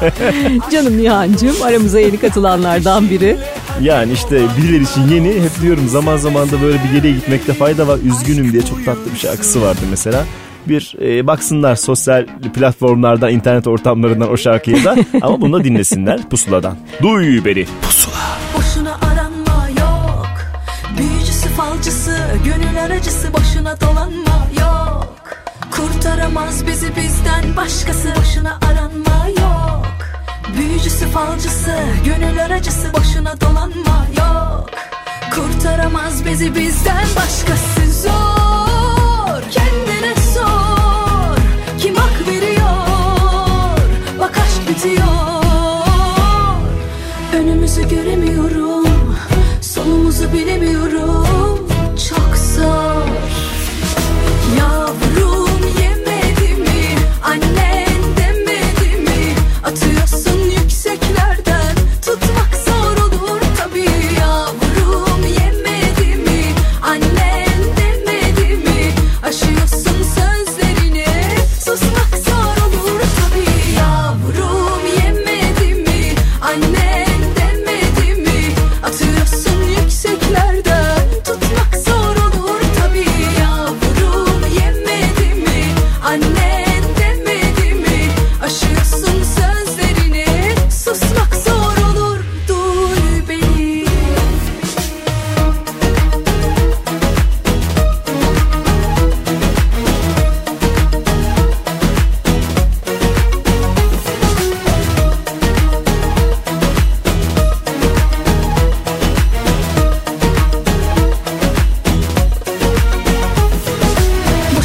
Canım 0.72 0.98
Nihan'cığım 1.02 1.62
aramıza 1.62 2.00
yeni 2.00 2.16
katılanlardan 2.16 3.10
biri. 3.10 3.36
Yani 3.80 4.12
işte 4.12 4.40
birileri 4.58 4.82
için 4.82 5.08
yeni 5.14 5.28
hep 5.28 5.62
diyorum 5.62 5.88
zaman 5.88 6.16
zaman 6.16 6.50
da 6.50 6.62
böyle 6.62 6.78
bir 6.84 6.92
geriye 6.96 7.12
gitmekte 7.12 7.52
fayda 7.52 7.88
var. 7.88 7.98
Üzgünüm 8.04 8.52
diye 8.52 8.62
çok 8.62 8.84
tatlı 8.84 9.12
bir 9.14 9.18
şarkısı 9.18 9.62
vardı 9.62 9.80
mesela. 9.90 10.24
Bir 10.68 10.94
e, 11.00 11.26
baksınlar 11.26 11.76
sosyal 11.76 12.26
platformlardan, 12.54 13.30
internet 13.30 13.66
ortamlarından 13.66 14.30
o 14.30 14.36
şarkıyı 14.36 14.84
da. 14.84 14.96
Ama 15.22 15.40
bunu 15.40 15.58
da 15.58 15.64
dinlesinler 15.64 16.28
pusuladan. 16.28 16.76
Duy 17.02 17.44
beni. 17.44 17.66
Pusula. 17.82 18.14
Boşuna 18.56 18.94
aranma 18.94 19.68
yok. 19.68 20.26
Büyücüsü 20.98 21.48
falcısı 21.48 22.16
Gönül 22.44 22.82
aracısı 22.84 23.32
Boşuna 23.32 23.80
dolanma 23.80 24.48
yok. 24.60 25.14
Kurtaramaz 25.70 26.66
bizi 26.66 26.96
bizden 26.96 27.56
başkası. 27.56 28.08
Boşuna 28.18 28.58
aranma 28.70 29.28
yok. 29.28 29.86
Büyücüsü 30.56 31.06
falcısı 31.06 31.70
Gönül 32.04 32.44
aracısı 32.44 32.92
Boşuna 32.92 33.40
dolanma 33.40 34.06
yok. 34.18 34.70
Kurtaramaz 35.34 36.24
bizi 36.24 36.54
bizden 36.54 37.06
başkası. 37.16 38.02
Zor 38.02 38.53
Bitiyor 44.74 45.05
Önümüzü 47.34 47.88
göremiyorum 47.88 48.86
Sonumuzu 49.60 50.32
bilemiyorum. 50.32 51.68
Çok 52.09 52.36
zor. 52.36 53.06
Yavrum 54.59 55.03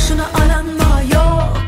boşuna 0.10 0.26
aranma 0.46 1.02
yok. 1.14 1.68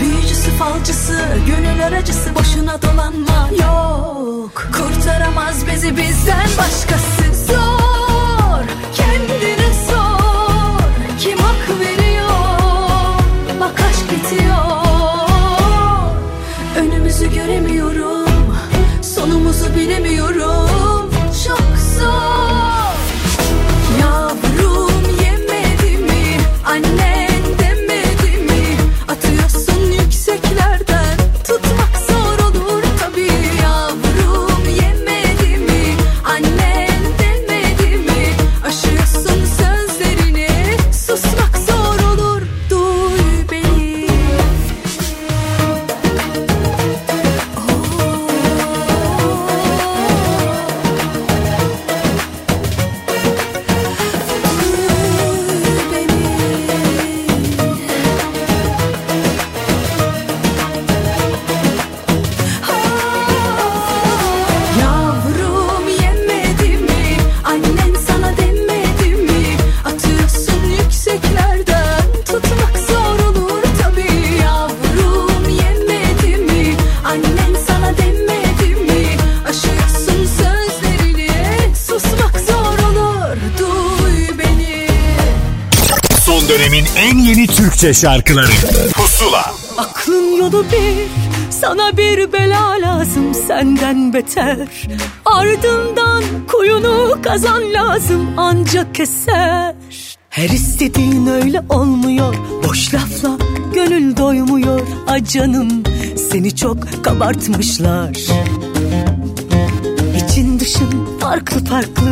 Büyücüsü 0.00 0.50
falcısı 0.50 1.18
gönül 1.46 1.84
aracısı 1.84 2.34
boşuna 2.34 2.82
dolanma 2.82 3.50
yok. 3.62 4.68
Kurtaramaz 4.72 5.66
bizi 5.66 5.96
bizden 5.96 6.48
başkası 6.58 7.44
zor 7.46 7.85
Türkçe 87.76 87.94
şarkıları 88.00 88.52
Pusula 88.94 89.54
Aklın 89.78 90.36
yolu 90.36 90.64
bir, 90.64 91.08
sana 91.50 91.96
bir 91.96 92.32
bela 92.32 92.70
lazım 92.70 93.34
senden 93.46 94.12
beter. 94.12 94.68
Ardından 95.24 96.22
kuyunu 96.52 97.18
kazan 97.22 97.72
lazım 97.72 98.30
ancak 98.36 98.94
keser. 98.94 99.74
Her 100.30 100.48
istediğin 100.48 101.26
öyle 101.26 101.62
olmuyor, 101.68 102.34
boş 102.64 102.94
lafla 102.94 103.38
gönül 103.74 104.16
doymuyor. 104.16 104.80
A 105.06 105.24
canım 105.24 105.82
seni 106.30 106.56
çok 106.56 107.04
kabartmışlar. 107.04 108.16
Dışın 110.66 111.18
farklı 111.20 111.64
farklı 111.64 112.04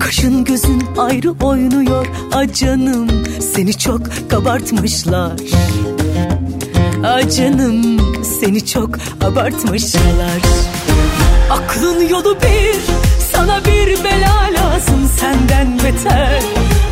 Kaşın 0.00 0.44
gözün 0.44 0.82
ayrı 0.98 1.30
oynuyor. 1.42 2.06
A 2.32 2.52
canım 2.52 3.08
seni 3.54 3.78
çok 3.78 4.00
kabartmışlar. 4.30 5.32
A 7.04 7.30
canım 7.30 8.00
seni 8.40 8.66
çok 8.66 8.90
abartmışlar. 9.24 10.40
Aklın 11.50 12.08
yolu 12.08 12.36
bir 12.36 12.76
sana 13.32 13.64
bir 13.64 14.04
bela 14.04 14.50
lazım 14.58 15.10
senden 15.20 15.78
beter. 15.78 16.42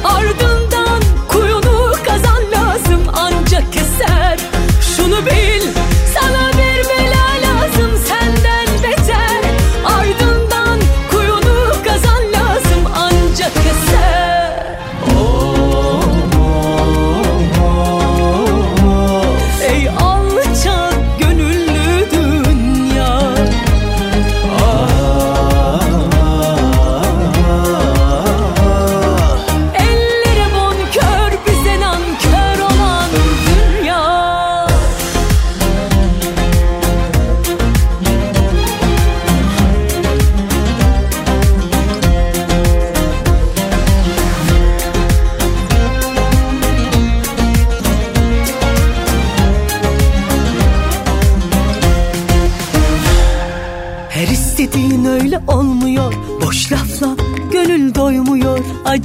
Ardından 0.04 0.47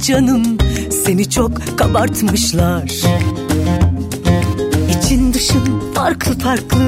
canım. 0.06 0.58
Seni 1.04 1.30
çok 1.30 1.78
kabartmışlar. 1.78 2.82
İçin 4.90 5.34
dışın 5.34 5.92
farklı 5.94 6.38
farklı. 6.38 6.78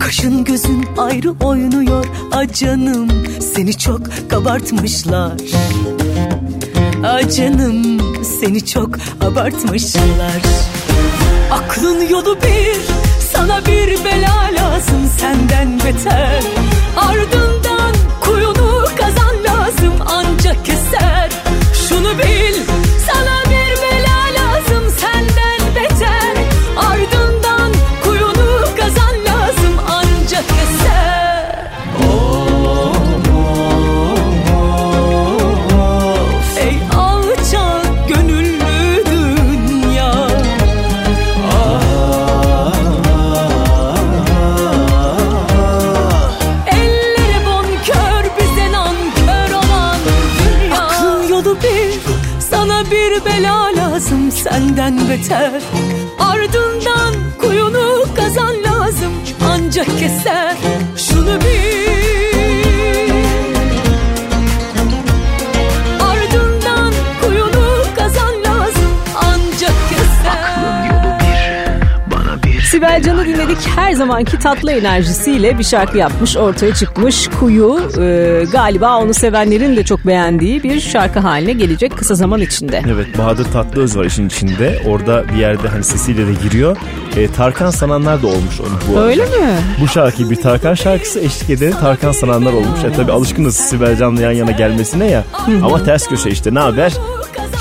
Kaşın 0.00 0.44
gözün 0.44 0.86
ayrı 0.98 1.30
oynuyor. 1.30 2.06
A 2.32 2.52
canım 2.52 3.08
seni 3.54 3.78
çok 3.78 4.00
kabartmışlar. 4.30 5.32
A 7.04 7.30
canım 7.30 8.00
seni 8.40 8.66
çok 8.66 8.90
abartmışlar. 9.20 10.42
Aklın 11.50 12.08
yolu 12.08 12.36
bir 12.36 12.80
sana 13.32 13.66
bir 13.66 14.04
bela 14.04 14.50
lazım 14.56 15.10
senden 15.18 15.78
beter. 15.78 16.42
Ardından 16.96 17.92
kuyunu 18.20 18.73
zamanki 74.04 74.38
tatlı 74.38 74.72
enerjisiyle 74.72 75.58
bir 75.58 75.64
şarkı 75.64 75.98
yapmış, 75.98 76.36
ortaya 76.36 76.74
çıkmış. 76.74 77.28
Kuyu 77.40 77.80
e, 77.98 78.44
galiba 78.52 78.96
onu 78.96 79.14
sevenlerin 79.14 79.76
de 79.76 79.84
çok 79.84 80.06
beğendiği 80.06 80.62
bir 80.62 80.80
şarkı 80.80 81.18
haline 81.18 81.52
gelecek 81.52 81.96
kısa 81.98 82.14
zaman 82.14 82.40
içinde. 82.40 82.82
Evet 82.86 83.18
Bahadır 83.18 83.44
Tatlıöz 83.44 83.96
var 83.96 84.04
işin 84.04 84.26
içinde. 84.26 84.82
Orada 84.86 85.24
bir 85.28 85.38
yerde 85.38 85.68
hani 85.68 85.84
sesiyle 85.84 86.26
de 86.26 86.32
giriyor. 86.42 86.76
E, 87.16 87.28
Tarkan 87.28 87.70
sananlar 87.70 88.22
da 88.22 88.26
olmuş 88.26 88.60
onu 88.60 88.68
bu 88.88 88.98
arada. 88.98 89.08
Öyle 89.08 89.22
mi? 89.24 89.56
Bu 89.80 89.88
şarkıyı 89.88 90.30
bir 90.30 90.36
Tarkan 90.36 90.74
şarkısı 90.74 91.20
eşlik 91.20 91.50
edeni 91.50 91.70
Tarkan 91.80 92.12
sananlar 92.12 92.52
olmuş. 92.52 92.84
E, 92.84 92.92
tabii 92.92 93.12
alışkınız 93.12 93.56
Sibel 93.56 93.96
Can'la 93.96 94.22
yan 94.22 94.32
yana 94.32 94.50
gelmesine 94.50 95.06
ya. 95.10 95.24
Ama 95.62 95.84
ters 95.84 96.08
köşe 96.08 96.30
işte 96.30 96.54
ne 96.54 96.58
haber? 96.58 96.92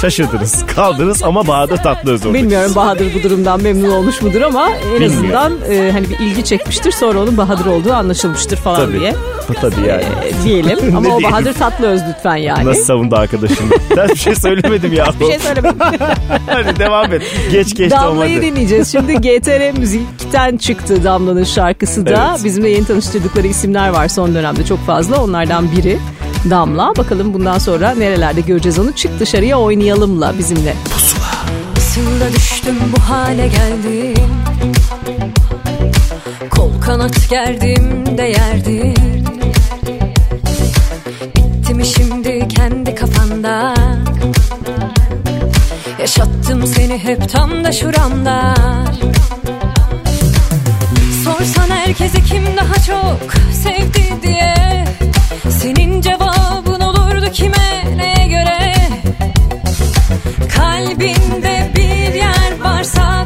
Şaşırdınız. 0.04 0.66
Kaldınız 0.76 1.24
ama 1.24 1.48
Bahadır 1.48 1.78
Tatlıöz 1.78 2.26
orada. 2.26 2.34
Bilmiyorum 2.34 2.72
Bahadır 2.76 3.14
bu 3.20 3.24
durumdan 3.24 3.62
memnun 3.62 3.92
olmuş 3.92 4.22
mudur 4.22 4.42
ama 4.42 4.70
en 4.70 4.94
Bilmiyorum. 5.02 5.18
azından 5.18 5.54
e, 5.72 5.92
hani 5.92 6.10
bir 6.10 6.20
ilgi 6.20 6.44
çekmiştir. 6.44 6.92
Sonra 6.92 7.20
onun 7.22 7.38
Bahadır 7.38 7.66
olduğu 7.66 7.94
anlaşılmıştır 7.94 8.58
falan 8.58 8.76
Tabii. 8.86 9.00
diye 9.00 9.14
Tabii 9.62 9.88
yani. 9.88 10.04
e, 10.04 10.44
diyelim. 10.44 10.80
Ama 10.98 11.00
o 11.00 11.04
diyelim? 11.20 11.24
Bahadır 11.32 11.54
Tatlıöz 11.54 12.02
lütfen 12.10 12.36
yani. 12.36 12.66
Nasıl 12.66 12.84
savundu 12.84 13.16
arkadaşını? 13.16 13.72
Ben 13.98 14.10
bir 14.10 14.16
şey 14.16 14.36
söylemedim 14.36 14.94
ya. 14.94 15.06
Bir 15.20 15.26
şey 15.26 15.40
söylemedim. 15.40 15.80
Hadi 16.48 16.80
devam 16.80 17.14
et. 17.14 17.22
Geç 17.52 17.76
geç 17.76 17.92
Damla'yı 17.92 18.38
olmadı. 18.38 18.46
dinleyeceğiz. 18.52 18.92
Şimdi 18.92 19.14
GTR 19.22 19.78
Müzik'ten 19.80 20.58
çıktı 20.58 21.04
Damla'nın 21.04 21.44
şarkısı 21.44 22.06
da. 22.06 22.30
Evet. 22.34 22.44
Bizimle 22.46 22.70
yeni 22.70 22.86
tanıştırdıkları 22.86 23.48
isimler 23.48 23.90
var 23.90 24.08
son 24.08 24.36
dönemde 24.36 24.66
çok 24.66 24.80
fazla. 24.86 25.24
Onlardan 25.24 25.72
biri 25.72 26.00
Damla. 26.50 26.94
Bakalım 26.98 27.34
bundan 27.34 27.58
sonra 27.58 27.96
nerelerde 27.96 28.42
göreceğiz 28.42 28.80
onu. 28.80 28.92
Çık 28.92 29.20
dışarıya 29.20 29.60
oynayalımla 29.60 30.34
bizimle. 30.38 30.76
Nasıl 31.96 32.36
düştüm 32.36 32.76
bu 32.98 33.02
hale 33.14 33.48
geldim 33.48 34.28
Kol 36.50 36.82
kanat 36.82 37.30
gerdim 37.30 38.18
de 38.18 38.24
yerdim 38.24 39.24
Bitti 41.36 41.74
mi 41.74 41.86
şimdi 41.86 42.48
kendi 42.48 42.96
kafanda 42.96 43.74
Yaşattım 46.00 46.68
seni 46.68 46.98
hep 46.98 47.30
tam 47.30 47.64
da 47.64 47.72
şuramda 47.72 48.54
Sorsan 51.24 51.70
herkese 51.70 52.22
kim 52.22 52.44
daha 52.58 52.74
çok 52.74 53.34
sevdi 53.64 54.22
diye 54.24 54.56
Senin 55.62 56.02
kime 57.34 57.98
neye 57.98 58.28
göre? 58.28 58.74
Kalbinde 60.56 61.72
bir 61.76 62.14
yer 62.14 62.60
varsa 62.64 63.26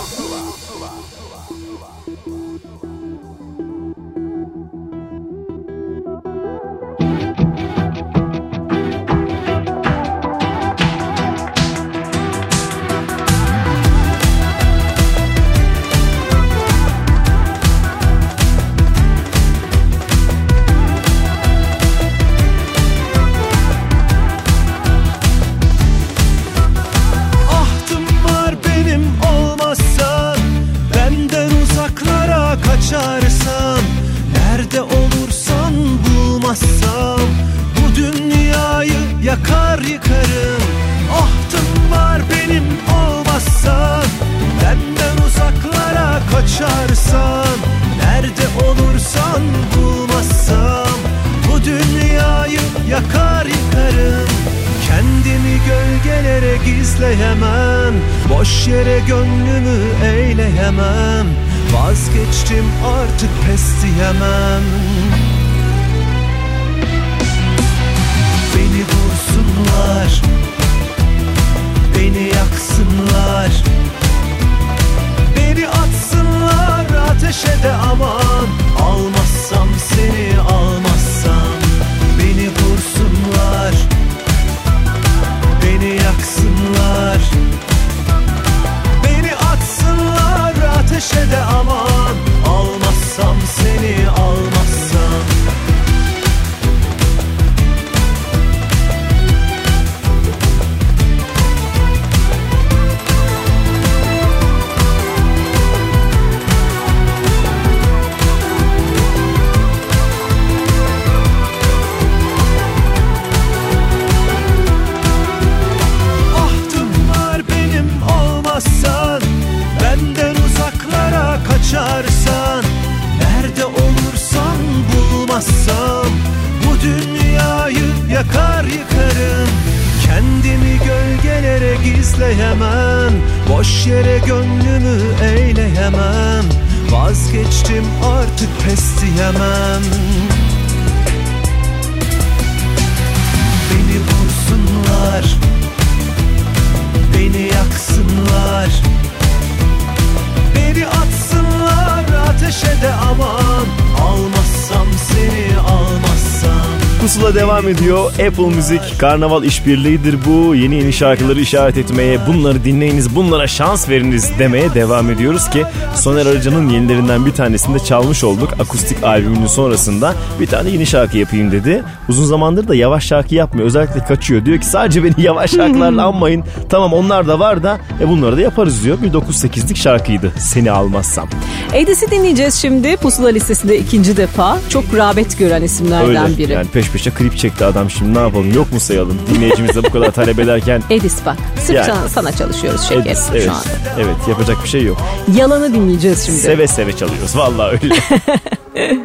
Pusula 157.11 157.35
devam 157.35 157.67
ediyor. 157.67 158.11
Apple 158.11 158.55
Müzik 158.55 158.99
Karnaval 158.99 159.43
işbirliğidir 159.43 160.15
bu. 160.25 160.55
Yeni 160.55 160.75
yeni 160.75 160.93
şarkıları 160.93 161.39
işaret 161.39 161.77
etmeye, 161.77 162.27
bunları 162.27 162.63
dinleyiniz, 162.63 163.15
bunlara 163.15 163.47
şans 163.47 163.89
veriniz 163.89 164.31
demeye 164.39 164.73
devam 164.73 165.09
ediyoruz 165.09 165.49
ki 165.49 165.63
Soner 165.95 166.25
Arıcan'ın 166.25 166.69
yenilerinden 166.69 167.25
bir 167.25 167.31
tanesini 167.31 167.79
de 167.79 167.83
çalmış 167.83 168.23
olduk. 168.23 168.53
Akustik 168.59 169.03
albümünün 169.03 169.47
sonrasında 169.47 170.13
bir 170.39 170.47
tane 170.47 170.69
yeni 170.69 170.85
şarkı 170.85 171.17
yapayım 171.17 171.51
dedi. 171.51 171.83
Uzun 172.09 172.25
zamandır 172.25 172.67
da 172.67 172.75
yavaş 172.75 173.05
şarkı 173.05 173.35
yapmıyor. 173.35 173.67
Özellikle 173.67 174.05
kaçıyor. 174.05 174.45
Diyor 174.45 174.59
ki 174.59 174.65
sadece 174.65 175.03
beni 175.03 175.13
yavaş 175.21 175.51
şarkılarla 175.51 176.05
anmayın. 176.05 176.43
Tamam 176.69 176.93
onlar 176.93 177.27
da 177.27 177.39
var 177.39 177.63
da 177.63 177.77
e 178.01 178.07
bunları 178.07 178.37
da 178.37 178.41
yaparız 178.41 178.83
diyor. 178.83 178.97
Bir 179.01 179.13
9-8'lik 179.13 179.77
şarkıydı. 179.77 180.31
Seni 180.37 180.71
almazsam. 180.71 181.29
Edis'i 181.73 182.11
dinleyeceğiz 182.11 182.55
şimdi. 182.55 182.97
Pusula 182.97 183.29
listesinde 183.29 183.79
ikinci 183.79 184.17
defa. 184.17 184.57
Çok 184.69 184.83
rağbet 184.95 185.39
gören 185.39 185.61
isimlerden 185.61 186.25
Öyle. 186.25 186.37
biri. 186.37 186.51
Yani 186.51 186.67
peş 186.67 186.89
peşe 186.91 187.00
klip 187.09 187.37
çekti 187.37 187.65
adam 187.65 187.89
şimdi 187.89 188.13
ne 188.13 188.19
yapalım 188.19 188.53
yok 188.53 188.71
mu 188.73 188.79
sayalım 188.79 189.19
dinleyicimiz 189.33 189.75
de 189.75 189.83
bu 189.83 189.89
kadar 189.89 190.11
talep 190.11 190.39
ederken 190.39 190.83
Edis 190.89 191.15
bak. 191.25 191.37
Sırf 191.59 191.75
Yani. 191.75 191.85
sana, 191.85 192.09
sana 192.09 192.31
çalışıyoruz 192.31 192.81
şekerim 192.81 193.07
Edis, 193.07 193.27
evet, 193.31 193.43
şu 193.45 193.51
anda. 193.51 193.63
evet 193.99 194.27
yapacak 194.27 194.63
bir 194.63 194.69
şey 194.69 194.83
yok. 194.83 194.97
Yalanı 195.35 195.73
dinleyeceğiz 195.73 196.25
şimdi. 196.25 196.37
Seve 196.39 196.67
seve 196.67 196.95
çalıyoruz 196.97 197.37
vallahi 197.37 197.79
öyle. 197.83 197.95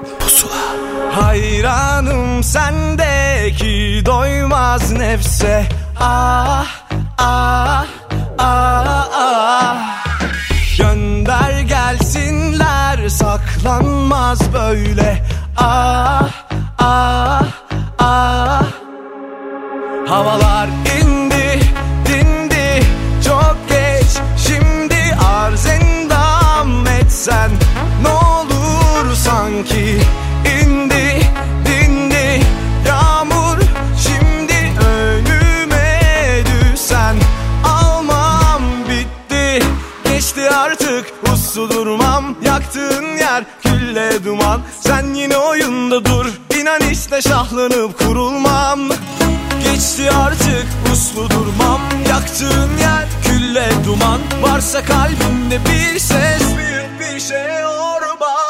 Hayranım 1.13 2.43
sendeki 2.43 4.03
doymaz 4.07 4.93
nefse 4.93 5.67
Ah 6.01 6.67
ah 7.19 7.87
ah 8.39 9.09
ah 9.13 9.77
Gönder 10.79 11.61
gelsinler 11.61 13.09
saklanmaz 13.09 14.53
böyle 14.53 15.23
Ah 15.57 16.29
ah 16.79 17.43
ah 18.07 18.63
Havalar 20.09 20.69
indi 21.01 21.61
dindi 22.07 22.87
çok 23.25 23.57
geç. 23.69 24.11
Şimdi 24.47 25.17
arz 25.35 25.67
endam 25.67 26.87
etsen 26.87 27.51
ne 28.03 28.09
olur 28.09 29.15
sanki? 29.15 29.99
İndi 30.61 31.21
dindi 31.67 32.41
yağmur 32.89 33.59
Şimdi 34.07 34.87
önüme 34.89 36.01
düşsen. 36.47 37.17
Almam 37.65 38.63
bitti 38.89 39.67
Geçti 40.05 40.51
artık 40.51 41.07
uslu 41.33 41.71
durmam. 41.71 42.25
Yaktığın 42.45 43.06
külle 43.97 44.25
duman. 44.25 44.61
Sen 44.81 45.15
yine 45.15 45.37
oyunda 45.37 46.05
dur 46.05 46.27
İnan 46.61 46.81
işte 46.93 47.23
şahlanıp 47.23 47.99
kurulmam. 47.99 48.81
Geçti 49.65 50.11
artık 50.11 50.67
uslu 50.93 51.31
durmam. 51.31 51.81
Yaktığın 52.09 52.79
yer 52.81 53.07
külle 53.25 53.69
duman. 53.87 54.21
Varsa 54.43 54.85
kalbimde 54.85 55.61
bir 55.65 55.99
ses 55.99 56.43
Büyük 56.57 57.01
bir 57.01 57.21
şey 57.21 57.67
orba 57.67 58.46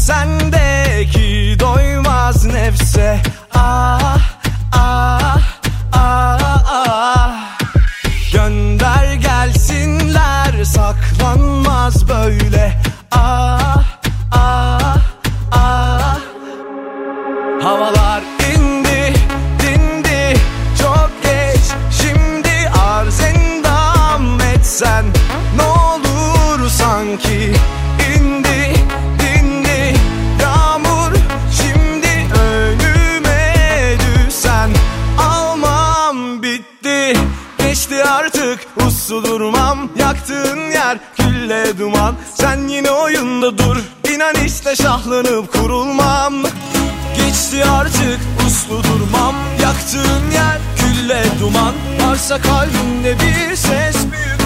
sendeki 0.00 1.56
doymaz 1.60 2.44
nefse. 2.44 3.20
Ah 3.54 3.99
külle 41.50 41.78
duman. 41.78 42.14
Sen 42.34 42.68
yine 42.68 42.90
oyunda 42.90 43.58
dur. 43.58 43.76
İnan 44.14 44.34
işte 44.46 44.76
şahlanıp 44.76 45.52
kurulmam. 45.52 46.34
Geçti 47.16 47.64
artık 47.64 48.20
uslu 48.46 48.82
durmam. 48.82 49.34
Yaktığın 49.62 50.30
yer 50.34 50.58
külle 50.76 51.24
duman. 51.40 51.74
Varsa 52.02 52.40
kalbimde 52.40 53.14
bir 53.14 53.56
ses 53.56 53.96
Büyük 53.96 54.39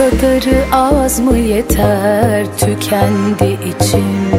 kadarı 0.00 0.64
az 0.72 1.20
mı 1.20 1.38
yeter 1.38 2.46
tükendi 2.58 3.58
içim 3.68 4.30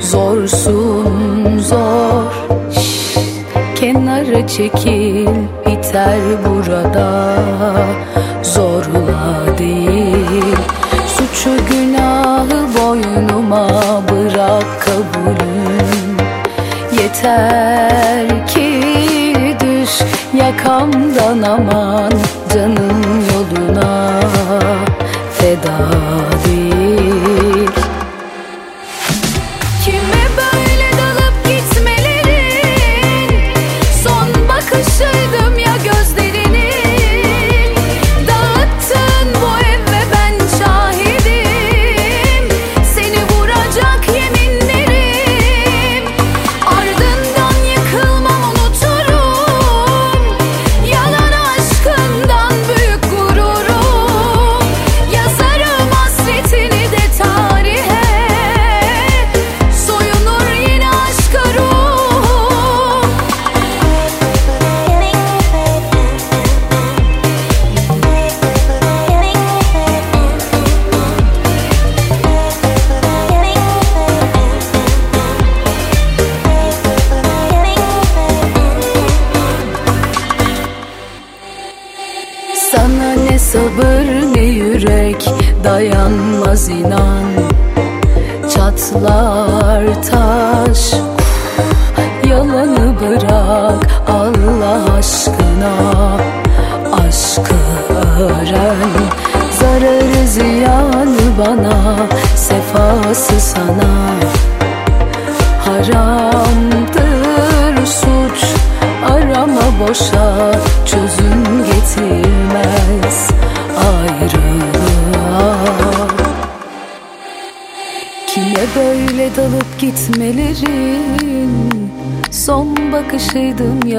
Zorsun 0.00 1.58
zor. 1.58 2.32
Şş, 2.72 3.16
Kenara 3.76 4.46
çekil 4.46 5.28
biter 5.66 6.20
burada. 6.46 7.36
Zorla 8.42 9.58
değil. 9.58 10.56
Suçu 11.06 11.50
günahı 11.70 12.66
boynuma 12.78 13.68
bırak 14.10 14.66
kabulüm. 14.80 16.16
Yeter 17.02 18.46
ki 18.46 18.82
düş 19.60 20.00
yakamdan 20.34 21.42
aman 21.42 22.12
Canım 22.54 22.91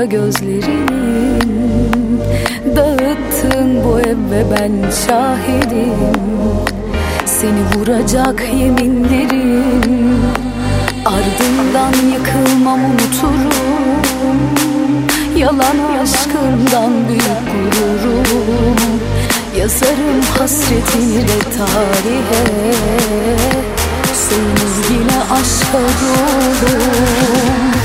gözlerin 0.05 0.87
Dağıttın 2.75 3.83
bu 3.83 3.99
ev 3.99 4.17
ve 4.31 4.45
ben 4.51 4.89
şahidim. 5.07 5.93
Seni 7.25 7.63
vuracak 7.75 8.43
yeminlerim. 8.59 10.21
Ardından 11.05 11.93
yıkılmam 12.13 12.79
unuturum. 12.85 13.51
Yalan 15.37 15.77
aşkından 16.03 16.91
büyük 17.07 17.43
gururum. 17.51 18.75
Yazarım 19.57 20.21
hasretini 20.37 21.27
de 21.27 21.39
tarihe. 21.57 22.73
Soyunur 24.13 24.89
yine 24.89 25.19
aşka 25.31 25.79
dolum 25.79 27.82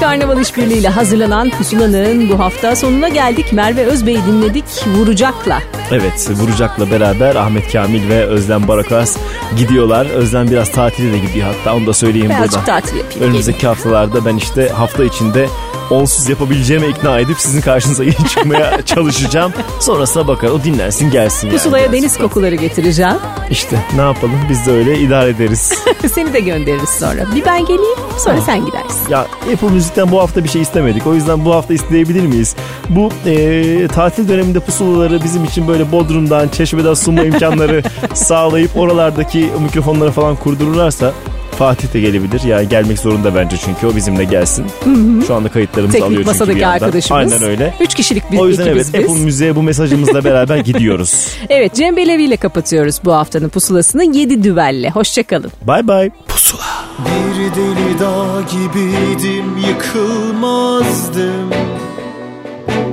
Karnaval 0.00 0.40
İşbirliği'yle 0.40 0.88
hazırlanan 0.88 1.50
Pusula'nın 1.50 2.28
bu 2.28 2.38
hafta 2.38 2.76
sonuna 2.76 3.08
geldik. 3.08 3.52
Merve 3.52 3.84
Özbey'i 3.84 4.24
dinledik 4.26 4.64
Vuracak'la. 4.86 5.62
Evet 5.90 6.30
Vuracak'la 6.30 6.90
beraber 6.90 7.36
Ahmet 7.36 7.72
Kamil 7.72 8.08
ve 8.08 8.24
Özlem 8.24 8.68
Barakas 8.68 9.16
gidiyorlar. 9.56 10.06
Özlem 10.06 10.50
biraz 10.50 10.72
tatile 10.72 11.12
de 11.12 11.18
gidiyor 11.18 11.46
hatta 11.54 11.76
onu 11.76 11.86
da 11.86 11.92
söyleyeyim 11.94 12.28
Birazcık 12.30 12.52
burada. 12.52 12.64
tatil 12.80 12.96
yapayım, 12.96 13.22
Önümüzdeki 13.24 13.66
haftalarda 13.66 14.24
ben 14.24 14.36
işte 14.36 14.68
hafta 14.68 15.04
içinde 15.04 15.48
onsuz 15.90 16.28
yapabileceğime 16.28 16.88
ikna 16.88 17.18
edip 17.18 17.40
sizin 17.40 17.60
karşınıza 17.60 18.04
yeni 18.04 18.28
çıkmaya 18.28 18.82
çalışacağım. 18.86 19.52
Sonrasına 19.80 20.26
bakar 20.28 20.48
o 20.48 20.64
dinlensin 20.64 21.10
gelsin 21.10 21.46
yani. 21.46 21.56
Pusula'ya 21.56 21.92
deniz 21.92 22.18
kokuları 22.18 22.54
getireceğim. 22.54 23.16
İşte 23.50 23.78
ne 23.96 24.00
yapalım 24.00 24.40
biz 24.50 24.66
de 24.66 24.70
öyle 24.70 24.98
idare 24.98 25.30
ederiz. 25.30 25.72
Seni 26.14 26.32
de 26.32 26.40
göndeririz 26.40 26.88
sonra. 26.88 27.26
Bir 27.34 27.44
ben 27.44 27.64
geleyim 27.64 27.98
sonra 28.18 28.40
sen 28.40 28.66
gidersin. 28.66 29.10
Ya 29.10 29.20
Apple 29.52 29.68
Müzik'ten 29.68 30.12
bu 30.12 30.20
hafta 30.20 30.44
bir 30.44 30.48
şey 30.48 30.62
istemedik. 30.62 31.06
O 31.06 31.14
yüzden 31.14 31.44
bu 31.44 31.54
hafta 31.54 31.74
isteyebilir 31.74 32.26
miyiz? 32.26 32.56
Bu 32.88 33.08
e, 33.26 33.88
tatil 33.88 34.28
döneminde 34.28 34.60
pusulaları 34.60 35.24
bizim 35.24 35.44
için 35.44 35.68
böyle 35.68 35.92
Bodrum'dan, 35.92 36.48
Çeşme'den 36.48 36.94
sunma 36.94 37.22
imkanları 37.22 37.82
sağlayıp 38.14 38.76
oralardaki 38.76 39.50
mikrofonları 39.62 40.10
falan 40.10 40.36
kurdururlarsa 40.36 41.12
Fatih 41.58 41.92
de 41.94 42.00
gelebilir. 42.00 42.42
Yani 42.44 42.68
gelmek 42.68 42.98
zorunda 42.98 43.34
bence 43.34 43.56
çünkü 43.56 43.86
o 43.86 43.96
bizimle 43.96 44.24
gelsin. 44.24 44.66
Hı 44.84 44.90
hı. 44.90 45.22
Şu 45.26 45.34
anda 45.34 45.48
kayıtlarımızı 45.48 45.96
alıyor 45.98 46.08
Teknik 46.10 46.26
çünkü 46.26 46.38
masadaki 46.38 46.56
bir 46.56 46.60
yandan. 46.62 46.74
arkadaşımız. 46.86 47.32
Aynen 47.32 47.42
öyle. 47.48 47.74
Üç 47.80 47.94
kişilik 47.94 48.32
bir 48.32 48.38
O 48.38 48.48
yüzden 48.48 48.66
evet 48.66 48.86
biz. 48.94 48.94
Apple 48.94 49.14
Müziğe 49.24 49.56
bu 49.56 49.62
mesajımızla 49.62 50.24
beraber 50.24 50.56
gidiyoruz. 50.58 51.28
Evet 51.48 51.74
Cem 51.74 51.96
Belevi 51.96 52.22
ile 52.22 52.36
kapatıyoruz 52.36 53.00
bu 53.04 53.12
haftanın 53.12 53.48
pusulasını 53.48 54.16
7 54.16 54.42
düvelle. 54.42 54.90
Hoşçakalın. 54.90 55.50
Bye 55.68 55.88
bye. 55.88 56.10
Pusula. 56.28 56.62
Bir 56.98 57.38
deli 57.38 58.00
dağ 58.00 58.26
gibiydim 58.50 59.44
yıkılmazdım 59.68 61.50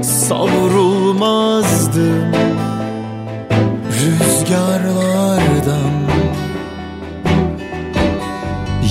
Savrulmazdım 0.01 2.31
Rüzgarlardan 3.91 6.04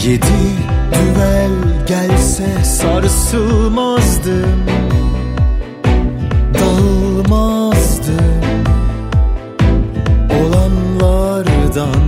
Yedi 0.04 0.22
düvel 0.92 1.50
gelse 1.86 2.64
sarsılmazdım 2.64 4.64
Dağılmazdım 6.54 8.14
Olanlardan. 10.30 12.02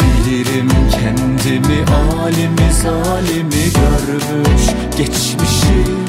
Bilirim 0.00 0.70
kendimi 0.90 1.84
alemi 2.22 2.72
zalimi 2.82 3.64
görmüş 3.74 4.66
geçmişim. 4.98 6.02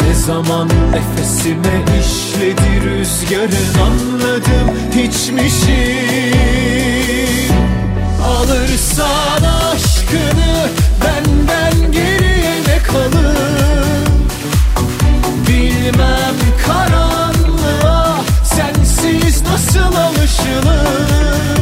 Ne 0.00 0.14
zaman 0.14 0.68
nefesime 0.68 1.84
işledi 2.00 2.70
rüzgarın 2.84 3.74
anladım 3.80 4.76
hiçmişim 4.96 6.32
Alırsan 8.38 9.42
aşkını 9.42 10.68
benden 11.04 11.92
geriye 11.92 12.54
ne 12.66 12.82
kalır. 12.82 14.08
Bilmem 15.48 16.36
karanlığa 16.66 18.20
sensiz 18.44 19.42
nasıl 19.42 19.96
alışılır 19.96 21.61